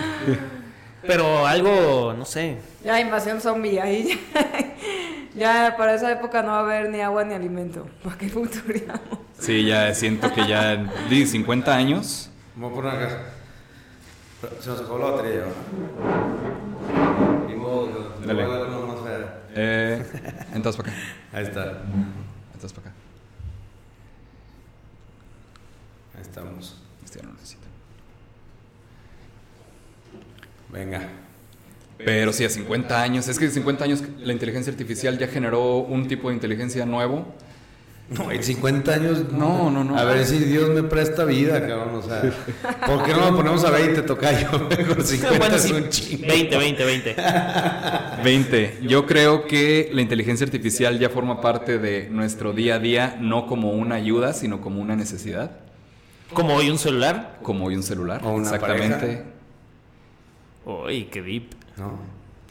Pero 1.05 1.45
algo, 1.45 2.13
no 2.17 2.25
sé. 2.25 2.57
Ya 2.83 2.99
invasión 2.99 3.39
zombie 3.41 3.79
ahí. 3.79 4.19
Ya 5.35 5.75
para 5.77 5.93
esa 5.93 6.11
época 6.11 6.41
no 6.41 6.47
va 6.49 6.57
a 6.57 6.61
haber 6.61 6.89
ni 6.89 6.99
agua 6.99 7.23
ni 7.23 7.35
alimento. 7.35 7.87
¿Para 8.03 8.17
qué 8.17 8.27
futuriamos? 8.27 8.99
Sí, 9.39 9.65
ya 9.65 9.93
siento 9.93 10.33
que 10.33 10.47
ya 10.47 10.73
en 10.73 10.89
50 11.27 11.75
años. 11.75 12.31
Vamos 12.55 12.73
por 12.73 12.85
una 12.85 12.97
casa. 12.97 13.19
Se 14.59 14.69
nos 14.69 14.79
acabó 14.81 14.97
la 14.97 15.11
batería, 15.11 15.41
¿no? 15.45 17.47
Ni 17.47 17.55
modo, 17.55 18.15
Dale. 18.25 18.45
voy 18.45 18.55
a 18.55 18.57
dar 18.57 18.67
una 18.69 18.93
más 18.93 19.03
fea. 19.03 19.39
Eh, 19.59 20.03
entonces 20.53 20.79
para 20.79 20.95
acá. 20.95 21.01
Ahí 21.33 21.43
está. 21.43 21.81
Entonces 22.53 22.73
para 22.73 22.89
acá. 22.89 22.97
Ahí 26.15 26.21
estamos. 26.21 26.77
Este 27.03 27.19
ya 27.19 27.25
no 27.25 27.33
necesito. 27.33 27.67
Venga. 30.71 31.09
Pero 31.97 32.31
sí, 32.33 32.45
a 32.45 32.49
50 32.49 33.01
años. 33.01 33.27
Es 33.27 33.39
que 33.39 33.47
a 33.47 33.49
50 33.49 33.83
años 33.83 34.03
la 34.19 34.31
inteligencia 34.31 34.71
artificial 34.71 35.17
ya 35.17 35.27
generó 35.27 35.77
un 35.77 36.07
tipo 36.07 36.29
de 36.29 36.35
inteligencia 36.35 36.85
nuevo. 36.85 37.25
No, 38.09 38.31
en 38.31 38.41
50 38.41 38.93
años. 38.93 39.33
No, 39.33 39.69
no, 39.69 39.83
no. 39.83 39.97
A 39.97 40.05
ver 40.05 40.25
si 40.25 40.37
Dios 40.39 40.69
me 40.69 40.81
presta 40.83 41.25
vida, 41.25 41.59
cabrón. 41.67 41.95
O 41.95 42.01
sea, 42.01 42.21
¿por 42.85 43.03
qué 43.03 43.11
no 43.11 43.19
nos 43.19 43.31
ponemos 43.35 43.65
a 43.65 43.71
20, 43.71 44.01
tocayo? 44.03 44.49
Con 44.87 45.03
50 45.03 45.37
Bueno, 45.37 45.55
es 45.55 45.69
un 45.69 45.89
chingo. 45.89 46.25
20, 46.25 46.57
20, 46.57 46.85
20. 46.85 47.15
20. 48.23 48.77
Yo 48.83 49.05
creo 49.05 49.45
que 49.45 49.89
la 49.91 50.01
inteligencia 50.01 50.45
artificial 50.45 50.99
ya 50.99 51.09
forma 51.09 51.41
parte 51.41 51.79
de 51.79 52.07
nuestro 52.09 52.53
día 52.53 52.75
a 52.75 52.79
día, 52.79 53.17
no 53.19 53.45
como 53.45 53.71
una 53.71 53.95
ayuda, 53.95 54.31
sino 54.33 54.61
como 54.61 54.79
una 54.81 54.95
necesidad. 54.95 55.51
Como 56.33 56.55
hoy 56.55 56.69
un 56.69 56.77
celular. 56.77 57.39
Como 57.41 57.65
hoy 57.65 57.75
un 57.75 57.83
celular. 57.83 58.21
O 58.23 58.31
una 58.31 58.43
Exactamente. 58.43 58.95
pareja. 58.95 59.23
Uy, 60.65 61.05
qué 61.11 61.21
deep. 61.21 61.49
No. 61.75 61.99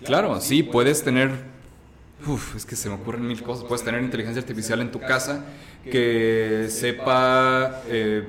Claro, 0.04 0.38
sí, 0.40 0.62
puedes 0.62 1.02
tener. 1.02 1.55
Es 2.56 2.66
que 2.66 2.74
se 2.74 2.88
me 2.88 2.96
ocurren 2.96 3.26
mil 3.26 3.40
cosas. 3.42 3.64
Puedes 3.64 3.84
tener 3.84 4.02
inteligencia 4.02 4.40
artificial 4.40 4.80
en 4.80 4.90
tu 4.90 4.98
casa 4.98 5.44
que 5.84 6.66
sepa 6.70 7.82
eh, 7.88 8.26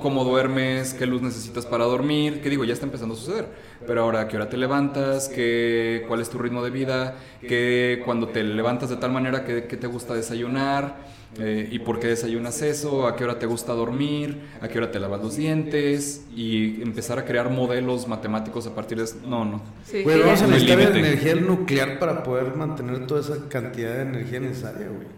cómo 0.00 0.22
duermes, 0.22 0.94
qué 0.94 1.06
luz 1.06 1.20
necesitas 1.20 1.66
para 1.66 1.84
dormir. 1.84 2.40
Que 2.42 2.50
digo, 2.50 2.64
ya 2.64 2.72
está 2.72 2.86
empezando 2.86 3.14
a 3.14 3.18
suceder. 3.18 3.48
Pero 3.86 4.02
ahora, 4.02 4.20
¿a 4.20 4.28
qué 4.28 4.36
hora 4.36 4.48
te 4.48 4.56
levantas? 4.56 5.28
¿Qué, 5.28 6.04
¿Cuál 6.06 6.20
es 6.20 6.30
tu 6.30 6.38
ritmo 6.38 6.62
de 6.62 6.70
vida? 6.70 7.16
¿Qué, 7.40 8.02
cuando 8.04 8.28
te 8.28 8.44
levantas 8.44 8.90
de 8.90 8.96
tal 8.96 9.10
manera 9.10 9.44
que, 9.44 9.64
que 9.64 9.76
te 9.76 9.88
gusta 9.88 10.14
desayunar? 10.14 10.96
Eh, 11.38 11.68
¿Y 11.72 11.80
por 11.80 11.98
qué 11.98 12.06
desayunas 12.08 12.62
eso? 12.62 13.06
¿A 13.08 13.16
qué 13.16 13.24
hora 13.24 13.38
te 13.38 13.46
gusta 13.46 13.72
dormir? 13.72 14.40
¿A 14.60 14.68
qué 14.68 14.78
hora 14.78 14.90
te 14.92 15.00
lavas 15.00 15.20
los 15.20 15.36
dientes? 15.36 16.24
Y 16.34 16.80
empezar 16.82 17.18
a 17.18 17.24
crear 17.24 17.50
modelos 17.50 18.06
matemáticos 18.06 18.66
a 18.66 18.74
partir 18.74 18.98
de 18.98 19.04
eso. 19.04 19.16
No, 19.26 19.44
no. 19.44 19.60
Sí, 19.84 20.02
Güey, 20.04 20.20
vamos 20.20 20.40
a. 20.42 20.46
No 20.46 20.52
necesitar 20.52 20.80
energía 20.96 21.34
nuclear 21.34 21.98
para 21.98 22.22
poder 22.22 22.54
mantener 22.54 23.06
toda 23.06 23.20
esa 23.20 23.48
cantidad 23.48 23.94
de 23.94 24.02
energía 24.02 24.40
necesaria, 24.40 24.86
güey. 24.88 25.08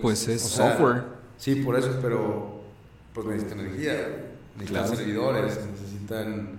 Pues 0.00 0.28
es 0.28 0.44
O 0.44 0.48
sea, 0.48 0.70
software. 0.72 1.02
Sí, 1.36 1.56
por 1.56 1.76
eso, 1.76 1.98
pero 2.00 2.60
pues 3.12 3.26
necesitan 3.26 3.60
energía, 3.60 3.92
necesitan 4.56 4.66
Claro. 4.84 4.96
servidores, 4.96 5.58
necesitan 5.70 6.58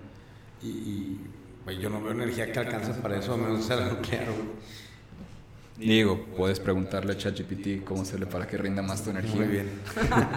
y, 0.62 0.68
y 0.68 1.22
güey, 1.64 1.80
yo 1.80 1.90
no 1.90 2.02
veo 2.02 2.12
energía 2.12 2.52
que 2.52 2.60
alcance 2.60 2.94
para 3.02 3.18
eso 3.18 3.34
a 3.34 3.38
menos 3.38 3.60
que 3.60 3.64
sea 3.64 3.78
la 3.78 3.88
nuclear, 3.94 4.26
güey. 4.26 4.50
Digo, 5.78 6.26
puedes 6.38 6.60
preguntarle 6.60 7.14
a 7.14 7.18
ChatGPT 7.18 7.84
cómo 7.84 8.04
hacerle 8.04 8.28
para 8.28 8.46
que 8.46 8.58
rinda 8.58 8.82
más 8.82 9.04
tu 9.04 9.10
energía. 9.10 9.36
Muy 9.36 9.48
bien. 9.48 9.70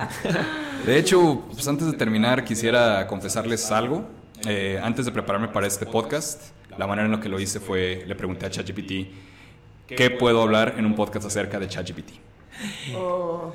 De 0.86 0.98
hecho, 0.98 1.44
pues 1.52 1.68
antes 1.68 1.86
de 1.86 1.92
terminar, 1.92 2.44
quisiera 2.44 3.06
confesarles 3.06 3.70
algo. 3.70 4.06
Eh, 4.46 4.80
antes 4.82 5.04
de 5.04 5.12
prepararme 5.12 5.48
para 5.48 5.66
este 5.66 5.86
podcast, 5.86 6.52
la 6.78 6.86
manera 6.86 7.06
en 7.06 7.12
la 7.12 7.20
que 7.20 7.28
lo 7.28 7.38
hice 7.38 7.60
fue, 7.60 8.04
le 8.06 8.14
pregunté 8.14 8.46
a 8.46 8.50
ChatGPT, 8.50 8.92
¿qué 9.86 10.10
puedo 10.10 10.42
hablar 10.42 10.74
en 10.78 10.86
un 10.86 10.94
podcast 10.94 11.26
acerca 11.26 11.58
de 11.58 11.68
ChatGPT? 11.68 12.12
Oh. 12.94 13.52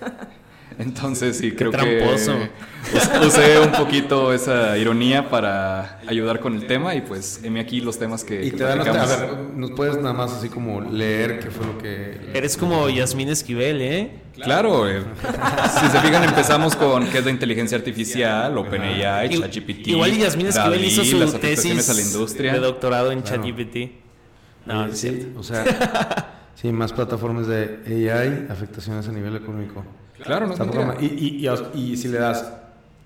Entonces, 0.78 1.38
sí, 1.38 1.52
creo 1.52 1.70
tramposo. 1.70 2.32
que 2.36 2.96
us- 2.96 3.26
usé 3.28 3.60
un 3.60 3.70
poquito 3.72 4.32
esa 4.32 4.76
ironía 4.76 5.28
para 5.30 6.00
ayudar 6.06 6.40
con 6.40 6.54
el 6.56 6.66
tema 6.66 6.94
y 6.96 7.00
pues, 7.00 7.40
heme 7.44 7.60
aquí 7.60 7.80
los 7.80 7.96
temas 7.98 8.24
que, 8.24 8.44
Y 8.44 8.50
que 8.50 8.56
te 8.56 8.64
dan, 8.64 8.80
a 8.80 8.82
platicamos. 8.82 9.20
ver, 9.20 9.30
nos 9.56 9.70
puedes 9.70 9.96
nada 9.98 10.12
más 10.12 10.32
así 10.32 10.48
como 10.48 10.80
leer 10.80 11.38
qué 11.38 11.50
fue 11.50 11.64
lo 11.66 11.78
que 11.78 12.18
Eres 12.34 12.56
como 12.56 12.88
Yasmín 12.88 13.28
Esquivel, 13.28 13.80
¿eh? 13.82 14.10
Claro, 14.34 14.90
eh, 14.90 15.00
si 15.80 15.86
se 15.88 16.00
fijan 16.00 16.24
empezamos 16.24 16.74
con 16.74 17.06
qué 17.06 17.18
es 17.18 17.24
la 17.24 17.30
inteligencia 17.30 17.78
artificial, 17.78 18.58
OpenAI, 18.58 19.28
ChatGPT, 19.38 19.86
Igual 19.88 20.12
y 20.14 20.18
Yasmín 20.18 20.48
Esquivel 20.48 20.72
DALL-E, 20.72 20.86
hizo 20.88 21.04
su 21.04 21.38
tesis 21.38 21.88
a 21.88 21.94
la 21.94 22.00
industria. 22.02 22.52
de 22.52 22.58
doctorado 22.58 23.12
en 23.12 23.22
Claro. 23.22 23.44
ChatGPT. 23.44 23.76
No, 24.66 24.86
no 24.86 24.92
es 24.92 24.98
sí, 24.98 25.08
cierto. 25.10 25.38
o 25.38 25.42
sea, 25.44 25.64
sí, 26.54 26.72
más 26.72 26.92
plataformas 26.92 27.46
de 27.46 27.80
AI, 27.86 28.46
afectaciones 28.50 29.08
a 29.08 29.12
nivel 29.12 29.36
económico. 29.36 29.84
Claro, 30.22 30.46
no 30.46 30.54
programa- 30.54 30.96
y, 31.00 31.06
y, 31.06 31.48
y, 31.48 31.92
y 31.92 31.96
si 31.96 32.08
le 32.08 32.18
das, 32.18 32.50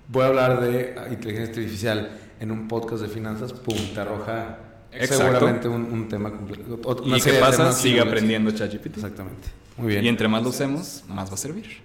voy 0.07 0.23
a 0.23 0.27
hablar 0.27 0.61
de 0.61 0.95
inteligencia 1.11 1.49
artificial 1.61 2.09
en 2.39 2.51
un 2.51 2.67
podcast 2.67 3.01
de 3.01 3.09
finanzas, 3.09 3.51
pum, 3.53 3.75
te 3.93 3.99
arroja 3.99 4.57
Exacto. 4.91 5.25
seguramente 5.25 5.67
un, 5.67 5.83
un 5.91 6.07
tema 6.07 6.31
completo. 6.31 6.79
¿Y 7.05 7.19
qué 7.21 7.33
pasa? 7.33 7.71
Sigue 7.71 7.99
aprendiendo 7.99 8.51
ChatGPT. 8.51 8.95
Exactamente. 8.97 9.49
Muy 9.77 9.87
bien. 9.89 10.05
Y 10.05 10.07
entre 10.07 10.27
más 10.27 10.43
lo 10.43 10.49
usemos, 10.49 11.03
más 11.07 11.29
va 11.29 11.33
a 11.33 11.37
servir. 11.37 11.77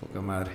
Poca 0.00 0.20
madre. 0.20 0.50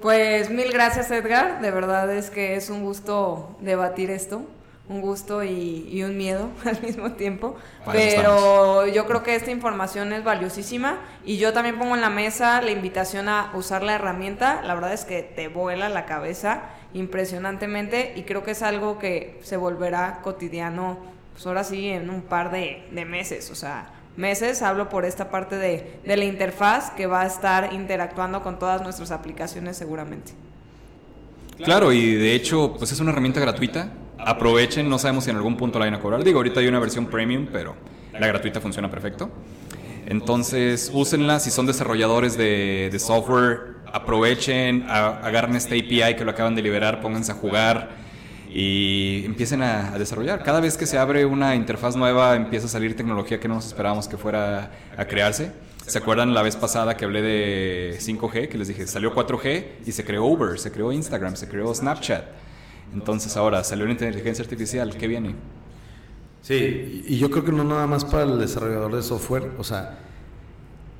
Pues 0.00 0.48
mil 0.50 0.70
gracias 0.72 1.10
Edgar, 1.10 1.60
de 1.60 1.70
verdad 1.72 2.14
es 2.14 2.30
que 2.30 2.54
es 2.54 2.70
un 2.70 2.82
gusto 2.82 3.58
debatir 3.60 4.10
esto, 4.10 4.42
un 4.88 5.00
gusto 5.00 5.44
y, 5.44 5.88
y 5.90 6.02
un 6.02 6.16
miedo 6.16 6.48
al 6.64 6.80
mismo 6.82 7.12
tiempo, 7.12 7.56
Para 7.84 7.98
pero 7.98 8.86
yo 8.86 9.06
creo 9.06 9.22
que 9.22 9.34
esta 9.34 9.50
información 9.50 10.12
es 10.12 10.24
valiosísima 10.24 10.98
y 11.24 11.36
yo 11.36 11.52
también 11.52 11.78
pongo 11.78 11.94
en 11.94 12.00
la 12.00 12.10
mesa 12.10 12.60
la 12.62 12.70
invitación 12.70 13.28
a 13.28 13.50
usar 13.54 13.82
la 13.82 13.94
herramienta, 13.94 14.62
la 14.62 14.74
verdad 14.74 14.92
es 14.92 15.04
que 15.04 15.22
te 15.22 15.48
vuela 15.48 15.88
la 15.88 16.06
cabeza 16.06 16.62
impresionantemente 16.94 18.14
y 18.16 18.22
creo 18.22 18.42
que 18.42 18.52
es 18.52 18.62
algo 18.62 18.98
que 18.98 19.38
se 19.42 19.56
volverá 19.56 20.20
cotidiano, 20.22 20.98
pues 21.34 21.46
ahora 21.46 21.64
sí 21.64 21.88
en 21.88 22.08
un 22.08 22.22
par 22.22 22.50
de, 22.50 22.86
de 22.90 23.04
meses, 23.04 23.50
o 23.50 23.54
sea, 23.54 23.92
meses, 24.16 24.62
hablo 24.62 24.88
por 24.88 25.04
esta 25.04 25.30
parte 25.30 25.56
de, 25.56 26.00
de 26.04 26.16
la 26.16 26.24
interfaz 26.24 26.90
que 26.90 27.06
va 27.06 27.22
a 27.22 27.26
estar 27.26 27.72
interactuando 27.72 28.42
con 28.42 28.58
todas 28.58 28.82
nuestras 28.82 29.10
aplicaciones 29.10 29.76
seguramente. 29.76 30.32
Claro, 31.64 31.92
y 31.92 32.14
de 32.14 32.34
hecho, 32.34 32.74
pues 32.78 32.92
es 32.92 33.00
una 33.00 33.10
herramienta 33.10 33.40
gratuita. 33.40 33.90
Aprovechen, 34.18 34.88
no 34.88 34.98
sabemos 34.98 35.24
si 35.24 35.30
en 35.30 35.36
algún 35.36 35.56
punto 35.56 35.78
la 35.78 35.84
vayan 35.86 35.98
a 35.98 36.02
cobrar. 36.02 36.24
Digo, 36.24 36.38
ahorita 36.38 36.60
hay 36.60 36.66
una 36.68 36.80
versión 36.80 37.06
premium, 37.06 37.46
pero 37.52 37.74
la 38.12 38.26
gratuita 38.26 38.60
funciona 38.60 38.90
perfecto. 38.90 39.30
Entonces, 40.06 40.90
úsenla 40.92 41.38
si 41.40 41.50
son 41.50 41.66
desarrolladores 41.66 42.36
de, 42.36 42.88
de 42.90 42.98
software. 42.98 43.78
Aprovechen, 43.92 44.84
a- 44.88 45.18
agarren 45.26 45.54
este 45.56 45.78
API 45.78 46.16
que 46.16 46.24
lo 46.24 46.30
acaban 46.32 46.54
de 46.54 46.62
liberar, 46.62 47.00
pónganse 47.00 47.32
a 47.32 47.34
jugar 47.34 47.90
y 48.52 49.22
empiecen 49.24 49.62
a, 49.62 49.94
a 49.94 49.98
desarrollar. 49.98 50.42
Cada 50.42 50.60
vez 50.60 50.76
que 50.76 50.86
se 50.86 50.98
abre 50.98 51.24
una 51.24 51.54
interfaz 51.54 51.96
nueva, 51.96 52.34
empieza 52.36 52.66
a 52.66 52.68
salir 52.68 52.96
tecnología 52.96 53.38
que 53.40 53.48
no 53.48 53.54
nos 53.54 53.66
esperábamos 53.66 54.08
que 54.08 54.16
fuera 54.16 54.70
a 54.96 55.04
crearse. 55.06 55.52
¿Se 55.86 55.98
acuerdan 55.98 56.34
la 56.34 56.42
vez 56.42 56.56
pasada 56.56 56.96
que 56.96 57.04
hablé 57.06 57.22
de 57.22 57.98
5G? 57.98 58.48
Que 58.48 58.58
les 58.58 58.68
dije, 58.68 58.86
salió 58.86 59.14
4G 59.14 59.64
y 59.86 59.92
se 59.92 60.04
creó 60.04 60.24
Uber, 60.26 60.58
se 60.58 60.70
creó 60.70 60.92
Instagram, 60.92 61.34
se 61.36 61.48
creó 61.48 61.74
Snapchat. 61.74 62.24
Entonces 62.92 63.36
ahora 63.36 63.62
salió 63.64 63.86
la 63.86 63.92
inteligencia 63.92 64.42
artificial, 64.42 64.96
¿qué 64.96 65.06
viene? 65.06 65.34
Sí, 66.42 67.04
y 67.06 67.14
y 67.14 67.18
yo 67.18 67.30
creo 67.30 67.44
que 67.44 67.52
no 67.52 67.64
nada 67.64 67.86
más 67.86 68.04
para 68.04 68.24
el 68.24 68.38
desarrollador 68.38 68.94
de 68.94 69.02
software, 69.02 69.52
o 69.58 69.64
sea, 69.64 69.98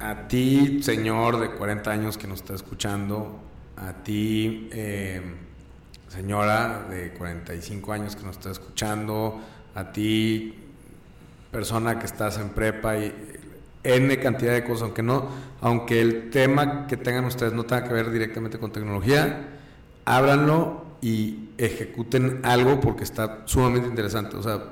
a 0.00 0.28
ti, 0.28 0.82
señor 0.82 1.40
de 1.40 1.50
40 1.50 1.90
años 1.90 2.18
que 2.18 2.26
nos 2.26 2.40
está 2.40 2.54
escuchando, 2.54 3.40
a 3.76 3.92
ti, 3.92 4.68
eh, 4.72 5.22
señora 6.08 6.86
de 6.88 7.12
45 7.12 7.92
años 7.92 8.16
que 8.16 8.24
nos 8.24 8.36
está 8.36 8.50
escuchando, 8.50 9.40
a 9.74 9.92
ti, 9.92 10.54
persona 11.50 11.98
que 11.98 12.06
estás 12.06 12.38
en 12.38 12.50
prepa 12.50 12.96
y 12.96 13.12
N 13.84 14.18
cantidad 14.18 14.52
de 14.52 14.64
cosas, 14.64 14.82
aunque 14.82 15.02
no, 15.02 15.28
aunque 15.60 16.00
el 16.00 16.30
tema 16.30 16.86
que 16.86 16.96
tengan 16.96 17.24
ustedes 17.24 17.52
no 17.52 17.64
tenga 17.64 17.84
que 17.84 17.94
ver 17.94 18.10
directamente 18.10 18.58
con 18.58 18.72
tecnología, 18.72 19.48
ábranlo 20.04 20.87
y 21.00 21.50
ejecuten 21.58 22.40
algo 22.42 22.80
porque 22.80 23.04
está 23.04 23.42
sumamente 23.46 23.88
interesante. 23.88 24.36
O 24.36 24.42
sea, 24.42 24.62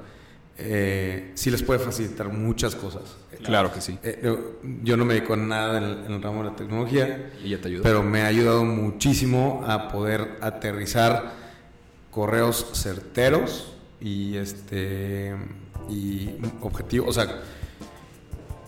eh, 0.58 1.32
sí 1.34 1.50
les 1.50 1.62
puede 1.62 1.78
facilitar 1.80 2.28
muchas 2.32 2.74
cosas. 2.74 3.02
Claro 3.44 3.72
que 3.72 3.80
sí. 3.80 3.98
Eh, 4.02 4.20
yo- 4.24 4.56
yo 4.82 4.96
no 4.96 5.04
me 5.04 5.14
dedico 5.14 5.34
a 5.34 5.36
nada 5.36 5.78
en 5.78 5.84
el, 5.84 6.04
en 6.06 6.12
el 6.12 6.22
ramo 6.22 6.42
de 6.42 6.50
la 6.50 6.56
tecnología, 6.56 7.30
Y 7.44 7.50
ya 7.50 7.60
te 7.60 7.68
ayuda. 7.68 7.82
pero 7.82 8.02
me 8.02 8.22
ha 8.22 8.26
ayudado 8.26 8.64
muchísimo 8.64 9.62
a 9.66 9.88
poder 9.88 10.38
aterrizar 10.40 11.32
correos 12.10 12.66
certeros 12.74 13.72
y 14.00 14.36
este 14.36 15.34
y 15.90 16.30
objetivos, 16.62 17.10
o 17.10 17.12
sea, 17.12 17.40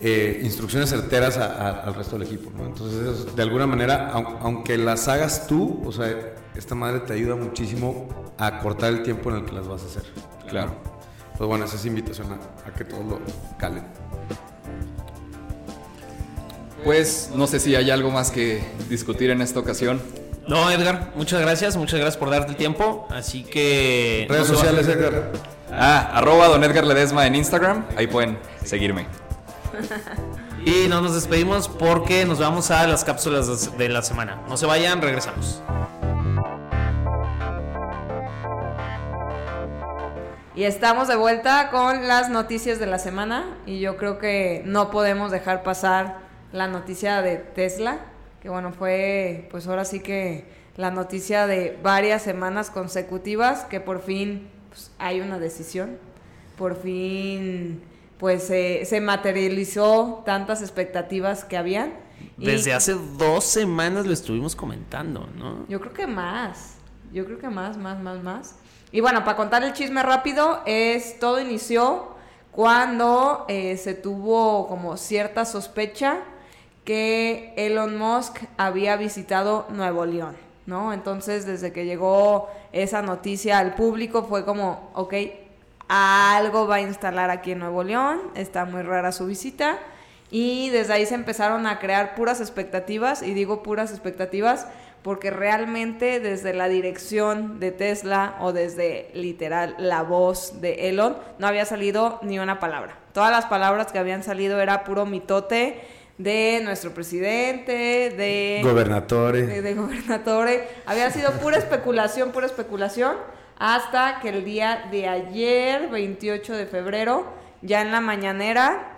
eh, 0.00 0.40
instrucciones 0.44 0.90
certeras 0.90 1.36
a- 1.38 1.46
a- 1.46 1.70
al 1.84 1.94
resto 1.94 2.16
del 2.18 2.26
equipo. 2.28 2.50
¿no? 2.56 2.66
Entonces, 2.66 3.34
de 3.34 3.42
alguna 3.42 3.66
manera, 3.66 4.12
au- 4.14 4.38
aunque 4.42 4.78
las 4.78 5.08
hagas 5.08 5.46
tú, 5.46 5.82
o 5.84 5.92
sea, 5.92 6.14
esta 6.54 6.74
madre 6.74 7.00
te 7.00 7.12
ayuda 7.14 7.34
muchísimo 7.36 8.08
a 8.38 8.58
cortar 8.60 8.92
el 8.92 9.02
tiempo 9.02 9.30
en 9.30 9.36
el 9.36 9.44
que 9.44 9.52
las 9.52 9.66
vas 9.66 9.82
a 9.82 9.86
hacer. 9.86 10.04
Claro. 10.48 10.72
Pues 11.36 11.46
bueno, 11.48 11.64
esa 11.64 11.76
es 11.76 11.84
invitación 11.84 12.28
a, 12.32 12.68
a 12.68 12.74
que 12.74 12.84
todos 12.84 13.04
lo 13.04 13.20
calen. 13.58 13.84
Pues 16.84 17.30
no 17.34 17.46
sé 17.46 17.58
si 17.60 17.74
hay 17.74 17.90
algo 17.90 18.10
más 18.10 18.30
que 18.30 18.62
discutir 18.88 19.30
en 19.30 19.42
esta 19.42 19.58
ocasión. 19.60 20.00
No, 20.46 20.70
Edgar, 20.70 21.12
muchas 21.16 21.40
gracias, 21.40 21.76
muchas 21.76 21.98
gracias 22.00 22.16
por 22.16 22.30
darte 22.30 22.52
el 22.52 22.56
tiempo. 22.56 23.06
Así 23.10 23.44
que. 23.44 24.26
Redes 24.28 24.48
no 24.48 24.54
sociales, 24.54 24.88
Edgar. 24.88 25.32
Ah, 25.70 26.10
arroba 26.14 26.48
don 26.48 26.64
Edgar 26.64 26.86
Ledesma 26.86 27.26
en 27.26 27.34
Instagram. 27.34 27.84
Ahí 27.96 28.06
pueden 28.06 28.38
seguirme. 28.64 29.06
Y 30.64 30.88
no 30.88 31.00
nos 31.00 31.14
despedimos 31.14 31.68
porque 31.68 32.24
nos 32.26 32.38
vamos 32.38 32.70
a 32.70 32.86
las 32.86 33.04
cápsulas 33.04 33.78
de 33.78 33.88
la 33.88 34.02
semana. 34.02 34.42
No 34.48 34.56
se 34.56 34.66
vayan, 34.66 35.00
regresamos. 35.00 35.62
Y 40.58 40.64
estamos 40.64 41.06
de 41.06 41.14
vuelta 41.14 41.70
con 41.70 42.08
las 42.08 42.30
noticias 42.30 42.80
de 42.80 42.86
la 42.86 42.98
semana 42.98 43.44
y 43.64 43.78
yo 43.78 43.96
creo 43.96 44.18
que 44.18 44.62
no 44.66 44.90
podemos 44.90 45.30
dejar 45.30 45.62
pasar 45.62 46.18
la 46.50 46.66
noticia 46.66 47.22
de 47.22 47.36
Tesla, 47.36 48.00
que 48.42 48.48
bueno, 48.48 48.72
fue 48.72 49.46
pues 49.52 49.68
ahora 49.68 49.84
sí 49.84 50.00
que 50.00 50.46
la 50.76 50.90
noticia 50.90 51.46
de 51.46 51.78
varias 51.80 52.22
semanas 52.22 52.70
consecutivas 52.70 53.66
que 53.66 53.80
por 53.80 54.02
fin 54.02 54.48
pues, 54.68 54.90
hay 54.98 55.20
una 55.20 55.38
decisión, 55.38 55.96
por 56.56 56.74
fin 56.74 57.80
pues 58.18 58.44
se 58.44 59.00
materializó 59.00 60.22
tantas 60.26 60.60
expectativas 60.62 61.44
que 61.44 61.56
habían. 61.56 61.92
Desde 62.36 62.72
hace 62.72 62.94
dos 63.16 63.44
semanas 63.44 64.06
lo 64.06 64.12
estuvimos 64.12 64.54
comentando, 64.54 65.28
¿no? 65.36 65.66
Yo 65.68 65.80
creo 65.80 65.92
que 65.92 66.06
más, 66.06 66.74
yo 67.12 67.24
creo 67.24 67.38
que 67.38 67.48
más, 67.48 67.76
más, 67.76 68.00
más, 68.00 68.22
más. 68.22 68.54
Y 68.90 69.00
bueno, 69.00 69.24
para 69.24 69.36
contar 69.36 69.64
el 69.64 69.72
chisme 69.72 70.02
rápido, 70.02 70.62
es 70.66 71.18
todo 71.18 71.40
inició 71.40 72.16
cuando 72.52 73.44
eh, 73.48 73.76
se 73.76 73.94
tuvo 73.94 74.66
como 74.66 74.96
cierta 74.96 75.44
sospecha 75.44 76.18
que 76.84 77.52
Elon 77.56 77.98
Musk 77.98 78.38
había 78.56 78.96
visitado 78.96 79.66
Nuevo 79.68 80.06
León, 80.06 80.36
¿no? 80.66 80.92
Entonces, 80.92 81.44
desde 81.44 81.72
que 81.72 81.84
llegó 81.84 82.48
esa 82.72 83.02
noticia 83.02 83.58
al 83.58 83.74
público, 83.74 84.24
fue 84.24 84.44
como, 84.44 84.90
ok, 84.94 85.14
algo 85.88 86.66
va 86.66 86.76
a 86.76 86.80
instalar 86.80 87.30
aquí 87.30 87.52
en 87.52 87.60
Nuevo 87.60 87.82
León, 87.82 88.20
está 88.34 88.64
muy 88.64 88.82
rara 88.82 89.12
su 89.12 89.26
visita. 89.26 89.78
Y 90.30 90.68
desde 90.70 90.92
ahí 90.92 91.06
se 91.06 91.14
empezaron 91.14 91.66
a 91.66 91.78
crear 91.78 92.14
puras 92.14 92.40
expectativas, 92.40 93.22
y 93.22 93.32
digo 93.32 93.62
puras 93.62 93.90
expectativas 93.90 94.66
porque 95.02 95.30
realmente 95.30 96.20
desde 96.20 96.52
la 96.52 96.68
dirección 96.68 97.60
de 97.60 97.70
Tesla 97.70 98.36
o 98.40 98.52
desde 98.52 99.10
literal 99.14 99.74
la 99.78 100.02
voz 100.02 100.60
de 100.60 100.88
Elon 100.88 101.16
no 101.38 101.46
había 101.46 101.64
salido 101.64 102.18
ni 102.22 102.38
una 102.38 102.58
palabra. 102.58 102.98
Todas 103.12 103.30
las 103.30 103.46
palabras 103.46 103.92
que 103.92 103.98
habían 103.98 104.22
salido 104.22 104.60
era 104.60 104.84
puro 104.84 105.06
mitote 105.06 105.80
de 106.18 106.60
nuestro 106.64 106.92
presidente, 106.92 108.10
de 108.10 108.60
gobernatore, 108.62 109.46
de, 109.46 109.62
de 109.62 109.74
gobernatore. 109.74 110.68
Había 110.84 111.10
sido 111.10 111.30
pura 111.32 111.56
especulación, 111.58 112.32
pura 112.32 112.46
especulación, 112.46 113.16
hasta 113.58 114.20
que 114.20 114.28
el 114.28 114.44
día 114.44 114.88
de 114.90 115.08
ayer, 115.08 115.88
28 115.88 116.56
de 116.56 116.66
febrero, 116.66 117.26
ya 117.60 117.82
en 117.82 117.90
la 117.90 118.00
mañanera 118.00 118.94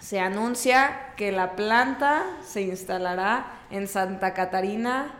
se 0.00 0.20
anuncia 0.20 1.12
que 1.16 1.32
la 1.32 1.56
planta 1.56 2.24
se 2.46 2.62
instalará 2.62 3.64
en 3.70 3.88
Santa 3.88 4.34
Catarina, 4.34 5.12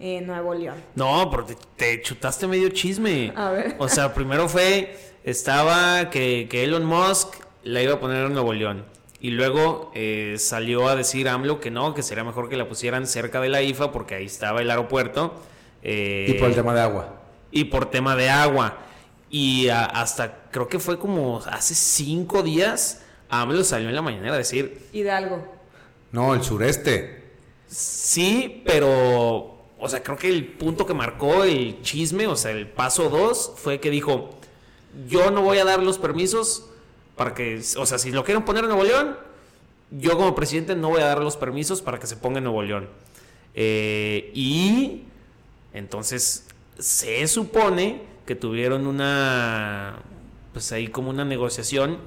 en 0.00 0.26
Nuevo 0.26 0.54
León. 0.54 0.82
No, 0.94 1.30
porque 1.30 1.56
te 1.76 2.00
chutaste 2.00 2.46
medio 2.46 2.70
chisme. 2.70 3.32
A 3.36 3.50
ver. 3.50 3.76
O 3.78 3.88
sea, 3.88 4.14
primero 4.14 4.48
fue, 4.48 4.96
estaba 5.22 6.10
que, 6.10 6.48
Elon 6.50 6.84
Musk 6.84 7.34
la 7.62 7.82
iba 7.82 7.94
a 7.94 8.00
poner 8.00 8.26
en 8.26 8.32
Nuevo 8.32 8.52
León. 8.54 8.86
Y 9.20 9.30
luego 9.30 9.92
eh, 9.94 10.34
salió 10.38 10.88
a 10.88 10.96
decir 10.96 11.28
AMLO 11.28 11.60
que 11.60 11.70
no, 11.70 11.94
que 11.94 12.02
sería 12.02 12.24
mejor 12.24 12.48
que 12.48 12.56
la 12.56 12.66
pusieran 12.66 13.06
cerca 13.06 13.40
de 13.40 13.50
la 13.50 13.62
IFA 13.62 13.92
porque 13.92 14.16
ahí 14.16 14.24
estaba 14.24 14.62
el 14.62 14.70
aeropuerto. 14.70 15.34
Eh, 15.84 16.26
y 16.28 16.32
por 16.34 16.48
el 16.48 16.56
tema 16.56 16.74
de 16.74 16.80
agua. 16.80 17.21
Y 17.52 17.64
por 17.64 17.86
tema 17.86 18.16
de 18.16 18.28
agua. 18.28 18.78
Y 19.30 19.68
hasta 19.68 20.48
creo 20.50 20.68
que 20.68 20.80
fue 20.80 20.98
como 20.98 21.38
hace 21.46 21.74
cinco 21.74 22.42
días, 22.42 23.02
AMLO 23.28 23.62
salió 23.62 23.88
en 23.88 23.94
la 23.94 24.02
mañana 24.02 24.34
a 24.34 24.38
decir... 24.38 24.88
Hidalgo. 24.92 25.46
No, 26.10 26.34
el 26.34 26.42
sureste. 26.42 27.22
Sí, 27.68 28.62
pero 28.66 29.52
o 29.84 29.88
sea, 29.88 30.00
creo 30.00 30.16
que 30.16 30.28
el 30.28 30.46
punto 30.46 30.86
que 30.86 30.94
marcó 30.94 31.42
el 31.42 31.82
chisme, 31.82 32.28
o 32.28 32.36
sea, 32.36 32.52
el 32.52 32.68
paso 32.68 33.10
2, 33.10 33.54
fue 33.56 33.80
que 33.80 33.90
dijo, 33.90 34.30
yo 35.08 35.32
no 35.32 35.42
voy 35.42 35.58
a 35.58 35.64
dar 35.64 35.82
los 35.82 35.98
permisos 35.98 36.68
para 37.16 37.34
que, 37.34 37.60
o 37.76 37.84
sea, 37.84 37.98
si 37.98 38.12
lo 38.12 38.22
quieren 38.22 38.44
poner 38.44 38.62
en 38.62 38.70
Nuevo 38.70 38.84
León, 38.84 39.16
yo 39.90 40.16
como 40.16 40.36
presidente 40.36 40.76
no 40.76 40.90
voy 40.90 41.02
a 41.02 41.06
dar 41.06 41.18
los 41.18 41.36
permisos 41.36 41.82
para 41.82 41.98
que 41.98 42.06
se 42.06 42.16
ponga 42.16 42.38
en 42.38 42.44
Nuevo 42.44 42.62
León. 42.62 42.88
Eh, 43.56 44.30
y 44.34 45.02
entonces 45.72 46.46
se 46.82 47.28
supone 47.28 48.02
que 48.26 48.34
tuvieron 48.34 48.88
una, 48.88 50.00
pues 50.52 50.72
ahí 50.72 50.88
como 50.88 51.10
una 51.10 51.24
negociación. 51.24 51.98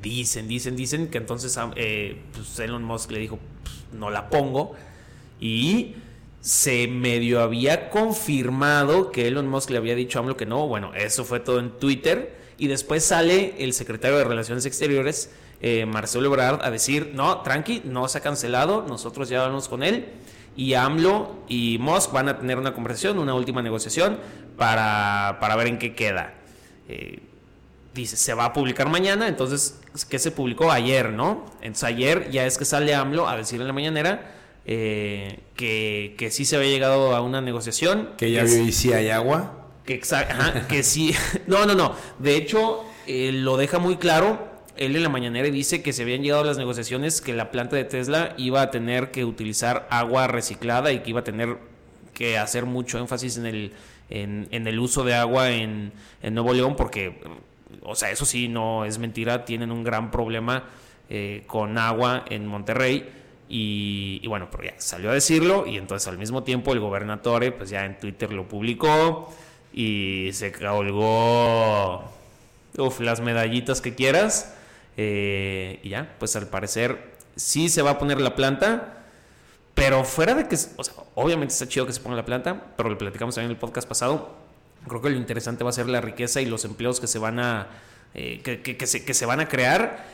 Dicen, 0.00 0.46
dicen, 0.46 0.76
dicen 0.76 1.08
que 1.08 1.18
entonces 1.18 1.58
eh, 1.74 2.22
pues 2.32 2.56
Elon 2.60 2.84
Musk 2.84 3.10
le 3.10 3.18
dijo, 3.18 3.40
pues, 3.64 3.74
no 3.92 4.10
la 4.10 4.30
pongo. 4.30 4.76
Y 5.40 5.96
se 6.40 6.86
medio 6.86 7.40
había 7.40 7.90
confirmado 7.90 9.10
que 9.10 9.26
Elon 9.26 9.48
Musk 9.48 9.70
le 9.70 9.78
había 9.78 9.96
dicho 9.96 10.18
a 10.18 10.22
AMLO 10.22 10.36
que 10.36 10.46
no. 10.46 10.68
Bueno, 10.68 10.94
eso 10.94 11.24
fue 11.24 11.40
todo 11.40 11.58
en 11.58 11.70
Twitter. 11.70 12.36
Y 12.56 12.68
después 12.68 13.04
sale 13.04 13.56
el 13.58 13.72
secretario 13.72 14.16
de 14.16 14.24
Relaciones 14.24 14.64
Exteriores, 14.64 15.30
eh, 15.60 15.86
Marcelo 15.86 16.26
Ebrard, 16.26 16.62
a 16.62 16.70
decir, 16.70 17.10
no, 17.14 17.40
tranqui, 17.42 17.82
no 17.84 18.06
se 18.06 18.18
ha 18.18 18.20
cancelado, 18.20 18.84
nosotros 18.88 19.28
ya 19.28 19.40
vamos 19.40 19.68
con 19.68 19.82
él. 19.82 20.06
Y 20.58 20.74
AMLO 20.74 21.44
y 21.48 21.78
Musk 21.78 22.12
van 22.12 22.28
a 22.28 22.38
tener 22.38 22.58
una 22.58 22.74
conversación, 22.74 23.18
una 23.18 23.32
última 23.32 23.62
negociación 23.62 24.18
para, 24.56 25.38
para 25.40 25.54
ver 25.54 25.68
en 25.68 25.78
qué 25.78 25.94
queda. 25.94 26.34
Eh, 26.88 27.20
dice, 27.94 28.16
se 28.16 28.34
va 28.34 28.46
a 28.46 28.52
publicar 28.52 28.88
mañana, 28.88 29.28
entonces, 29.28 29.80
¿qué 30.10 30.18
se 30.18 30.32
publicó 30.32 30.72
ayer, 30.72 31.12
no? 31.12 31.46
Entonces 31.62 31.84
ayer 31.84 32.28
ya 32.30 32.44
es 32.44 32.58
que 32.58 32.64
sale 32.64 32.92
AMLO 32.92 33.28
a 33.28 33.36
decir 33.36 33.60
en 33.60 33.68
la 33.68 33.72
mañanera 33.72 34.34
eh, 34.66 35.38
que, 35.54 36.16
que, 36.18 36.30
sí 36.32 36.44
se 36.44 36.56
había 36.56 36.70
llegado 36.70 37.16
a 37.16 37.22
una 37.22 37.40
negociación. 37.40 38.10
Que 38.18 38.32
ya 38.32 38.42
vio 38.42 38.64
y 38.64 38.72
si 38.72 38.92
hay 38.92 39.10
agua. 39.10 39.68
Que, 39.86 40.00
que 40.68 40.82
sí. 40.82 41.14
No, 41.46 41.66
no, 41.66 41.74
no. 41.74 41.94
De 42.18 42.36
hecho, 42.36 42.84
eh, 43.06 43.30
lo 43.32 43.56
deja 43.56 43.78
muy 43.78 43.96
claro. 43.96 44.57
Él 44.78 44.94
en 44.94 45.02
la 45.02 45.08
mañanera 45.08 45.50
dice 45.50 45.82
que 45.82 45.92
se 45.92 46.02
habían 46.02 46.22
llegado 46.22 46.44
las 46.44 46.56
negociaciones 46.56 47.20
que 47.20 47.34
la 47.34 47.50
planta 47.50 47.74
de 47.74 47.84
Tesla 47.84 48.34
iba 48.38 48.62
a 48.62 48.70
tener 48.70 49.10
que 49.10 49.24
utilizar 49.24 49.88
agua 49.90 50.28
reciclada 50.28 50.92
y 50.92 51.00
que 51.00 51.10
iba 51.10 51.20
a 51.20 51.24
tener 51.24 51.56
que 52.14 52.38
hacer 52.38 52.64
mucho 52.64 52.98
énfasis 52.98 53.38
en 53.38 53.46
el, 53.46 53.72
en, 54.08 54.46
el 54.52 54.78
uso 54.78 55.02
de 55.02 55.14
agua 55.14 55.50
en, 55.50 55.92
Nuevo 56.22 56.52
León 56.54 56.76
porque, 56.76 57.20
o 57.82 57.96
sea, 57.96 58.12
eso 58.12 58.24
sí, 58.24 58.46
no 58.46 58.84
es 58.84 58.98
mentira, 58.98 59.44
tienen 59.44 59.72
un 59.72 59.82
gran 59.82 60.12
problema 60.12 60.64
eh, 61.10 61.42
con 61.48 61.76
agua 61.76 62.24
en 62.30 62.46
Monterrey 62.46 63.08
y, 63.48 64.24
bueno, 64.28 64.46
pero 64.48 64.62
ya 64.62 64.74
salió 64.78 65.10
a 65.10 65.14
decirlo 65.14 65.66
y 65.66 65.76
entonces 65.76 66.06
al 66.06 66.18
mismo 66.18 66.44
tiempo 66.44 66.72
el 66.72 66.78
gobernatore 66.78 67.50
pues 67.50 67.70
ya 67.70 67.84
en 67.84 67.98
Twitter 67.98 68.32
lo 68.32 68.46
publicó 68.46 69.34
y 69.72 70.28
se 70.34 70.52
colgó 70.52 72.04
uf, 72.76 73.00
las 73.00 73.20
medallitas 73.20 73.80
que 73.80 73.96
quieras 73.96 74.54
eh, 75.00 75.78
y 75.84 75.90
ya, 75.90 76.16
pues 76.18 76.34
al 76.34 76.48
parecer 76.48 77.14
sí 77.36 77.68
se 77.68 77.82
va 77.82 77.92
a 77.92 77.98
poner 77.98 78.20
la 78.20 78.34
planta, 78.34 79.04
pero 79.74 80.02
fuera 80.04 80.34
de 80.34 80.48
que, 80.48 80.56
o 80.56 80.82
sea, 80.82 80.94
obviamente 81.14 81.54
está 81.54 81.68
chido 81.68 81.86
que 81.86 81.92
se 81.92 82.00
ponga 82.00 82.16
la 82.16 82.24
planta, 82.24 82.74
pero 82.76 82.90
lo 82.90 82.98
platicamos 82.98 83.36
también 83.36 83.52
en 83.52 83.54
el 83.54 83.60
podcast 83.60 83.88
pasado, 83.88 84.34
creo 84.88 85.00
que 85.00 85.10
lo 85.10 85.16
interesante 85.16 85.62
va 85.62 85.70
a 85.70 85.72
ser 85.72 85.88
la 85.88 86.00
riqueza 86.00 86.40
y 86.40 86.46
los 86.46 86.64
empleos 86.64 86.98
que 86.98 87.06
se 87.06 87.20
van 87.20 87.38
a, 87.38 87.68
eh, 88.14 88.40
que, 88.42 88.60
que, 88.60 88.86
se, 88.88 89.04
que 89.04 89.14
se 89.14 89.24
van 89.24 89.38
a 89.38 89.48
crear, 89.48 90.04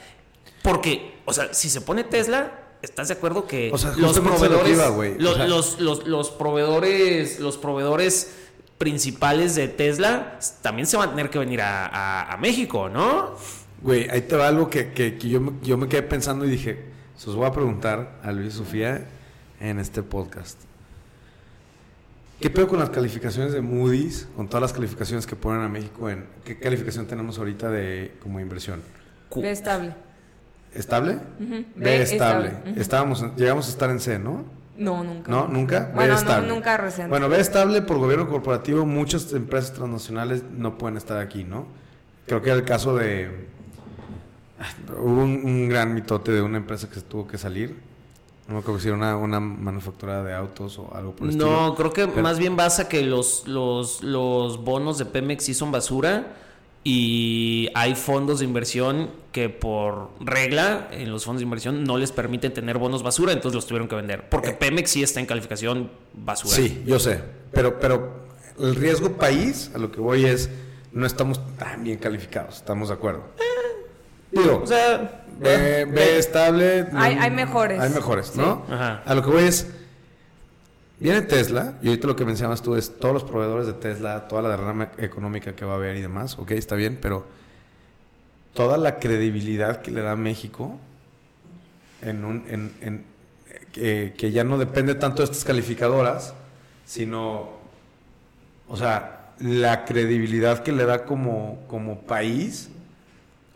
porque, 0.62 1.14
o 1.24 1.32
sea, 1.32 1.55
si 1.55 1.70
se 1.70 1.80
pone 1.80 2.05
Tesla 2.05 2.61
¿Estás 2.85 3.09
de 3.09 3.14
acuerdo 3.14 3.47
que 3.47 3.70
los 3.70 4.20
proveedores, 4.20 5.18
los, 5.18 5.78
los, 5.80 6.07
los, 6.07 6.30
proveedores, 6.30 7.41
los 7.41 7.57
proveedores 7.57 8.35
principales 8.76 9.55
de 9.55 9.68
Tesla 9.68 10.39
también 10.61 10.87
se 10.87 10.99
van 10.99 11.09
a 11.09 11.12
tener 11.12 11.30
que 11.30 11.39
venir 11.39 11.61
a, 11.62 12.37
México, 12.43 12.91
¿no? 12.91 13.37
Güey, 13.85 14.09
ahí 14.09 14.22
te 14.22 14.35
va 14.35 14.49
algo 14.49 14.70
que, 14.70 14.93
que, 14.93 15.18
yo, 15.18 15.53
yo, 15.62 15.76
me 15.76 15.89
quedé 15.89 16.03
pensando 16.03 16.47
y 16.47 16.49
dije, 16.49 16.78
se 17.18 17.28
os 17.28 17.37
voy 17.37 17.45
a 17.45 17.53
preguntar 17.53 18.18
a 18.22 18.32
Luis 18.32 18.55
y 18.55 18.57
Sofía 18.57 19.07
en 19.61 19.78
este 19.78 20.03
podcast. 20.03 20.59
¿Qué 22.41 22.49
pedo 22.49 22.66
con 22.66 22.78
las 22.78 22.89
calificaciones 22.89 23.53
de 23.53 23.61
Moody's, 23.61 24.26
con 24.37 24.49
todas 24.49 24.62
las 24.62 24.72
calificaciones 24.72 25.26
que 25.26 25.37
ponen 25.37 25.61
a 25.61 25.68
México 25.68 26.09
en... 26.09 26.24
¿Qué 26.47 26.59
calificación 26.59 27.07
tenemos 27.07 27.37
ahorita 27.39 27.68
de 27.68 28.14
como 28.22 28.41
inversión? 28.41 28.80
estable. 29.37 29.95
¿Estable? 30.72 31.18
B, 31.76 32.01
estable. 32.01 32.53
Estábamos, 32.76 33.37
llegamos 33.37 33.66
a 33.66 33.70
estar 33.70 33.91
en 33.91 34.01
C, 34.01 34.18
¿no? 34.18 34.47
No, 34.78 35.05
nunca. 35.05 35.30
¿No? 35.30 35.47
¿Nunca? 35.47 35.93
Bueno, 35.95 36.16
no, 36.22 36.41
nunca 36.41 36.78
recién. 36.78 37.11
Bueno, 37.11 37.28
B 37.28 37.39
estable 37.39 37.82
por 37.82 37.99
gobierno 37.99 38.30
corporativo, 38.30 38.87
muchas 38.87 39.30
empresas 39.35 39.74
transnacionales 39.74 40.43
no 40.43 40.78
pueden 40.78 40.97
estar 40.97 41.18
aquí, 41.18 41.45
¿no? 41.45 41.66
Creo 42.26 42.41
que 42.41 42.49
era 42.49 42.59
el 42.59 42.64
caso 42.64 42.97
de... 42.97 43.53
Hubo 44.97 45.23
un, 45.23 45.69
gran 45.69 45.95
mitote 45.95 46.33
de 46.33 46.43
una 46.43 46.59
empresa 46.59 46.89
que 46.89 46.97
se 46.97 47.03
tuvo 47.03 47.27
que 47.27 47.39
salir. 47.39 47.77
No 48.47 48.55
me 48.55 48.61
acuerdo 48.61 48.81
si 48.81 48.89
era 48.89 48.97
una, 48.97 49.17
una 49.17 49.41
manufacturada 49.41 50.23
de 50.23 50.35
autos 50.35 50.79
o 50.79 50.95
algo 50.95 51.13
por 51.13 51.29
el 51.29 51.37
no, 51.37 51.45
estilo. 51.45 51.61
No, 51.63 51.75
creo 51.75 51.93
que 51.93 52.07
más 52.21 52.39
bien 52.39 52.57
basa 52.57 52.89
que 52.89 53.03
los, 53.03 53.49
los, 53.49 54.03
los 54.03 54.63
bonos 54.63 54.99
de 54.99 55.07
Pemex 55.07 55.45
sí 55.45 55.55
son 55.55 55.73
basura 55.73 56.37
y 56.85 57.71
hay 57.75 57.95
fondos 57.95 58.41
de 58.41 58.45
inversión 58.45 59.11
que 59.33 59.49
por 59.49 60.11
regla 60.21 60.89
en 60.93 61.11
los 61.11 61.25
fondos 61.25 61.41
de 61.41 61.45
inversión 61.45 61.85
no 61.85 61.97
les 61.97 62.13
permiten 62.13 62.53
tener 62.53 62.77
bonos 62.77 63.03
basura, 63.03 63.33
entonces 63.33 63.57
los 63.57 63.67
tuvieron 63.67 63.89
que 63.89 63.97
vender. 63.97 64.29
Porque 64.29 64.51
eh. 64.51 64.57
Pemex 64.59 64.91
sí 64.91 65.03
está 65.03 65.21
en 65.21 65.27
calificación 65.27 65.91
basura. 66.13 66.55
Sí, 66.55 66.83
yo 66.87 66.99
sé. 66.99 67.23
Pero, 67.53 67.81
pero 67.81 68.27
el 68.61 68.77
riesgo 68.77 69.13
país, 69.13 69.71
a 69.75 69.79
lo 69.79 69.91
que 69.91 70.01
voy 70.01 70.27
es, 70.27 70.51
no 70.93 71.07
estamos 71.07 71.41
tan 71.57 71.83
bien 71.83 71.97
calificados, 71.97 72.57
estamos 72.57 72.89
de 72.89 72.95
acuerdo. 72.95 73.25
Digo, 74.35 74.61
O 74.62 74.66
sea, 74.66 75.22
B, 75.39 75.85
B 75.87 76.18
estable. 76.18 76.87
Hay- 76.95 77.16
hay 77.18 77.30
mejores. 77.30 77.80
Hay 77.80 77.91
mejores, 77.91 78.37
¿no? 78.37 78.64
Ajá. 78.70 79.03
A 79.05 79.14
lo 79.14 79.22
que 79.22 79.30
voy 79.30 79.45
es. 79.45 79.66
Viene 81.01 81.22
Tesla, 81.22 81.74
y 81.82 81.89
ahorita 81.89 82.07
lo 82.07 82.16
que 82.16 82.24
mencionabas 82.24 82.62
tú 82.62 82.76
es 82.76 82.99
todos 82.99 83.12
los 83.12 83.24
proveedores 83.24 83.66
de 83.66 83.72
Tesla, 83.74 84.28
toda 84.28 84.43
la 84.43 84.49
derrama 84.51 84.91
económica 84.99 85.55
que 85.55 85.64
va 85.64 85.72
a 85.72 85.76
haber 85.76 85.97
y 85.97 86.01
demás, 86.01 86.39
ok, 86.39 86.53
está 86.53 86.76
bien, 86.76 86.99
pero 87.03 87.26
toda 88.55 88.78
la 88.78 89.01
credibilidad 89.01 89.82
que 89.82 89.91
le 89.91 90.01
da 90.03 90.14
México 90.14 90.78
en 92.01 92.24
un, 92.24 92.45
en, 92.49 92.72
en- 92.80 93.05
que, 93.72 94.14
que 94.16 94.30
ya 94.30 94.45
no 94.45 94.57
depende 94.57 94.95
tanto 94.95 95.18
de 95.18 95.24
estas 95.24 95.45
calificadoras, 95.45 96.32
sino, 96.87 97.51
o 98.68 98.76
sea, 98.76 99.32
la 99.41 99.85
credibilidad 99.85 100.62
que 100.62 100.70
le 100.70 100.85
da 100.87 101.05
como, 101.05 101.59
como 101.66 102.03
país. 102.03 102.70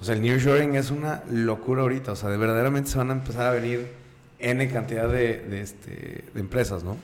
O 0.00 0.04
sea, 0.04 0.14
el 0.14 0.22
nearshoring 0.22 0.76
es 0.76 0.90
una 0.90 1.22
locura 1.30 1.82
ahorita. 1.82 2.12
O 2.12 2.16
sea, 2.16 2.28
de 2.30 2.36
verdaderamente 2.36 2.90
se 2.90 2.98
van 2.98 3.10
a 3.10 3.14
empezar 3.14 3.46
a 3.46 3.50
venir 3.50 3.88
N 4.38 4.68
cantidad 4.70 5.08
de, 5.08 5.38
de, 5.40 5.60
este, 5.60 6.24
de 6.32 6.40
empresas, 6.40 6.84
¿no? 6.84 6.96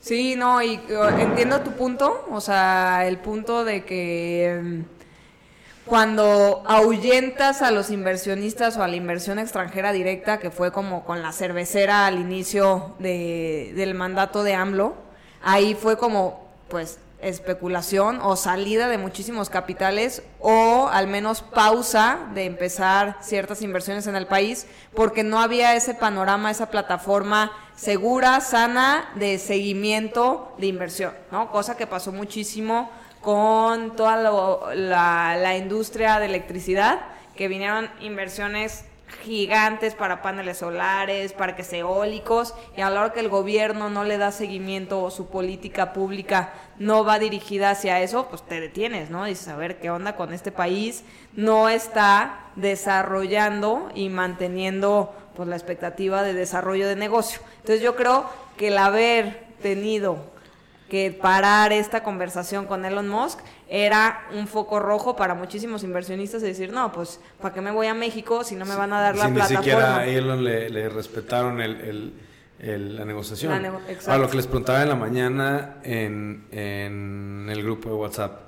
Sí, 0.00 0.34
no, 0.36 0.60
y 0.62 0.80
entiendo 1.20 1.60
tu 1.60 1.72
punto, 1.72 2.26
o 2.30 2.40
sea, 2.40 3.06
el 3.06 3.18
punto 3.18 3.64
de 3.64 3.84
que 3.84 4.60
mm, 4.60 4.80
cuando 5.84 6.62
ahuyentas 6.66 7.62
a 7.62 7.70
los 7.70 7.90
inversionistas 7.90 8.76
o 8.76 8.82
a 8.82 8.88
la 8.88 8.96
inversión 8.96 9.38
extranjera 9.38 9.92
directa, 9.92 10.38
que 10.38 10.50
fue 10.50 10.72
como 10.72 11.04
con 11.04 11.22
la 11.22 11.32
cervecera 11.32 12.06
al 12.06 12.18
inicio 12.18 12.94
de- 12.98 13.72
del 13.76 13.94
mandato 13.94 14.42
de 14.42 14.54
AMLO, 14.54 14.94
ahí 15.42 15.74
fue 15.80 15.96
como, 15.98 16.48
pues, 16.68 16.98
especulación 17.22 18.20
o 18.22 18.36
salida 18.36 18.88
de 18.88 18.98
muchísimos 18.98 19.48
capitales 19.48 20.22
o 20.40 20.88
al 20.92 21.06
menos 21.06 21.42
pausa 21.42 22.18
de 22.34 22.44
empezar 22.46 23.16
ciertas 23.22 23.62
inversiones 23.62 24.06
en 24.06 24.16
el 24.16 24.26
país 24.26 24.66
porque 24.94 25.22
no 25.24 25.40
había 25.40 25.74
ese 25.76 25.94
panorama, 25.94 26.50
esa 26.50 26.70
plataforma 26.70 27.52
segura, 27.76 28.40
sana 28.40 29.08
de 29.14 29.38
seguimiento 29.38 30.54
de 30.58 30.66
inversión, 30.66 31.12
¿no? 31.30 31.50
Cosa 31.50 31.76
que 31.76 31.86
pasó 31.86 32.12
muchísimo 32.12 32.90
con 33.20 33.94
toda 33.96 34.16
lo- 34.20 34.74
la, 34.74 35.36
la 35.36 35.56
industria 35.56 36.18
de 36.18 36.26
electricidad, 36.26 37.00
que 37.36 37.48
vinieron 37.48 37.88
inversiones 38.00 38.84
gigantes 39.22 39.94
para 39.94 40.22
paneles 40.22 40.58
solares, 40.58 41.32
parques 41.32 41.72
eólicos, 41.72 42.54
y 42.76 42.80
a 42.80 42.90
la 42.90 43.00
hora 43.00 43.12
que 43.12 43.20
el 43.20 43.28
gobierno 43.28 43.90
no 43.90 44.04
le 44.04 44.18
da 44.18 44.32
seguimiento 44.32 45.02
o 45.02 45.10
su 45.10 45.28
política 45.28 45.92
pública 45.92 46.52
no 46.78 47.04
va 47.04 47.18
dirigida 47.18 47.70
hacia 47.70 48.00
eso, 48.00 48.26
pues 48.28 48.42
te 48.42 48.60
detienes, 48.60 49.10
¿no? 49.10 49.24
Dices, 49.24 49.48
a 49.48 49.56
ver, 49.56 49.78
¿qué 49.78 49.90
onda 49.90 50.16
con 50.16 50.32
este 50.32 50.50
país? 50.50 51.04
No 51.34 51.68
está 51.68 52.46
desarrollando 52.56 53.90
y 53.94 54.08
manteniendo 54.08 55.14
pues 55.36 55.48
la 55.48 55.56
expectativa 55.56 56.22
de 56.22 56.34
desarrollo 56.34 56.88
de 56.88 56.96
negocio. 56.96 57.40
Entonces 57.60 57.82
yo 57.82 57.96
creo 57.96 58.26
que 58.56 58.68
el 58.68 58.78
haber 58.78 59.46
tenido 59.62 60.32
que 60.90 61.10
parar 61.10 61.72
esta 61.72 62.02
conversación 62.02 62.66
con 62.66 62.84
Elon 62.84 63.08
Musk 63.08 63.38
era 63.74 64.28
un 64.34 64.46
foco 64.46 64.78
rojo 64.80 65.16
para 65.16 65.34
muchísimos 65.34 65.82
inversionistas 65.82 66.42
de 66.42 66.48
decir, 66.48 66.70
no, 66.74 66.92
pues, 66.92 67.18
¿para 67.40 67.54
qué 67.54 67.62
me 67.62 67.70
voy 67.70 67.86
a 67.86 67.94
México 67.94 68.44
si 68.44 68.54
no 68.54 68.66
me 68.66 68.74
van 68.76 68.92
a 68.92 69.00
dar 69.00 69.16
la 69.16 69.24
Si 69.24 69.30
ni 69.30 69.34
plataforma? 69.36 69.62
siquiera 69.62 69.96
a 69.96 70.06
Elon 70.06 70.44
le, 70.44 70.68
le 70.68 70.88
respetaron 70.90 71.58
el, 71.62 71.80
el- 71.80 72.12
el- 72.58 72.96
la 72.96 73.04
negociación. 73.06 73.50
La 73.50 73.58
nego- 73.60 73.80
exacto. 73.88 74.10
Ahora, 74.12 74.24
lo 74.24 74.30
que 74.30 74.36
les 74.36 74.46
preguntaba 74.46 74.82
en 74.82 74.88
la 74.90 74.94
mañana 74.94 75.76
en, 75.84 76.44
en 76.50 77.48
el 77.50 77.62
grupo 77.62 77.88
de 77.88 77.94
WhatsApp, 77.94 78.40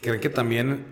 ¿creen 0.00 0.20
que 0.20 0.30
también 0.30 0.84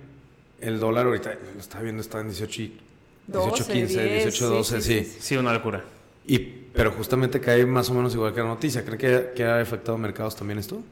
el 0.61 0.81
dólar 0.81 1.07
ahorita, 1.07 1.33
lo 1.55 1.61
estaba 1.61 1.83
viendo, 1.85 2.01
está 2.03 2.19
en 2.21 2.27
18, 2.29 2.61
y- 2.63 2.81
18 3.29 3.51
12, 3.51 3.73
15, 3.73 4.03
10, 4.03 4.13
18, 4.25 4.33
sí, 4.49 4.53
12, 4.55 4.81
sí, 4.83 5.05
sí. 5.05 5.05
sí, 5.13 5.17
sí, 5.21 5.37
una 5.37 5.53
locura. 5.53 5.85
Y, 6.27 6.39
pero 6.39 6.91
justamente 6.91 7.41
cae 7.41 7.65
más 7.67 7.89
o 7.89 7.95
menos 7.95 8.13
igual 8.15 8.35
que 8.35 8.41
la 8.41 8.47
noticia. 8.47 8.85
¿Creen 8.85 8.99
que, 8.99 9.33
que 9.37 9.45
ha 9.45 9.61
afectado 9.61 9.97
mercados 9.97 10.35
también 10.35 10.59
esto? 10.59 10.83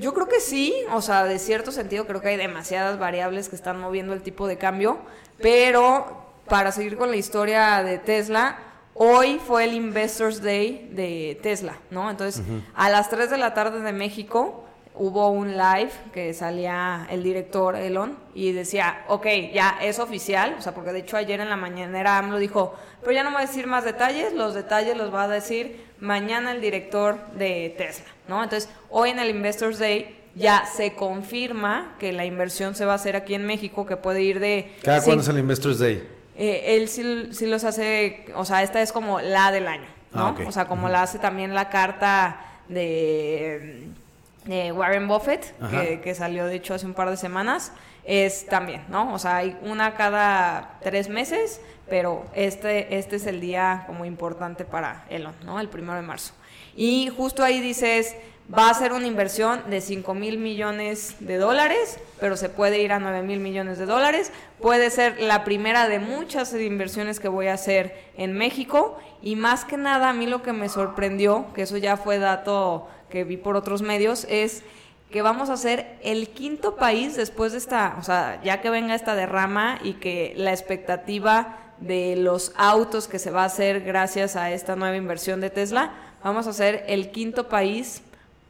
Yo 0.00 0.14
creo 0.14 0.28
que 0.28 0.40
sí, 0.40 0.74
o 0.94 1.02
sea, 1.02 1.24
de 1.24 1.38
cierto 1.38 1.72
sentido 1.72 2.06
creo 2.06 2.22
que 2.22 2.28
hay 2.28 2.38
demasiadas 2.38 2.98
variables 2.98 3.50
que 3.50 3.56
están 3.56 3.78
moviendo 3.78 4.14
el 4.14 4.22
tipo 4.22 4.48
de 4.48 4.56
cambio, 4.56 4.98
pero 5.42 6.32
para 6.48 6.72
seguir 6.72 6.96
con 6.96 7.10
la 7.10 7.16
historia 7.16 7.82
de 7.82 7.98
Tesla, 7.98 8.56
hoy 8.94 9.38
fue 9.46 9.64
el 9.64 9.74
Investors 9.74 10.40
Day 10.40 10.88
de 10.94 11.38
Tesla, 11.42 11.76
¿no? 11.90 12.10
Entonces, 12.10 12.42
a 12.74 12.88
las 12.88 13.10
3 13.10 13.28
de 13.28 13.36
la 13.36 13.52
tarde 13.52 13.80
de 13.80 13.92
México 13.92 14.64
hubo 15.00 15.30
un 15.30 15.56
live 15.56 15.90
que 16.12 16.34
salía 16.34 17.06
el 17.10 17.22
director 17.22 17.74
Elon 17.74 18.18
y 18.34 18.52
decía, 18.52 19.04
ok, 19.08 19.26
ya 19.50 19.78
es 19.80 19.98
oficial, 19.98 20.56
o 20.58 20.62
sea, 20.62 20.74
porque 20.74 20.92
de 20.92 20.98
hecho 20.98 21.16
ayer 21.16 21.40
en 21.40 21.48
la 21.48 21.56
mañanera 21.56 22.18
AMLO 22.18 22.36
dijo, 22.36 22.74
pero 23.00 23.12
ya 23.12 23.24
no 23.24 23.30
voy 23.30 23.42
a 23.42 23.46
decir 23.46 23.66
más 23.66 23.84
detalles, 23.84 24.34
los 24.34 24.52
detalles 24.52 24.98
los 24.98 25.12
va 25.12 25.24
a 25.24 25.28
decir 25.28 25.86
mañana 26.00 26.52
el 26.52 26.60
director 26.60 27.18
de 27.32 27.74
Tesla, 27.78 28.10
¿no? 28.28 28.44
Entonces, 28.44 28.68
hoy 28.90 29.08
en 29.08 29.18
el 29.18 29.30
Investors 29.30 29.78
Day 29.78 30.18
ya 30.34 30.66
se 30.66 30.92
confirma 30.92 31.96
que 31.98 32.12
la 32.12 32.26
inversión 32.26 32.74
se 32.74 32.84
va 32.84 32.92
a 32.92 32.96
hacer 32.96 33.16
aquí 33.16 33.32
en 33.32 33.46
México, 33.46 33.86
que 33.86 33.96
puede 33.96 34.20
ir 34.20 34.38
de... 34.38 34.70
¿Cada 34.82 35.02
cuándo 35.02 35.22
es 35.22 35.28
el 35.28 35.38
Investors 35.38 35.78
Day? 35.78 36.06
eh, 36.36 36.76
él 36.76 36.88
sí, 36.88 37.28
sí 37.32 37.46
los 37.46 37.64
hace, 37.64 38.26
o 38.34 38.44
sea, 38.44 38.62
esta 38.62 38.80
es 38.80 38.92
como 38.92 39.20
la 39.20 39.50
del 39.52 39.66
año, 39.66 39.88
¿no? 40.12 40.28
Ah. 40.28 40.36
O 40.46 40.52
sea, 40.52 40.66
como 40.66 40.88
la 40.88 41.02
hace 41.02 41.18
también 41.18 41.54
la 41.54 41.68
carta 41.68 42.40
de, 42.68 43.88
de 44.44 44.72
Warren 44.72 45.06
Buffett, 45.08 45.54
que 46.02 46.14
salió 46.14 46.46
de 46.46 46.56
hecho 46.56 46.74
hace 46.74 46.86
un 46.86 46.94
par 46.94 47.10
de 47.10 47.16
semanas, 47.16 47.72
es 48.04 48.46
también, 48.46 48.82
¿no? 48.88 49.12
O 49.12 49.18
sea, 49.18 49.36
hay 49.36 49.56
una 49.62 49.94
cada 49.94 50.78
tres 50.82 51.08
meses, 51.08 51.60
pero 51.88 52.24
este, 52.34 52.96
este 52.96 53.16
es 53.16 53.26
el 53.26 53.40
día 53.40 53.84
como 53.86 54.04
importante 54.04 54.64
para 54.64 55.04
Elon, 55.10 55.34
¿no? 55.44 55.60
El 55.60 55.68
primero 55.68 55.96
de 55.96 56.02
marzo. 56.02 56.32
Y 56.74 57.10
justo 57.14 57.42
ahí 57.42 57.60
dices, 57.60 58.16
va 58.56 58.70
a 58.70 58.74
ser 58.74 58.92
una 58.92 59.06
inversión 59.06 59.62
de 59.68 59.80
5 59.80 60.14
mil 60.14 60.38
millones 60.38 61.16
de 61.20 61.36
dólares, 61.36 61.98
pero 62.18 62.36
se 62.36 62.48
puede 62.48 62.80
ir 62.80 62.92
a 62.92 62.98
9 62.98 63.22
mil 63.22 63.40
millones 63.40 63.78
de 63.78 63.86
dólares. 63.86 64.32
Puede 64.60 64.90
ser 64.90 65.20
la 65.20 65.44
primera 65.44 65.88
de 65.88 65.98
muchas 65.98 66.54
inversiones 66.54 67.20
que 67.20 67.28
voy 67.28 67.48
a 67.48 67.54
hacer 67.54 68.10
en 68.16 68.32
México. 68.32 68.98
Y 69.22 69.36
más 69.36 69.64
que 69.64 69.76
nada, 69.76 70.08
a 70.08 70.12
mí 70.12 70.26
lo 70.26 70.42
que 70.42 70.52
me 70.52 70.68
sorprendió, 70.68 71.46
que 71.54 71.62
eso 71.62 71.76
ya 71.76 71.96
fue 71.96 72.18
dato 72.18 72.88
que 73.10 73.24
vi 73.24 73.36
por 73.36 73.56
otros 73.56 73.82
medios, 73.82 74.26
es 74.30 74.62
que 75.10 75.22
vamos 75.22 75.50
a 75.50 75.56
ser 75.56 75.98
el 76.02 76.28
quinto 76.28 76.76
país 76.76 77.16
después 77.16 77.52
de 77.52 77.58
esta, 77.58 77.96
o 77.98 78.02
sea, 78.02 78.40
ya 78.42 78.60
que 78.60 78.70
venga 78.70 78.94
esta 78.94 79.14
derrama 79.14 79.78
y 79.82 79.94
que 79.94 80.32
la 80.36 80.52
expectativa 80.52 81.58
de 81.80 82.14
los 82.16 82.52
autos 82.56 83.08
que 83.08 83.18
se 83.18 83.30
va 83.30 83.42
a 83.42 83.46
hacer 83.46 83.80
gracias 83.80 84.36
a 84.36 84.52
esta 84.52 84.76
nueva 84.76 84.96
inversión 84.96 85.40
de 85.40 85.50
Tesla, 85.50 85.92
vamos 86.22 86.46
a 86.46 86.52
ser 86.52 86.84
el 86.86 87.10
quinto 87.10 87.48
país 87.48 88.02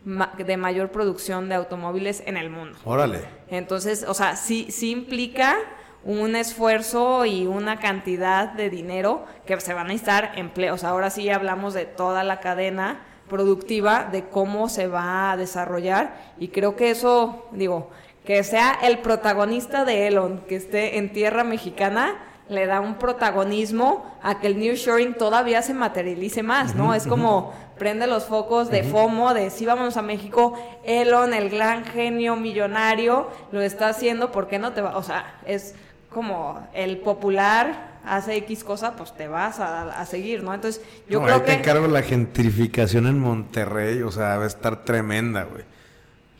de 0.05 0.57
mayor 0.57 0.91
producción 0.91 1.49
de 1.49 1.55
automóviles 1.55 2.23
en 2.27 2.37
el 2.37 2.51
mundo. 2.51 2.79
Órale. 2.85 3.21
Entonces, 3.49 4.05
o 4.07 4.15
sea, 4.15 4.37
sí, 4.37 4.69
sí 4.71 4.91
implica 4.91 5.59
un 6.05 6.35
esfuerzo 6.37 7.27
y 7.27 7.47
una 7.47 7.79
cantidad 7.79 8.49
de 8.49 8.71
dinero 8.71 9.27
que 9.47 9.61
se 9.61 9.75
van 9.75 9.87
a 9.87 9.89
necesitar 9.89 10.33
empleos. 10.37 10.85
Ahora 10.85 11.11
sí 11.11 11.29
hablamos 11.29 11.75
de 11.75 11.85
toda 11.85 12.25
la 12.25 12.41
cadena 12.41 13.01
productiva, 13.31 14.09
de 14.13 14.25
cómo 14.29 14.69
se 14.69 14.89
va 14.89 15.33
a 15.33 15.37
desarrollar 15.39 16.15
y 16.39 16.49
creo 16.49 16.77
que 16.77 16.91
eso, 16.91 17.47
digo, 17.53 17.89
que 18.27 18.45
sea 18.45 18.79
el 18.83 18.99
protagonista 18.99 19.87
de 19.87 20.09
Elon, 20.09 20.43
que 20.47 20.57
esté 20.57 20.99
en 20.99 21.13
tierra 21.13 21.45
mexicana, 21.45 22.19
le 22.51 22.67
da 22.67 22.81
un 22.81 22.97
protagonismo 22.97 24.05
a 24.23 24.41
que 24.41 24.49
el 24.49 24.59
nearshoring 24.59 25.15
todavía 25.15 25.63
se 25.63 25.73
materialice 25.73 26.43
más, 26.43 26.75
¿no? 26.75 26.93
es 26.95 27.07
como 27.07 27.55
prende 27.79 28.07
los 28.07 28.25
focos 28.25 28.69
de 28.69 28.83
FOMO, 28.83 29.33
de 29.33 29.49
sí 29.49 29.65
vámonos 29.65 29.97
a 29.97 30.03
México, 30.03 30.53
Elon, 30.85 31.33
el 31.33 31.49
gran 31.49 31.85
genio 31.85 32.37
millonario, 32.37 33.29
lo 33.53 33.63
está 33.63 33.89
haciendo, 33.89 34.33
¿por 34.33 34.49
qué 34.49 34.59
no 34.59 34.73
te 34.73 34.83
va? 34.83 34.99
O 34.99 35.03
sea, 35.03 35.39
es 35.47 35.75
como 36.11 36.69
el 36.75 36.99
popular 36.99 37.90
hace 38.17 38.37
X 38.37 38.65
cosa, 38.65 38.97
pues 38.97 39.15
te 39.17 39.29
vas 39.29 39.61
a, 39.61 40.01
a 40.01 40.07
seguir, 40.07 40.43
¿no? 40.43 40.53
Entonces, 40.55 40.83
yo 41.09 41.21
No, 41.21 41.27
creo 41.27 41.37
ahí 41.37 41.41
te 41.43 41.47
que... 41.47 41.53
encargo 41.55 41.87
la 41.89 42.03
gentrificación 42.03 43.07
en 43.07 43.19
Monterrey, 43.19 44.03
o 44.03 44.11
sea, 44.11 44.37
va 44.39 44.45
a 44.45 44.47
estar 44.47 44.85
tremenda, 44.85 45.45
güey. 45.45 45.65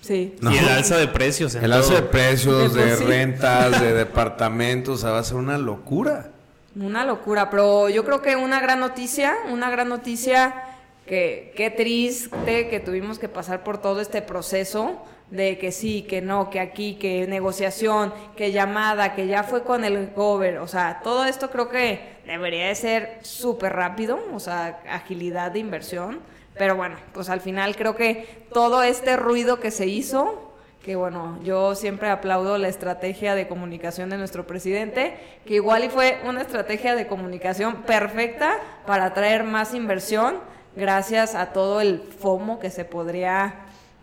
Sí. 0.01 0.35
No. 0.41 0.51
Y 0.53 0.59
el 0.59 0.69
alza 0.69 0.97
de 0.97 1.09
precios. 1.09 1.55
en 1.55 1.65
El 1.65 1.73
alza 1.73 1.95
de 1.95 2.03
precios, 2.03 2.75
De 2.75 2.85
de, 2.85 2.91
por 2.91 2.99
sí. 2.99 3.05
rentas, 3.05 3.81
de 3.81 3.93
departamentos, 3.93 4.99
o 4.99 5.03
sea, 5.03 5.11
va 5.11 5.19
a 5.19 5.25
ser 5.25 5.37
una 5.37 5.59
locura. 5.59 6.31
Una 6.77 7.05
locura, 7.05 7.51
pero 7.51 7.89
yo 7.89 8.05
creo 8.05 8.23
que 8.23 8.37
una 8.37 8.61
gran 8.61 8.81
noticia, 8.81 9.35
una 9.51 9.71
gran 9.71 9.89
noticia 9.89 10.55
que 11.11 11.53
qué 11.57 11.71
triste 11.71 12.69
que 12.69 12.79
tuvimos 12.79 13.19
que 13.19 13.29
pasar 13.29 13.65
por 13.65 13.79
todo 13.79 14.01
este 14.01 14.23
proceso 14.23 15.05
de 15.33 15.59
que 15.59 15.73
sí, 15.73 16.03
que 16.03 16.23
no, 16.23 16.51
que 16.51 16.61
aquí, 16.61 16.95
que 17.01 17.27
negociación, 17.27 18.15
que 18.37 18.53
llamada, 18.53 19.13
que 19.17 19.27
ya 19.27 19.43
fue 19.43 19.65
con 19.65 19.85
el 19.85 20.11
gober, 20.15 20.59
o 20.59 20.69
sea, 20.69 21.01
todo 21.03 21.25
esto 21.25 21.51
creo 21.51 21.69
que 21.69 22.21
debería 22.27 22.69
de 22.69 22.77
ser 22.77 23.19
súper 23.23 23.73
rápido, 23.73 24.21
o 24.33 24.39
sea, 24.39 24.83
agilidad 24.89 25.51
de 25.51 25.59
inversión, 25.59 26.21
pero 26.57 26.77
bueno, 26.77 26.95
pues 27.13 27.29
al 27.29 27.41
final 27.41 27.75
creo 27.75 27.97
que 27.97 28.45
todo 28.53 28.85
este 28.85 29.17
ruido 29.17 29.59
que 29.59 29.73
se 29.73 29.89
hizo, 29.89 30.53
que 30.81 30.95
bueno, 30.95 31.41
yo 31.43 31.75
siempre 31.75 32.09
aplaudo 32.09 32.57
la 32.57 32.69
estrategia 32.69 33.35
de 33.35 33.49
comunicación 33.49 34.11
de 34.11 34.17
nuestro 34.17 34.47
presidente, 34.47 35.17
que 35.45 35.55
igual 35.55 35.83
y 35.83 35.89
fue 35.89 36.21
una 36.25 36.43
estrategia 36.43 36.95
de 36.95 37.09
comunicación 37.09 37.83
perfecta 37.83 38.61
para 38.87 39.07
atraer 39.07 39.43
más 39.43 39.75
inversión 39.75 40.37
gracias 40.77 41.35
a 41.35 41.53
todo 41.53 41.81
el 41.81 42.01
FOMO 42.01 42.59
que 42.59 42.71
se 42.71 42.85
podría 42.85 43.55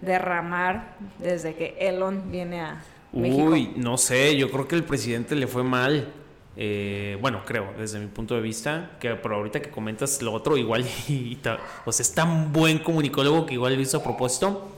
derramar 0.02 0.96
desde 1.20 1.56
que 1.56 1.76
Elon 1.80 2.32
viene 2.32 2.62
a 2.62 2.84
México. 3.12 3.44
Uy, 3.44 3.74
no 3.76 3.98
sé, 3.98 4.36
yo 4.38 4.52
creo 4.52 4.68
que 4.68 4.76
el 4.76 4.84
presidente 4.84 5.36
le 5.36 5.48
fue 5.48 5.64
mal. 5.64 6.14
Eh, 6.60 7.18
bueno, 7.22 7.44
creo, 7.46 7.72
desde 7.78 8.00
mi 8.00 8.08
punto 8.08 8.34
de 8.34 8.42
vista, 8.42 8.92
que 9.00 9.14
pero 9.16 9.36
ahorita 9.36 9.62
que 9.62 9.70
comentas 9.70 10.22
lo 10.22 10.34
otro, 10.34 10.58
igual, 10.58 10.84
o 11.86 11.92
sea, 11.92 12.04
es 12.04 12.14
tan 12.14 12.52
buen 12.52 12.80
comunicólogo 12.80 13.46
que 13.46 13.54
igual 13.54 13.76
lo 13.76 13.82
hizo 13.82 13.98
a 13.98 14.04
propósito, 14.04 14.70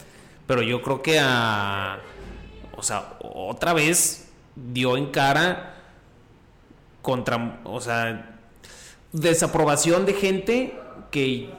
pero 0.45 0.61
yo 0.61 0.81
creo 0.81 1.01
que 1.01 1.19
a, 1.19 1.99
o 2.75 2.83
sea, 2.83 3.17
otra 3.19 3.73
vez 3.73 4.29
dio 4.55 4.97
en 4.97 5.07
cara 5.07 5.75
contra, 7.01 7.61
o 7.63 7.79
sea, 7.79 8.37
desaprobación 9.13 10.05
de 10.05 10.13
gente 10.13 10.79
que, 11.11 11.49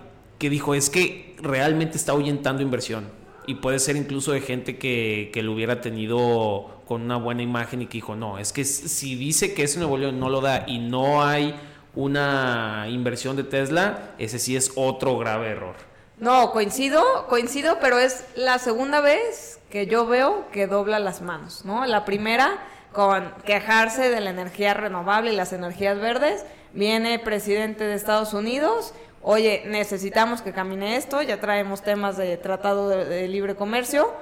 que 0.41 0.51
dijo, 0.51 0.75
es 0.75 0.91
que 0.91 1.37
realmente 1.41 1.97
está 1.99 2.13
ahuyentando 2.13 2.63
inversión 2.63 3.09
y 3.47 3.57
puede 3.57 3.79
ser 3.79 3.97
incluso 3.97 4.33
de 4.33 4.41
gente 4.41 4.79
que, 4.79 5.31
que 5.33 5.43
lo 5.43 5.53
hubiera 5.53 5.81
tenido 5.81 6.81
con 6.89 7.03
una 7.03 7.19
buena 7.19 7.43
imagen 7.43 7.83
y 7.83 7.87
que 7.87 7.99
dijo, 7.99 8.17
no, 8.17 8.39
es 8.39 8.53
que 8.53 8.65
si 8.65 9.15
dice 9.17 9.55
que 9.55 9.65
ese 9.65 9.79
Nuevo 9.79 9.99
León 9.99 10.19
no 10.19 10.31
lo 10.31 10.41
da 10.41 10.65
y 10.67 10.79
no 10.79 11.23
hay 11.23 11.55
una 11.95 12.87
inversión 12.89 13.37
de 13.37 13.45
Tesla, 13.45 14.13
ese 14.19 14.39
sí 14.39 14.57
es 14.57 14.73
otro 14.77 15.19
grave 15.19 15.51
error. 15.51 15.77
No, 16.19 16.53
coincido, 16.53 17.27
coincido, 17.29 17.79
pero 17.81 17.99
es 17.99 18.25
la 18.35 18.59
segunda 18.59 19.01
vez 19.01 19.61
que 19.71 19.87
yo 19.87 20.07
veo 20.07 20.47
que 20.53 20.67
dobla 20.67 20.99
las 20.99 21.21
manos, 21.21 21.65
¿no? 21.65 21.85
La 21.85 22.05
primera 22.07 22.59
con 22.93 23.33
quejarse 23.45 24.09
de 24.09 24.21
la 24.21 24.31
energía 24.31 24.75
renovable 24.75 25.33
y 25.33 25.37
las 25.37 25.53
energías 25.53 26.01
verdes, 26.01 26.45
viene 26.73 27.19
presidente 27.19 27.85
de 27.85 27.95
Estados 27.95 28.35
Unidos, 28.35 28.95
oye, 29.23 29.63
necesitamos 29.67 30.43
que 30.43 30.53
camine 30.53 30.97
esto, 30.97 31.23
ya 31.23 31.41
traemos 31.41 31.83
temas 31.83 32.17
de 32.17 32.37
tratado 32.37 32.89
de, 32.89 33.29
libre 33.29 33.55
comercio, 33.55 34.13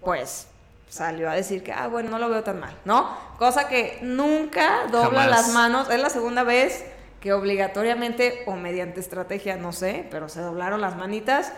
pues 0.00 0.48
salió 0.88 1.28
a 1.28 1.34
decir 1.34 1.62
que, 1.62 1.72
ah, 1.72 1.88
bueno, 1.88 2.10
no 2.10 2.18
lo 2.18 2.28
veo 2.28 2.44
tan 2.44 2.60
mal, 2.60 2.76
¿no? 2.84 3.16
Cosa 3.38 3.68
que 3.68 3.98
nunca 4.02 4.86
dobla 4.90 5.26
las 5.26 5.48
manos, 5.48 5.90
es 5.90 6.00
la 6.00 6.10
segunda 6.10 6.44
vez 6.44 6.84
que 7.20 7.32
obligatoriamente 7.32 8.42
o 8.46 8.52
mediante 8.52 9.00
estrategia, 9.00 9.56
no 9.56 9.72
sé, 9.72 10.06
pero 10.10 10.28
se 10.28 10.40
doblaron 10.40 10.80
las 10.80 10.96
manitas 10.96 11.52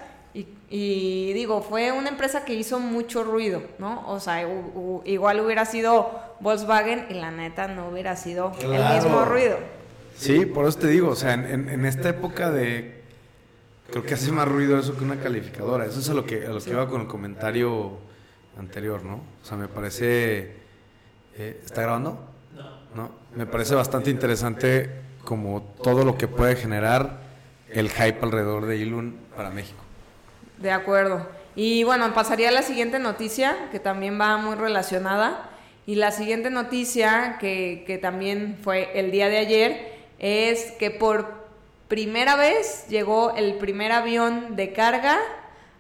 y, 0.69 1.33
digo, 1.33 1.63
fue 1.63 1.93
una 1.93 2.11
empresa 2.11 2.45
que 2.45 2.53
hizo 2.53 2.79
mucho 2.79 3.25
ruido, 3.25 3.63
¿no? 3.79 4.05
O 4.07 4.21
sea, 4.21 4.47
igual 5.05 5.41
hubiera 5.41 5.65
sido 5.65 6.11
Volkswagen 6.41 7.07
y 7.09 7.15
la 7.15 7.31
neta 7.31 7.69
no 7.69 7.89
hubiera 7.89 8.17
sido 8.17 8.53
el 8.61 8.95
mismo 8.95 9.25
ruido. 9.25 9.57
Sí, 10.17 10.47
por 10.47 10.67
eso 10.67 10.79
te 10.79 10.89
digo, 10.89 11.11
o 11.11 11.17
sea, 11.17 11.35
en, 11.35 11.85
esta 11.85 12.09
época 12.09 12.51
de... 12.51 13.03
Creo 13.91 14.03
que 14.03 14.15
hace 14.15 14.33
más 14.33 14.49
ruido 14.49 14.79
eso 14.79 14.97
que 14.97 15.05
una 15.05 15.21
calificadora. 15.21 15.87
Eso 15.87 16.01
es 16.01 16.09
a 16.11 16.15
lo 16.15 16.25
que, 16.25 16.45
a 16.45 16.51
lo 16.51 16.61
que 16.61 16.71
iba 16.71 16.89
con 16.89 17.03
el 17.03 17.07
comentario 17.07 17.99
anterior, 18.59 19.05
¿no? 19.05 19.17
O 19.43 19.45
sea, 19.47 19.57
me 19.57 19.69
parece... 19.69 20.57
Eh, 21.39 21.61
¿Está 21.65 21.83
grabando? 21.83 22.19
No. 22.55 23.03
No. 23.03 23.11
Me 23.37 23.47
parece 23.47 23.75
bastante 23.75 24.11
interesante 24.11 24.91
como 25.25 25.63
todo 25.83 26.05
lo 26.05 26.17
que 26.17 26.27
puede 26.27 26.57
generar 26.57 27.21
el 27.71 27.91
hype 27.91 28.19
alrededor 28.23 28.67
de 28.67 28.79
Ilun 28.79 29.17
para 29.37 29.51
México. 29.51 29.79
De 30.59 30.71
acuerdo. 30.71 31.29
Y 31.55 31.85
bueno, 31.85 32.13
pasaría 32.15 32.49
a 32.49 32.53
la 32.53 32.63
siguiente 32.63 32.99
noticia, 32.99 33.69
que 33.71 33.79
también 33.79 34.19
va 34.21 34.37
muy 34.39 34.57
relacionada. 34.57 35.51
Y 35.87 35.97
la 35.97 36.11
siguiente 36.11 36.51
noticia, 36.51 37.37
que, 37.39 37.85
que 37.87 37.99
también 37.99 38.59
fue 38.63 38.99
el 38.99 39.11
día 39.11 39.29
de 39.29 39.39
ayer, 39.39 39.96
es 40.19 40.73
que 40.73 40.91
por 40.91 41.47
primera 41.89 42.37
vez 42.37 42.87
llegó 42.89 43.35
el 43.37 43.55
primer 43.57 43.93
avión 43.93 44.57
de 44.57 44.73
carga 44.73 45.19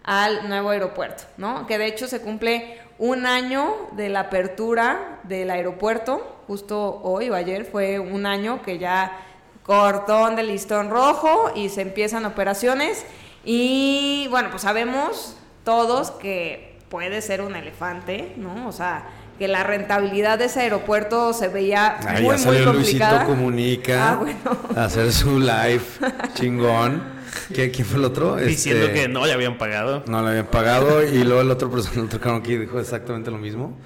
al 0.05 0.49
nuevo 0.49 0.71
aeropuerto, 0.71 1.25
¿no? 1.37 1.67
Que 1.67 1.79
de 1.79 1.87
hecho 1.87 2.07
se 2.07 2.21
cumple 2.21 2.81
un 2.99 3.27
año 3.27 3.75
de 3.93 4.09
la 4.09 4.21
apertura 4.21 5.21
del 5.25 5.51
aeropuerto, 5.51 6.43
justo 6.47 7.01
hoy 7.03 7.29
o 7.29 7.35
ayer 7.35 7.65
fue 7.65 7.99
un 7.99 8.25
año 8.25 8.63
que 8.63 8.79
ya 8.79 9.21
cortón 9.65 10.37
de 10.37 10.45
listón 10.45 10.91
rojo 10.91 11.51
y 11.55 11.69
se 11.69 11.83
empiezan 11.83 12.25
operaciones 12.25 13.05
y 13.45 14.29
bueno, 14.31 14.51
pues 14.51 14.63
sabemos 14.63 15.37
todos 15.65 16.13
que 16.13 16.79
puede 16.89 17.21
ser 17.21 17.41
un 17.41 17.57
elefante, 17.57 18.35
¿no? 18.37 18.69
O 18.69 18.73
sea, 18.73 19.09
que 19.39 19.49
la 19.49 19.63
rentabilidad 19.63 20.39
de 20.39 20.47
ese 20.47 20.61
aeropuerto 20.61 21.33
se 21.33 21.49
veía 21.49 21.99
muy, 22.21 22.37
muy 22.39 22.65
complicada. 22.65 22.73
Luisito 22.73 23.27
Comunica 23.27 24.13
ah, 24.13 24.17
bueno. 24.17 24.59
hacer 24.77 25.13
su 25.13 25.39
live 25.39 25.83
chingón. 26.35 27.17
¿Quién 27.53 27.85
fue 27.85 27.99
el 27.99 28.05
otro? 28.05 28.37
Diciendo 28.37 28.87
este, 28.87 29.03
que 29.03 29.09
no 29.09 29.27
le 29.27 29.33
habían 29.33 29.59
pagado. 29.59 30.03
No 30.07 30.23
le 30.23 30.31
habían 30.31 30.47
pagado 30.47 31.03
y 31.05 31.23
luego 31.23 31.43
el 31.43 31.51
otro 31.51 31.71
persona, 31.71 32.01
el 32.01 32.07
otro 32.07 32.35
aquí 32.35 32.57
dijo 32.57 32.81
exactamente 32.81 33.31
lo 33.31 33.39
mismo. 33.39 33.79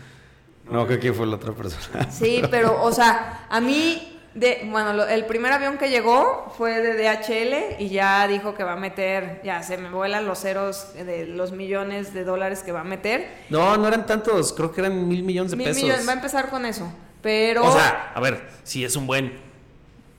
No, 0.71 0.87
que 0.87 1.01
quién 1.01 1.15
fue 1.15 1.27
la 1.27 1.37
otra 1.37 1.53
persona. 1.53 2.11
Sí, 2.11 2.43
pero, 2.49 2.81
o 2.83 2.93
sea, 2.93 3.47
a 3.51 3.61
mí 3.61 4.20
de, 4.35 4.67
bueno, 4.71 5.05
el 5.05 5.27
primer 5.27 5.53
avión 5.53 5.77
que 5.77 5.89
llegó 5.89 6.53
fue 6.57 6.81
de 6.81 6.95
DHL 6.95 7.83
y 7.83 7.89
ya 7.89 8.27
dijo 8.29 8.55
que 8.55 8.63
va 8.63 8.73
a 8.73 8.77
meter, 8.77 9.41
ya 9.45 9.63
se 9.63 9.77
me 9.77 9.91
vuelan 9.91 10.27
los 10.27 10.41
ceros 10.41 10.95
de 10.95 11.27
los 11.27 11.53
millones 11.53 12.15
de 12.15 12.25
dólares 12.25 12.63
que 12.63 12.73
va 12.73 12.81
a 12.81 12.85
meter. 12.85 13.29
No, 13.49 13.77
no 13.77 13.89
eran 13.89 14.07
tantos, 14.07 14.53
creo 14.53 14.73
que 14.73 14.83
eran 14.83 15.09
mil 15.09 15.23
millones 15.25 15.51
de 15.51 15.57
mil 15.57 15.67
pesos. 15.67 15.83
Millones, 15.83 16.07
va 16.07 16.13
a 16.13 16.17
empezar 16.17 16.49
con 16.49 16.65
eso, 16.65 16.93
pero... 17.21 17.65
O 17.65 17.73
sea, 17.73 18.13
a 18.15 18.21
ver, 18.21 18.49
si 18.63 18.85
es 18.85 18.95
un 18.97 19.07
buen... 19.07 19.50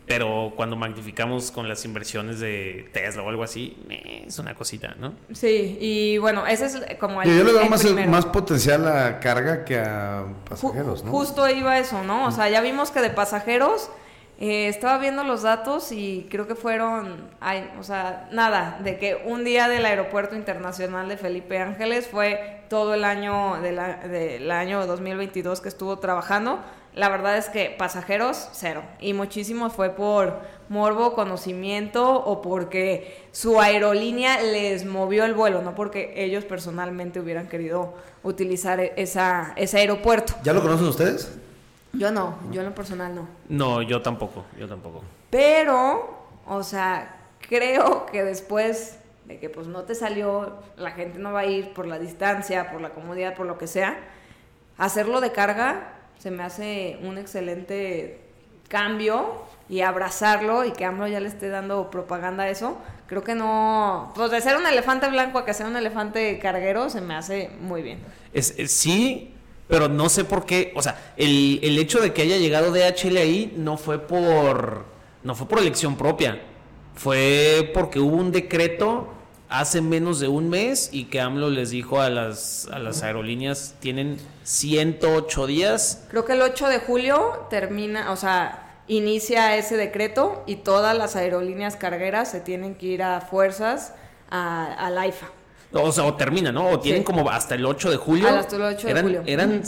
Pero 0.08 0.54
cuando 0.56 0.76
magnificamos 0.76 1.52
con 1.52 1.70
las 1.70 1.86
inversiones 1.86 2.40
de 2.40 2.90
Tesla 2.92 3.22
o 3.22 3.30
algo 3.30 3.44
así, 3.44 3.78
es 4.28 4.38
una 4.40 4.56
cosita, 4.56 4.96
¿no? 5.00 5.14
Sí, 5.32 5.78
y 5.80 6.18
bueno, 6.18 6.46
ese 6.48 6.66
es 6.66 6.98
como 7.00 7.22
el. 7.22 7.30
Yo, 7.30 7.44
le 7.44 7.54
veo 7.54 7.70
más, 7.70 7.86
más, 8.08 8.26
potencial 8.26 8.88
a 8.88 9.20
carga 9.20 9.64
que 9.64 9.80
a 9.80 10.26
pasajeros, 10.50 11.04
¿no? 11.04 11.12
Justo 11.12 11.48
iba 11.50 11.78
eso, 11.80 12.04
¿no? 12.04 12.26
O 12.26 12.32
sea, 12.32 12.50
ya 12.50 12.62
vimos 12.62 12.92
que 12.92 13.00
de 13.00 13.10
pasajeros 13.12 13.90
eh, 14.44 14.68
estaba 14.68 14.98
viendo 14.98 15.24
los 15.24 15.44
datos 15.44 15.92
y 15.92 16.28
creo 16.32 16.48
que 16.48 16.56
fueron, 16.56 17.30
ay, 17.40 17.70
o 17.80 17.84
sea, 17.84 18.28
nada, 18.32 18.80
de 18.84 18.98
que 18.98 19.22
un 19.28 19.44
día 19.44 19.68
del 19.68 19.86
Aeropuerto 19.86 20.36
Internacional 20.36 21.08
de 21.08 21.16
Felipe 21.16 21.60
Ángeles 21.60 22.08
fue 22.08 22.64
todo 22.68 22.96
el 22.96 23.04
año 23.04 23.62
de 23.62 23.72
del 23.72 24.50
año 24.50 24.88
2022 24.88 25.62
que 25.62 25.70
estuvo 25.70 26.00
trabajando. 26.00 26.60
La 26.94 27.08
verdad 27.08 27.38
es 27.38 27.48
que 27.48 27.74
pasajeros, 27.78 28.50
cero. 28.52 28.84
Y 29.00 29.14
muchísimo 29.14 29.70
fue 29.70 29.92
por 29.92 30.42
morbo, 30.68 31.14
conocimiento 31.14 32.14
o 32.14 32.42
porque 32.42 33.28
su 33.32 33.62
aerolínea 33.62 34.42
les 34.42 34.86
movió 34.86 35.24
el 35.24 35.34
vuelo, 35.34 35.62
no 35.62 35.74
porque 35.74 36.14
ellos 36.18 36.44
personalmente 36.44 37.20
hubieran 37.20 37.48
querido 37.48 37.94
utilizar 38.24 38.80
esa, 38.80 39.54
ese 39.56 39.78
aeropuerto. 39.78 40.34
¿Ya 40.44 40.54
lo 40.54 40.62
conocen 40.62 40.88
ustedes? 40.88 41.32
Yo 41.94 42.12
no, 42.12 42.38
yo 42.52 42.62
en 42.62 42.68
lo 42.68 42.76
personal 42.76 43.16
no. 43.16 43.28
No, 43.48 43.82
yo 43.82 44.02
tampoco, 44.02 44.46
yo 44.58 44.68
tampoco. 44.68 45.02
Pero, 45.30 46.26
o 46.46 46.64
sea, 46.64 47.18
creo 47.48 48.06
que 48.06 48.24
después 48.24 48.98
de 49.26 49.40
que 49.40 49.50
pues 49.50 49.68
no 49.68 49.84
te 49.84 49.96
salió, 49.96 50.58
la 50.76 50.92
gente 50.92 51.20
no 51.20 51.32
va 51.32 51.42
a 51.42 51.46
ir 51.46 51.74
por 51.74 51.88
la 51.88 52.00
distancia, 52.00 52.70
por 52.72 52.82
la 52.82 52.90
comodidad, 52.90 53.36
por 53.36 53.46
lo 53.46 53.58
que 53.58 53.68
sea, 53.68 53.98
hacerlo 54.78 55.22
de 55.22 55.32
carga 55.32 56.01
se 56.22 56.32
me 56.32 56.44
hace 56.44 57.00
un 57.04 57.18
excelente 57.18 58.20
cambio 58.68 59.44
y 59.70 59.82
abrazarlo 59.82 60.66
y 60.66 60.72
que 60.72 60.86
AMLO 60.86 61.08
ya 61.08 61.20
le 61.20 61.28
esté 61.28 61.50
dando 61.50 61.90
propaganda 61.90 62.44
a 62.44 62.50
eso, 62.50 62.78
creo 63.08 63.24
que 63.24 63.36
no, 63.36 64.12
pues 64.16 64.32
de 64.32 64.40
ser 64.42 64.58
un 64.58 64.66
elefante 64.66 65.10
blanco 65.10 65.40
a 65.40 65.46
que 65.46 65.54
sea 65.54 65.68
un 65.68 65.76
elefante 65.76 66.40
carguero 66.40 66.90
se 66.90 67.02
me 67.02 67.16
hace 67.16 67.50
muy 67.60 67.82
bien. 67.82 68.00
Es, 68.34 68.54
es 68.58 68.72
sí, 68.72 69.34
pero 69.68 69.90
no 69.90 70.10
sé 70.10 70.24
por 70.24 70.46
qué, 70.46 70.74
o 70.76 70.82
sea, 70.82 71.14
el, 71.18 71.60
el 71.64 71.80
hecho 71.80 72.00
de 72.00 72.14
que 72.14 72.22
haya 72.22 72.38
llegado 72.38 72.72
DHL 72.72 73.18
ahí 73.18 73.54
no 73.58 73.78
fue 73.78 74.00
por 74.00 74.86
no 75.24 75.36
fue 75.36 75.48
por 75.48 75.60
elección 75.60 75.96
propia. 75.96 76.42
Fue 76.96 77.72
porque 77.74 78.00
hubo 78.00 78.16
un 78.16 78.32
decreto 78.32 79.08
hace 79.52 79.82
menos 79.82 80.20
de 80.20 80.30
un 80.30 80.50
mes 80.50 80.90
y 80.94 81.06
que 81.06 81.20
AMLO 81.20 81.50
les 81.50 81.70
dijo 81.70 82.00
a 82.00 82.10
las, 82.10 82.68
a 82.72 82.80
las 82.80 83.04
aerolíneas 83.04 83.76
tienen 83.80 84.18
108 84.44 85.46
días. 85.46 86.06
Creo 86.10 86.26
que 86.26 86.34
el 86.34 86.42
8 86.42 86.70
de 86.70 86.80
julio 86.80 87.48
termina, 87.50 88.12
o 88.12 88.16
sea, 88.16 88.82
inicia 88.88 89.58
ese 89.58 89.76
decreto 89.76 90.44
y 90.48 90.56
todas 90.56 90.98
las 90.98 91.18
aerolíneas 91.18 91.76
cargueras 91.76 92.32
se 92.32 92.40
tienen 92.40 92.76
que 92.76 92.88
ir 92.88 93.04
a 93.04 93.20
fuerzas 93.20 93.94
al 94.30 94.98
AIFA. 94.98 95.28
O 95.74 95.92
sea, 95.92 96.06
o 96.06 96.16
termina, 96.16 96.52
¿no? 96.52 96.70
O 96.70 96.80
tienen 96.80 97.04
como 97.04 97.30
hasta 97.30 97.56
el 97.56 97.66
8 97.66 97.92
de 97.92 97.98
julio. 97.98 98.28
hasta 98.30 98.56
el 98.56 98.62
8 98.62 98.88
de 98.88 98.92
eran, 98.92 99.04
julio. 99.04 99.24
Eran, 99.26 99.64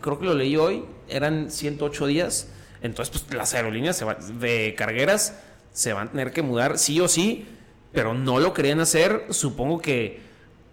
creo 0.00 0.18
que 0.18 0.24
lo 0.24 0.34
leí 0.34 0.56
hoy, 0.56 0.84
eran 1.08 1.50
108 1.50 2.06
días. 2.06 2.48
Entonces, 2.80 3.20
pues 3.20 3.36
las 3.36 3.52
aerolíneas 3.52 3.96
se 3.96 4.06
de 4.38 4.74
cargueras 4.76 5.34
se 5.72 5.92
van 5.92 6.08
a 6.08 6.10
tener 6.10 6.32
que 6.32 6.42
mudar 6.42 6.78
sí 6.78 7.00
o 7.00 7.08
sí, 7.08 7.46
pero 7.92 8.14
no 8.14 8.38
lo 8.40 8.52
querían 8.54 8.80
hacer. 8.80 9.26
Supongo 9.30 9.80
que 9.80 10.20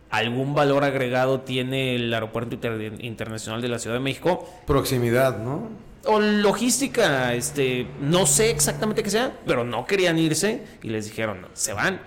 algún 0.09 0.55
valor 0.55 0.83
agregado 0.83 1.41
tiene 1.41 1.95
el 1.95 2.13
Aeropuerto 2.13 2.55
Inter- 2.55 2.95
Internacional 3.03 3.61
de 3.61 3.67
la 3.67 3.79
Ciudad 3.79 3.95
de 3.95 3.99
México. 4.01 4.49
Proximidad, 4.65 5.37
¿no? 5.39 5.69
O 6.05 6.19
logística, 6.19 7.33
este, 7.33 7.85
no 8.01 8.25
sé 8.25 8.49
exactamente 8.51 9.03
qué 9.03 9.09
sea, 9.09 9.37
pero 9.45 9.63
no 9.63 9.85
querían 9.85 10.17
irse 10.17 10.63
y 10.81 10.89
les 10.89 11.05
dijeron, 11.05 11.45
se 11.53 11.73
van 11.73 11.99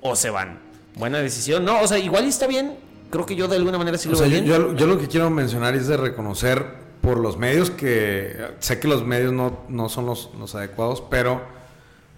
o 0.00 0.16
se 0.16 0.30
van. 0.30 0.58
Buena 0.96 1.18
decisión. 1.18 1.64
No, 1.64 1.80
o 1.82 1.86
sea, 1.86 1.98
igual 1.98 2.24
está 2.24 2.46
bien. 2.46 2.76
Creo 3.10 3.26
que 3.26 3.36
yo 3.36 3.46
de 3.46 3.56
alguna 3.56 3.78
manera 3.78 3.98
sí 3.98 4.08
O 4.08 4.12
lo 4.12 4.16
sea, 4.18 4.26
veo 4.28 4.42
yo, 4.42 4.56
yo- 4.72 4.76
yo 4.76 4.86
lo 4.86 4.98
que 4.98 5.06
quiero 5.08 5.28
mencionar 5.30 5.74
es 5.76 5.86
de 5.86 5.96
reconocer 5.96 6.64
por 7.02 7.18
los 7.18 7.36
medios 7.36 7.70
que 7.70 8.34
sé 8.60 8.80
que 8.80 8.88
los 8.88 9.04
medios 9.04 9.32
no, 9.32 9.60
no 9.68 9.88
son 9.90 10.06
los, 10.06 10.30
los 10.38 10.54
adecuados, 10.54 11.02
pero 11.10 11.42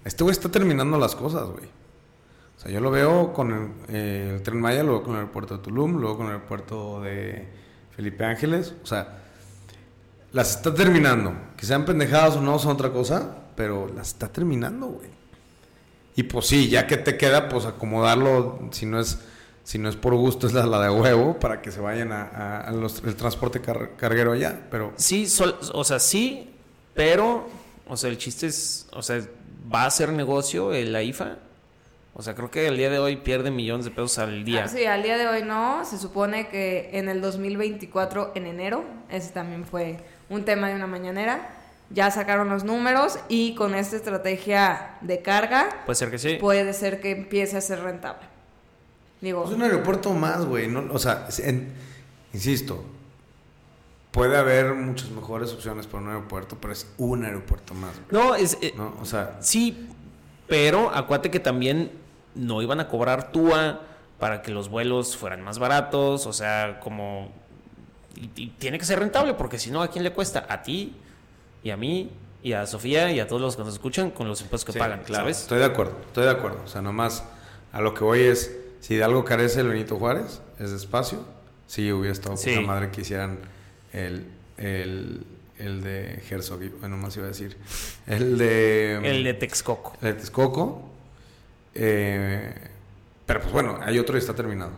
este 0.05 0.23
güey 0.23 0.31
está 0.31 0.49
terminando 0.49 0.97
las 0.97 1.13
cosas, 1.15 1.43
güey. 1.49 1.65
O 2.57 2.59
sea, 2.59 2.71
yo 2.71 2.79
lo 2.81 2.89
veo 2.89 3.33
con 3.33 3.51
el, 3.51 3.69
eh, 3.87 4.41
Tren 4.43 4.59
Maya, 4.59 4.83
luego 4.83 5.03
con 5.03 5.11
el 5.13 5.19
aeropuerto 5.19 5.57
de 5.57 5.63
Tulum, 5.63 5.97
luego 5.97 6.17
con 6.17 6.25
el 6.27 6.33
aeropuerto 6.33 7.01
de 7.01 7.47
Felipe 7.95 8.25
Ángeles. 8.25 8.73
O 8.83 8.85
sea, 8.87 9.19
las 10.31 10.55
está 10.57 10.73
terminando. 10.73 11.33
Que 11.55 11.65
sean 11.65 11.85
pendejadas 11.85 12.35
o 12.37 12.41
no 12.41 12.57
son 12.59 12.71
otra 12.71 12.91
cosa, 12.91 13.35
pero 13.55 13.87
las 13.95 14.07
está 14.09 14.27
terminando, 14.29 14.87
güey. 14.87 15.09
Y 16.15 16.23
pues 16.23 16.47
sí, 16.47 16.67
ya 16.69 16.87
que 16.87 16.97
te 16.97 17.15
queda, 17.15 17.47
pues 17.47 17.65
acomodarlo, 17.65 18.59
si 18.71 18.87
no 18.87 18.99
es, 18.99 19.19
si 19.63 19.77
no 19.77 19.87
es 19.87 19.95
por 19.95 20.15
gusto, 20.15 20.47
es 20.47 20.53
la, 20.53 20.63
de 20.81 20.89
huevo, 20.89 21.39
para 21.39 21.61
que 21.61 21.71
se 21.71 21.79
vayan 21.79 22.11
a, 22.11 22.65
el 23.05 23.15
transporte 23.15 23.61
car- 23.61 23.91
carguero 23.97 24.31
allá. 24.31 24.67
Pero 24.71 24.93
Sí, 24.95 25.27
sol- 25.27 25.57
o 25.73 25.83
sea, 25.83 25.99
sí, 25.99 26.49
pero, 26.95 27.47
o 27.87 27.95
sea, 27.95 28.09
el 28.09 28.17
chiste 28.17 28.47
es, 28.47 28.87
o 28.93 29.03
sea, 29.03 29.21
va 29.71 29.85
a 29.85 29.91
ser 29.91 30.11
negocio 30.11 30.73
el 30.73 30.91
la 30.91 31.03
IFA. 31.03 31.37
O 32.19 32.23
sea, 32.23 32.33
creo 32.33 32.49
que 32.49 32.67
el 32.67 32.77
día 32.77 32.89
de 32.89 32.97
hoy 32.97 33.17
pierde 33.17 33.51
millones 33.51 33.85
de 33.85 33.91
pesos 33.91 34.17
al 34.17 34.43
día. 34.43 34.63
Ah, 34.65 34.67
sí, 34.67 34.85
al 34.85 35.03
día 35.03 35.17
de 35.19 35.27
hoy 35.27 35.43
no. 35.43 35.85
Se 35.85 35.99
supone 35.99 36.47
que 36.47 36.89
en 36.93 37.09
el 37.09 37.21
2024, 37.21 38.31
en 38.33 38.47
enero, 38.47 38.83
ese 39.11 39.29
también 39.29 39.65
fue 39.65 39.97
un 40.27 40.43
tema 40.43 40.67
de 40.69 40.73
una 40.75 40.87
mañanera. 40.87 41.49
Ya 41.91 42.09
sacaron 42.09 42.49
los 42.49 42.63
números 42.63 43.19
y 43.29 43.53
con 43.53 43.75
esta 43.75 43.95
estrategia 43.97 44.97
de 45.01 45.21
carga 45.21 45.69
Puede 45.85 45.95
ser 45.95 46.09
que 46.09 46.17
sí. 46.17 46.37
puede 46.41 46.73
ser 46.73 46.99
que 47.01 47.11
empiece 47.11 47.55
a 47.55 47.61
ser 47.61 47.81
rentable. 47.81 48.25
Digo, 49.21 49.45
es 49.45 49.51
un 49.51 49.61
aeropuerto 49.61 50.11
más, 50.11 50.43
güey. 50.43 50.67
No, 50.67 50.85
o 50.91 50.97
sea, 50.99 51.27
en- 51.43 51.71
insisto, 52.33 52.83
puede 54.11 54.37
haber 54.37 54.73
muchas 54.73 55.09
mejores 55.11 55.53
opciones 55.53 55.85
para 55.85 56.03
un 56.03 56.09
aeropuerto, 56.09 56.57
pero 56.59 56.73
es 56.73 56.87
un 56.97 57.23
aeropuerto 57.25 57.73
más, 57.75 57.91
güey, 58.09 58.23
No, 58.23 58.33
es, 58.35 58.57
eh, 58.61 58.73
¿no? 58.75 58.95
O 59.01 59.05
sea, 59.05 59.37
sí, 59.39 59.87
pero 60.47 60.89
acuérdate 60.93 61.29
que 61.31 61.39
también 61.39 61.91
no 62.37 62.61
iban 62.61 62.79
a 62.79 62.87
cobrar 62.87 63.31
TUA 63.31 63.81
para 64.19 64.41
que 64.41 64.51
los 64.51 64.69
vuelos 64.69 65.17
fueran 65.17 65.41
más 65.41 65.59
baratos, 65.59 66.25
o 66.25 66.33
sea, 66.33 66.79
como... 66.79 67.31
Y, 68.15 68.31
y 68.35 68.47
tiene 68.57 68.79
que 68.79 68.85
ser 68.85 68.99
rentable, 68.99 69.33
porque 69.35 69.59
si 69.59 69.69
no, 69.69 69.81
¿a 69.81 69.89
quién 69.89 70.03
le 70.03 70.11
cuesta? 70.11 70.45
A 70.49 70.63
ti 70.63 70.95
y 71.63 71.69
a 71.69 71.77
mí 71.77 72.09
y 72.41 72.53
a 72.53 72.65
Sofía 72.65 73.11
y 73.11 73.19
a 73.19 73.27
todos 73.27 73.41
los 73.41 73.55
que 73.55 73.63
nos 73.63 73.73
escuchan 73.73 74.09
con 74.11 74.27
los 74.27 74.41
impuestos 74.41 74.65
que 74.65 74.71
Sí, 74.73 74.79
pagan, 74.79 75.01
claro, 75.03 75.23
¿sabes? 75.25 75.41
Estoy 75.41 75.59
de 75.59 75.65
acuerdo, 75.65 75.97
estoy 76.07 76.23
de 76.23 76.31
acuerdo. 76.31 76.61
O 76.63 76.67
sea, 76.67 76.81
nomás 76.81 77.23
a 77.73 77.81
lo 77.81 77.93
que 77.93 78.03
voy 78.03 78.21
es, 78.21 78.55
si 78.79 78.95
de 78.95 79.03
algo 79.03 79.23
carece 79.25 79.59
el 79.61 79.67
Benito 79.67 79.97
Juárez, 79.97 80.41
es 80.59 80.71
de 80.71 80.77
espacio. 80.77 81.23
Sí, 81.67 81.91
hubiera 81.91 82.13
estado 82.13 82.37
Sí. 82.37 82.51
poca 82.55 82.65
madre 82.65 82.89
que 82.91 83.01
hicieran 83.01 83.39
el, 83.93 84.27
el, 84.57 85.25
el 85.59 85.81
de 85.83 86.23
Herzog, 86.29 86.59
bueno, 86.79 86.97
más 86.97 87.15
iba 87.17 87.25
a 87.25 87.29
decir. 87.29 87.57
El 88.07 88.37
de... 88.37 88.95
El 89.03 89.23
de 89.23 89.33
Texcoco. 89.33 89.93
el 90.01 90.07
de 90.07 90.13
Texcoco. 90.13 90.89
Eh, 91.79 92.53
pero 93.25 93.41
pues 93.41 93.51
bueno, 93.53 93.77
hay 93.81 93.99
otro 93.99 94.15
y 94.15 94.19
está 94.19 94.33
terminado. 94.33 94.71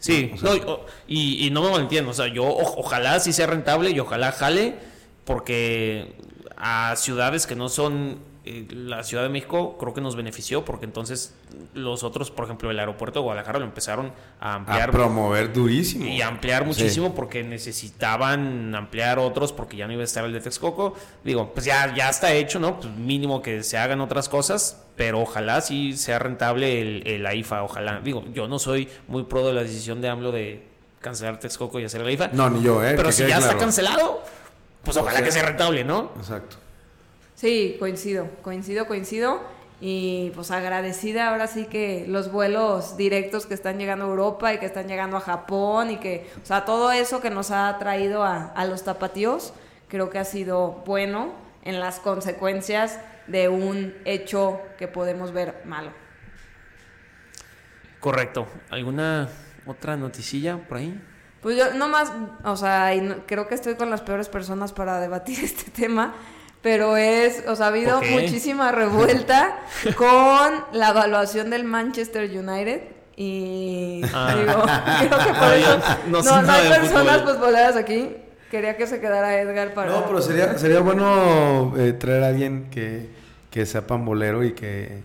Sí, 0.00 0.30
O 0.34 0.36
sea, 0.38 0.50
no, 0.50 0.56
y- 0.56 0.60
o- 0.60 0.86
y, 1.08 1.46
y 1.46 1.50
no 1.50 1.62
me 1.62 1.70
malentiendo, 1.70 2.10
o 2.12 2.14
sea, 2.14 2.28
yo 2.28 2.44
o- 2.44 2.80
ojalá 2.80 3.18
sí 3.20 3.32
sea 3.32 3.46
rentable 3.48 3.90
y 3.90 3.98
ojalá 4.00 4.32
jale, 4.32 4.76
porque 5.24 6.14
a 6.56 6.94
ciudades 6.96 7.46
que 7.46 7.54
no 7.56 7.68
son 7.68 8.18
eh, 8.48 8.66
la 8.74 9.02
Ciudad 9.04 9.22
de 9.22 9.28
México 9.28 9.76
creo 9.78 9.92
que 9.94 10.00
nos 10.00 10.16
benefició, 10.16 10.64
porque 10.64 10.84
entonces 10.86 11.34
los 11.74 12.02
otros, 12.02 12.30
por 12.30 12.44
ejemplo, 12.44 12.70
el 12.70 12.78
aeropuerto 12.78 13.18
de 13.20 13.24
Guadalajara 13.24 13.58
lo 13.58 13.64
empezaron 13.64 14.12
a 14.40 14.52
a 14.52 14.54
ampliar 14.56 14.90
promover 14.90 15.52
durísimo. 15.52 16.06
y 16.06 16.22
ampliar 16.22 16.62
Sí. 16.62 16.66
muchísimo 16.68 17.14
porque 17.14 17.42
necesitaban 17.44 18.74
ampliar 18.74 19.18
otros 19.18 19.52
porque 19.52 19.76
ya 19.76 19.86
no 19.86 19.92
iba 19.92 20.02
a 20.02 20.04
estar 20.04 20.24
el 20.24 20.32
de 20.32 20.40
Texcoco. 20.40 20.94
Digo, 21.24 21.52
pues 21.52 21.66
ya, 21.66 21.94
ya 21.94 22.08
está 22.08 22.32
hecho, 22.32 22.58
¿no? 22.58 22.78
Pues 22.80 22.92
mínimo 22.94 23.42
que 23.42 23.62
se 23.62 23.78
hagan 23.78 24.00
otras 24.00 24.28
cosas, 24.28 24.84
pero 24.96 25.20
ojalá 25.20 25.60
sí 25.60 25.96
sea 25.96 26.18
rentable 26.18 26.80
el, 26.80 27.06
el 27.06 27.26
AIFA, 27.26 27.62
ojalá. 27.62 28.00
Digo, 28.00 28.24
yo 28.32 28.48
no 28.48 28.58
soy 28.58 28.88
muy 29.08 29.24
pro 29.24 29.46
de 29.46 29.52
la 29.52 29.62
decisión 29.62 30.00
de 30.00 30.08
AMLO 30.08 30.32
de 30.32 30.66
cancelar 31.00 31.38
Texcoco 31.38 31.78
y 31.80 31.84
hacer 31.84 32.00
el 32.00 32.08
AIFA, 32.08 32.28
No, 32.32 32.50
ni 32.50 32.62
yo, 32.62 32.82
¿eh? 32.84 32.94
pero 32.96 33.08
que 33.08 33.12
si 33.12 33.26
ya 33.26 33.38
está 33.38 33.56
cancelado, 33.56 34.22
pues 34.82 34.96
ojalá 34.96 35.18
sea- 35.18 35.24
que 35.26 35.32
sea 35.32 35.42
rentable, 35.44 35.84
¿no? 35.84 36.12
Exacto. 36.16 36.56
Sí, 37.38 37.76
coincido, 37.78 38.28
coincido, 38.42 38.88
coincido. 38.88 39.40
Y 39.80 40.32
pues 40.34 40.50
agradecida 40.50 41.28
ahora 41.30 41.46
sí 41.46 41.66
que 41.66 42.04
los 42.08 42.32
vuelos 42.32 42.96
directos 42.96 43.46
que 43.46 43.54
están 43.54 43.78
llegando 43.78 44.06
a 44.06 44.08
Europa 44.08 44.52
y 44.52 44.58
que 44.58 44.66
están 44.66 44.88
llegando 44.88 45.16
a 45.16 45.20
Japón 45.20 45.92
y 45.92 45.98
que, 45.98 46.28
o 46.42 46.44
sea, 46.44 46.64
todo 46.64 46.90
eso 46.90 47.20
que 47.20 47.30
nos 47.30 47.52
ha 47.52 47.78
traído 47.78 48.24
a, 48.24 48.46
a 48.46 48.64
los 48.64 48.82
tapatíos, 48.82 49.52
creo 49.86 50.10
que 50.10 50.18
ha 50.18 50.24
sido 50.24 50.82
bueno 50.84 51.32
en 51.62 51.78
las 51.78 52.00
consecuencias 52.00 52.98
de 53.28 53.48
un 53.48 53.94
hecho 54.04 54.60
que 54.78 54.88
podemos 54.88 55.30
ver 55.32 55.62
malo. 55.64 55.92
Correcto. 58.00 58.48
¿Alguna 58.70 59.28
otra 59.64 59.96
noticilla 59.96 60.56
por 60.68 60.78
ahí? 60.78 61.00
Pues 61.40 61.56
yo 61.56 61.72
nomás, 61.74 62.10
o 62.42 62.56
sea, 62.56 62.96
y 62.96 63.00
no- 63.00 63.26
creo 63.26 63.46
que 63.46 63.54
estoy 63.54 63.76
con 63.76 63.90
las 63.90 64.00
peores 64.00 64.28
personas 64.28 64.72
para 64.72 64.98
debatir 64.98 65.38
este 65.44 65.70
tema, 65.70 66.14
pero 66.62 66.96
es, 66.96 67.44
o 67.46 67.54
sea, 67.56 67.66
ha 67.66 67.68
habido 67.68 68.00
muchísima 68.02 68.72
revuelta 68.72 69.58
con 69.96 70.64
la 70.72 70.90
evaluación 70.90 71.50
del 71.50 71.64
Manchester 71.64 72.24
United 72.30 72.82
y 73.16 74.00
Ah. 74.12 74.34
digo, 74.38 74.62
creo 75.08 75.18
que 75.18 75.32
por 75.38 76.10
No, 76.10 76.18
eso 76.20 76.42
no 76.42 76.52
hay 76.52 76.68
personas 76.68 77.22
futboleras 77.22 77.76
aquí. 77.76 78.16
Quería 78.50 78.76
que 78.78 78.86
se 78.86 78.98
quedara 79.00 79.40
Edgar 79.40 79.74
para... 79.74 79.90
No, 79.90 80.06
pero 80.06 80.22
sería, 80.22 80.56
sería 80.56 80.80
bueno 80.80 81.74
eh, 81.76 81.92
traer 81.92 82.24
a 82.24 82.28
alguien 82.28 82.70
que, 82.70 83.10
que 83.50 83.66
sea 83.66 83.86
pambolero 83.86 84.42
y 84.42 84.52
que, 84.52 85.02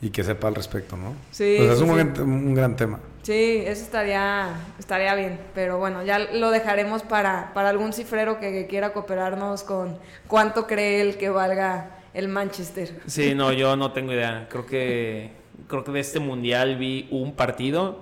y 0.00 0.10
que 0.10 0.22
sepa 0.22 0.46
al 0.48 0.54
respecto, 0.54 0.96
¿no? 0.96 1.14
Sí, 1.32 1.56
es 1.56 1.78
sí, 1.78 1.84
un, 1.84 1.90
sí. 1.90 1.94
gran, 1.96 2.20
un 2.22 2.54
gran 2.54 2.76
tema. 2.76 3.00
Sí, 3.22 3.62
eso 3.66 3.82
estaría, 3.82 4.54
estaría 4.78 5.14
bien, 5.14 5.38
pero 5.54 5.78
bueno, 5.78 6.02
ya 6.02 6.18
lo 6.18 6.50
dejaremos 6.50 7.02
para, 7.02 7.52
para 7.52 7.68
algún 7.68 7.92
cifrero 7.92 8.40
que, 8.40 8.66
quiera 8.66 8.92
cooperarnos 8.92 9.64
con 9.64 9.98
cuánto 10.26 10.66
cree 10.66 11.00
él 11.00 11.18
que 11.18 11.28
valga 11.28 11.90
el 12.14 12.28
Manchester. 12.28 13.00
Sí, 13.06 13.34
no, 13.34 13.52
yo 13.52 13.76
no 13.76 13.92
tengo 13.92 14.12
idea. 14.12 14.46
Creo 14.48 14.64
que 14.64 15.32
creo 15.68 15.84
que 15.84 15.92
de 15.92 16.00
este 16.00 16.20
mundial 16.20 16.76
vi 16.76 17.06
un 17.10 17.34
partido 17.34 18.00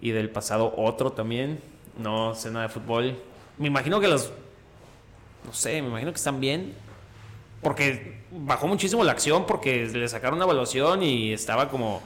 y 0.00 0.12
del 0.12 0.30
pasado 0.30 0.72
otro 0.76 1.12
también. 1.12 1.60
No 1.98 2.34
sé 2.34 2.50
nada 2.50 2.68
de 2.68 2.72
fútbol. 2.72 3.18
Me 3.58 3.66
imagino 3.66 4.00
que 4.00 4.08
los 4.08 4.32
no 5.44 5.52
sé, 5.52 5.82
me 5.82 5.88
imagino 5.88 6.10
que 6.10 6.16
están 6.16 6.40
bien 6.40 6.74
porque 7.62 8.22
bajó 8.30 8.66
muchísimo 8.66 9.04
la 9.04 9.12
acción 9.12 9.46
porque 9.46 9.86
le 9.86 10.08
sacaron 10.08 10.36
una 10.36 10.44
evaluación 10.44 11.02
y 11.02 11.32
estaba 11.32 11.68
como 11.68 12.02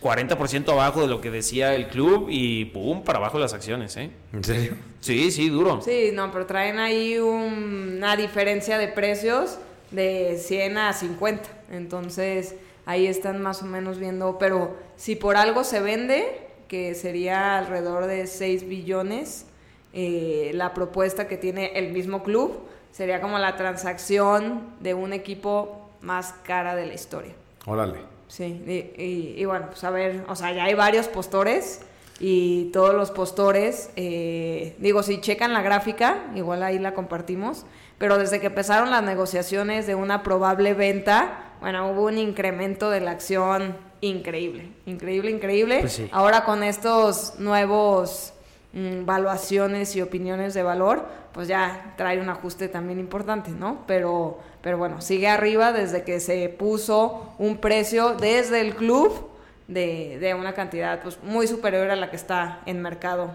40% 0.00 0.68
abajo 0.72 1.02
de 1.02 1.08
lo 1.08 1.20
que 1.20 1.30
decía 1.30 1.74
el 1.74 1.88
club 1.88 2.28
y 2.30 2.64
pum, 2.66 3.02
para 3.04 3.18
abajo 3.18 3.38
las 3.38 3.52
acciones, 3.52 3.96
¿eh? 3.96 4.10
¿En 4.32 4.42
serio? 4.44 4.74
Sí, 5.00 5.30
sí, 5.30 5.48
duro. 5.50 5.80
Sí, 5.82 6.10
no, 6.12 6.30
pero 6.32 6.46
traen 6.46 6.78
ahí 6.78 7.18
un- 7.18 7.94
una 7.98 8.16
diferencia 8.16 8.78
de 8.78 8.88
precios 8.88 9.58
de 9.90 10.38
100 10.38 10.78
a 10.78 10.92
50. 10.92 11.48
Entonces, 11.70 12.54
ahí 12.86 13.06
están 13.06 13.42
más 13.42 13.62
o 13.62 13.66
menos 13.66 13.98
viendo, 13.98 14.38
pero 14.38 14.76
si 14.96 15.16
por 15.16 15.36
algo 15.36 15.64
se 15.64 15.80
vende, 15.80 16.46
que 16.68 16.94
sería 16.94 17.58
alrededor 17.58 18.06
de 18.06 18.26
6 18.26 18.66
billones, 18.68 19.46
eh, 19.92 20.52
la 20.54 20.72
propuesta 20.72 21.26
que 21.26 21.36
tiene 21.36 21.72
el 21.74 21.92
mismo 21.92 22.22
club 22.22 22.60
sería 22.92 23.20
como 23.20 23.38
la 23.38 23.56
transacción 23.56 24.62
de 24.80 24.94
un 24.94 25.12
equipo 25.12 25.90
más 26.00 26.32
cara 26.44 26.74
de 26.76 26.86
la 26.86 26.94
historia. 26.94 27.32
Órale. 27.66 27.98
Sí, 28.30 28.44
y, 28.66 29.02
y- 29.02 29.34
y 29.38 29.44
bueno, 29.44 29.66
pues 29.70 29.82
a 29.82 29.90
ver, 29.90 30.22
o 30.28 30.36
sea, 30.36 30.52
ya 30.52 30.64
hay 30.64 30.74
varios 30.74 31.08
postores 31.08 31.80
y 32.20 32.66
todos 32.72 32.94
los 32.94 33.10
postores, 33.10 33.90
eh, 33.96 34.76
digo, 34.78 35.02
si 35.02 35.20
checan 35.20 35.52
la 35.52 35.62
gráfica, 35.62 36.26
igual 36.36 36.62
ahí 36.62 36.78
la 36.78 36.94
compartimos, 36.94 37.66
pero 37.98 38.18
desde 38.18 38.38
que 38.38 38.46
empezaron 38.46 38.90
las 38.90 39.02
negociaciones 39.02 39.86
de 39.88 39.94
una 39.96 40.22
probable 40.22 40.74
venta, 40.74 41.54
bueno, 41.60 41.90
hubo 41.90 42.04
un 42.06 42.18
incremento 42.18 42.88
de 42.88 43.00
la 43.00 43.10
acción 43.10 43.76
increíble, 44.00 44.70
increíble, 44.86 45.30
increíble. 45.32 45.80
Pues 45.80 45.92
sí. 45.94 46.08
Ahora 46.12 46.44
con 46.44 46.62
estos 46.62 47.34
nuevos 47.38 48.32
mm, 48.72 49.04
valuaciones 49.04 49.94
y 49.96 50.02
opiniones 50.02 50.54
de 50.54 50.62
valor, 50.62 51.06
pues 51.32 51.48
ya 51.48 51.94
trae 51.96 52.20
un 52.20 52.28
ajuste 52.28 52.68
también 52.68 52.98
importante, 52.98 53.50
¿no? 53.50 53.84
Pero, 53.86 54.38
pero 54.62 54.78
bueno, 54.78 55.00
sigue 55.00 55.28
arriba 55.28 55.72
desde 55.72 56.02
que 56.02 56.20
se 56.20 56.48
puso 56.48 57.34
un 57.38 57.58
precio 57.58 58.14
desde 58.14 58.60
el 58.60 58.74
club 58.74 59.28
de, 59.68 60.18
de 60.20 60.34
una 60.34 60.52
cantidad 60.54 61.00
pues 61.02 61.18
muy 61.22 61.46
superior 61.46 61.90
a 61.90 61.96
la 61.96 62.10
que 62.10 62.16
está 62.16 62.60
en 62.66 62.82
mercado 62.82 63.30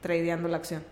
tradeando 0.00 0.48
la 0.48 0.56
acción. 0.56 0.82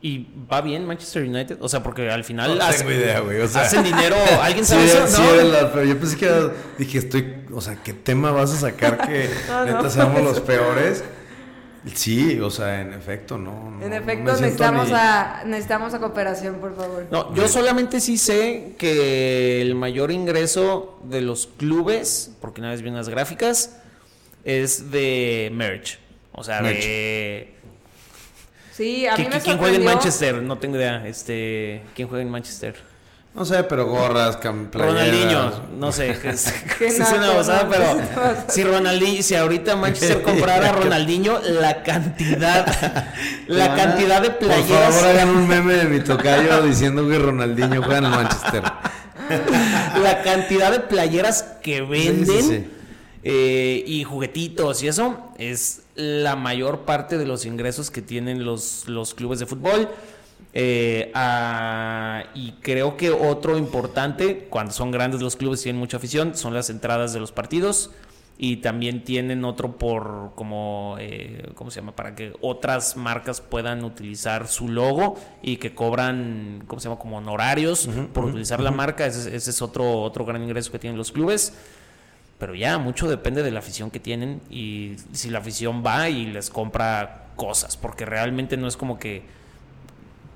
¿Y 0.00 0.28
va 0.50 0.60
bien 0.60 0.86
Manchester 0.86 1.24
United? 1.24 1.58
O 1.60 1.68
sea, 1.68 1.82
porque 1.82 2.08
al 2.08 2.22
final 2.22 2.56
No 2.56 2.64
hacen, 2.64 2.86
tengo 2.86 3.00
idea, 3.00 3.18
güey. 3.18 3.40
O 3.40 3.48
sea, 3.48 3.62
hacen 3.62 3.82
dinero. 3.82 4.14
¿Alguien 4.42 4.64
Sí, 4.64 4.72
sabe 4.74 4.84
eso? 4.84 5.06
sí, 5.08 5.22
¿No? 5.22 5.42
la- 5.42 5.72
pero 5.72 5.84
yo 5.84 5.98
pensé 5.98 6.16
que 6.16 6.50
dije, 6.78 6.98
estoy, 6.98 7.44
o 7.52 7.60
sea, 7.60 7.74
¿qué 7.82 7.92
tema 7.94 8.30
vas 8.30 8.52
a 8.52 8.56
sacar 8.56 9.08
que 9.08 9.28
No, 9.48 9.64
no. 9.66 9.76
neta 9.76 9.90
seamos 9.90 10.22
los 10.22 10.38
peores? 10.52 11.02
Sí, 11.94 12.38
o 12.40 12.50
sea, 12.50 12.80
en 12.80 12.92
efecto, 12.92 13.38
no. 13.38 13.70
no, 13.70 13.82
En 13.84 13.90
no 13.90 13.96
efecto, 13.96 14.32
necesitamos, 14.32 14.88
ni- 14.88 14.94
a, 14.94 15.42
necesitamos 15.46 15.94
a 15.94 15.98
cooperación, 15.98 16.56
por 16.56 16.76
favor. 16.76 17.06
No, 17.10 17.34
yo 17.34 17.48
solamente 17.48 18.00
sí 18.00 18.16
sé 18.18 18.74
que 18.78 19.60
el 19.62 19.74
mayor 19.74 20.10
ingreso 20.10 20.98
de 21.04 21.20
los 21.20 21.46
clubes, 21.46 22.32
porque 22.40 22.60
una 22.60 22.70
vez 22.70 22.82
vi 22.82 22.88
unas 22.90 23.08
gráficas, 23.08 23.76
es 24.44 24.90
de 24.90 25.50
merch. 25.52 25.98
O 26.32 26.44
sea, 26.44 26.60
Merch. 26.62 26.80
de... 26.84 27.54
Sí, 28.72 29.06
a 29.06 29.16
mí 29.16 29.24
¿Qui- 29.24 29.28
me 29.28 29.36
qui- 29.36 29.42
¿Quién 29.42 29.58
juega 29.58 29.76
en 29.76 29.84
Manchester? 29.84 30.34
No 30.42 30.56
tengo 30.58 30.76
idea. 30.76 31.04
Este, 31.06 31.82
¿Quién 31.96 32.06
juega 32.08 32.22
en 32.22 32.30
Manchester? 32.30 32.76
No 33.38 33.44
sé, 33.44 33.62
pero 33.62 33.86
gorras, 33.86 34.36
playeras. 34.38 34.72
Ronaldinho, 34.72 35.52
no 35.78 35.92
sé. 35.92 36.10
Es, 36.28 36.52
Qué 36.76 36.88
es 36.88 36.98
una 36.98 37.34
¿no? 37.34 37.70
pero 37.70 37.84
si 38.48 38.64
Ronaldinho, 38.64 39.22
si 39.22 39.36
ahorita 39.36 39.76
Manchester 39.76 40.22
comprara 40.22 40.68
a 40.70 40.72
Ronaldinho, 40.72 41.38
la 41.38 41.84
cantidad, 41.84 42.66
la 43.46 43.74
cantidad 43.76 44.20
de 44.20 44.30
Por 44.30 44.48
favor, 44.48 44.64
playeras, 44.66 45.02
hagan 45.04 45.28
un 45.28 45.46
meme 45.46 45.74
de 45.74 45.84
mi 45.84 46.00
tocayo 46.00 46.62
diciendo 46.62 47.08
que 47.08 47.16
Ronaldinho 47.18 47.80
juega 47.82 47.98
en 47.98 48.04
el 48.06 48.10
Manchester. 48.10 48.62
la 50.02 50.22
cantidad 50.22 50.72
de 50.72 50.80
playeras 50.80 51.44
que 51.62 51.82
venden 51.82 52.26
Sí, 52.26 52.42
sí, 52.42 52.48
sí. 52.56 52.70
eh, 53.22 53.84
y 53.86 54.02
juguetitos 54.02 54.82
y 54.82 54.88
eso 54.88 55.30
es 55.38 55.82
la 55.94 56.34
mayor 56.34 56.80
parte 56.80 57.18
de 57.18 57.26
los 57.26 57.44
ingresos 57.46 57.90
que 57.92 58.02
tienen 58.02 58.44
los, 58.44 58.88
los 58.88 59.14
clubes 59.14 59.38
de 59.38 59.46
fútbol. 59.46 59.88
Eh, 60.54 61.12
ah, 61.14 62.24
y 62.34 62.52
creo 62.60 62.96
que 62.96 63.10
otro 63.10 63.58
importante, 63.58 64.46
cuando 64.50 64.72
son 64.72 64.90
grandes 64.90 65.20
los 65.20 65.36
clubes 65.36 65.60
y 65.60 65.64
tienen 65.64 65.80
mucha 65.80 65.98
afición, 65.98 66.36
son 66.36 66.54
las 66.54 66.70
entradas 66.70 67.12
de 67.12 67.20
los 67.20 67.32
partidos. 67.32 67.90
Y 68.40 68.58
también 68.58 69.02
tienen 69.02 69.44
otro 69.44 69.78
por 69.78 70.30
como, 70.36 70.94
eh, 71.00 71.50
¿cómo 71.56 71.72
se 71.72 71.80
llama? 71.80 71.96
Para 71.96 72.14
que 72.14 72.32
otras 72.40 72.96
marcas 72.96 73.40
puedan 73.40 73.82
utilizar 73.82 74.46
su 74.46 74.68
logo 74.68 75.16
y 75.42 75.56
que 75.56 75.74
cobran, 75.74 76.62
¿cómo 76.68 76.78
se 76.80 76.88
llama? 76.88 77.00
Como 77.00 77.16
honorarios 77.16 77.88
por 78.12 78.26
utilizar 78.26 78.60
la 78.60 78.70
marca. 78.70 79.06
Ese, 79.06 79.34
ese 79.34 79.50
es 79.50 79.60
otro, 79.60 80.02
otro 80.02 80.24
gran 80.24 80.40
ingreso 80.40 80.70
que 80.70 80.78
tienen 80.78 80.96
los 80.96 81.10
clubes. 81.10 81.52
Pero 82.38 82.54
ya, 82.54 82.78
mucho 82.78 83.08
depende 83.08 83.42
de 83.42 83.50
la 83.50 83.58
afición 83.58 83.90
que 83.90 83.98
tienen 83.98 84.40
y 84.48 84.94
si 85.12 85.30
la 85.30 85.40
afición 85.40 85.82
va 85.84 86.08
y 86.08 86.26
les 86.26 86.50
compra 86.50 87.32
cosas, 87.34 87.76
porque 87.76 88.06
realmente 88.06 88.56
no 88.56 88.68
es 88.68 88.76
como 88.76 89.00
que 89.00 89.24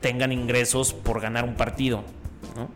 tengan 0.03 0.33
ingresos 0.33 0.93
por 0.93 1.21
ganar 1.23 1.45
un 1.45 1.55
partido, 1.55 2.05
¿no? 2.57 2.69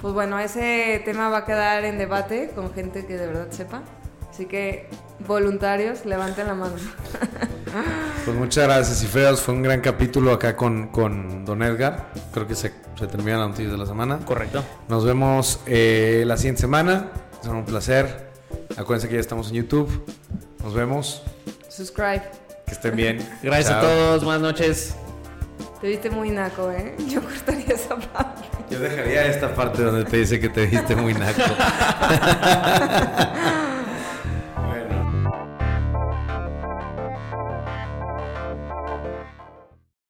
Pues 0.00 0.14
bueno, 0.14 0.38
ese 0.38 1.00
tema 1.04 1.28
va 1.28 1.38
a 1.38 1.44
quedar 1.44 1.84
en 1.84 1.98
debate 1.98 2.50
con 2.54 2.72
gente 2.72 3.06
que 3.06 3.16
de 3.16 3.26
verdad 3.26 3.48
sepa. 3.50 3.82
Así 4.30 4.46
que, 4.46 4.88
voluntarios, 5.26 6.04
levanten 6.06 6.48
la 6.48 6.54
mano. 6.54 6.74
Pues 8.24 8.36
muchas 8.36 8.64
gracias 8.64 9.02
y 9.04 9.06
feos. 9.06 9.40
Fue 9.40 9.54
un 9.54 9.62
gran 9.62 9.80
capítulo 9.80 10.32
acá 10.32 10.56
con, 10.56 10.88
con 10.88 11.44
Don 11.44 11.62
Edgar. 11.62 12.08
Creo 12.32 12.44
que 12.46 12.56
se, 12.56 12.72
se 12.98 13.06
termina 13.06 13.38
la 13.38 13.46
noticia 13.46 13.70
de 13.70 13.78
la 13.78 13.86
semana. 13.86 14.18
Correcto. 14.24 14.64
Nos 14.88 15.04
vemos 15.04 15.60
eh, 15.66 16.24
la 16.26 16.36
siguiente 16.36 16.62
semana. 16.62 17.10
Será 17.40 17.54
un 17.54 17.64
placer. 17.64 18.28
Acuérdense 18.76 19.08
que 19.08 19.14
ya 19.14 19.20
estamos 19.20 19.50
en 19.50 19.54
YouTube. 19.54 20.04
Nos 20.64 20.74
vemos. 20.74 21.22
Subscribe. 21.68 22.22
Que 22.66 22.72
estén 22.72 22.96
bien. 22.96 23.18
Gracias 23.42 23.70
a 23.70 23.80
todos, 23.80 24.24
buenas 24.24 24.42
noches. 24.42 24.96
Te 25.80 25.88
viste 25.88 26.10
muy 26.10 26.30
naco, 26.30 26.70
¿eh? 26.70 26.94
Yo 27.08 27.22
cortaría 27.22 27.74
esa 27.74 27.96
parte. 27.96 28.42
Yo 28.70 28.78
dejaría 28.78 29.26
esta 29.26 29.54
parte 29.54 29.82
donde 29.82 30.04
te 30.04 30.18
dice 30.18 30.38
que 30.38 30.50
te 30.50 30.66
viste 30.66 30.94
muy 30.94 31.14
naco. 31.14 31.40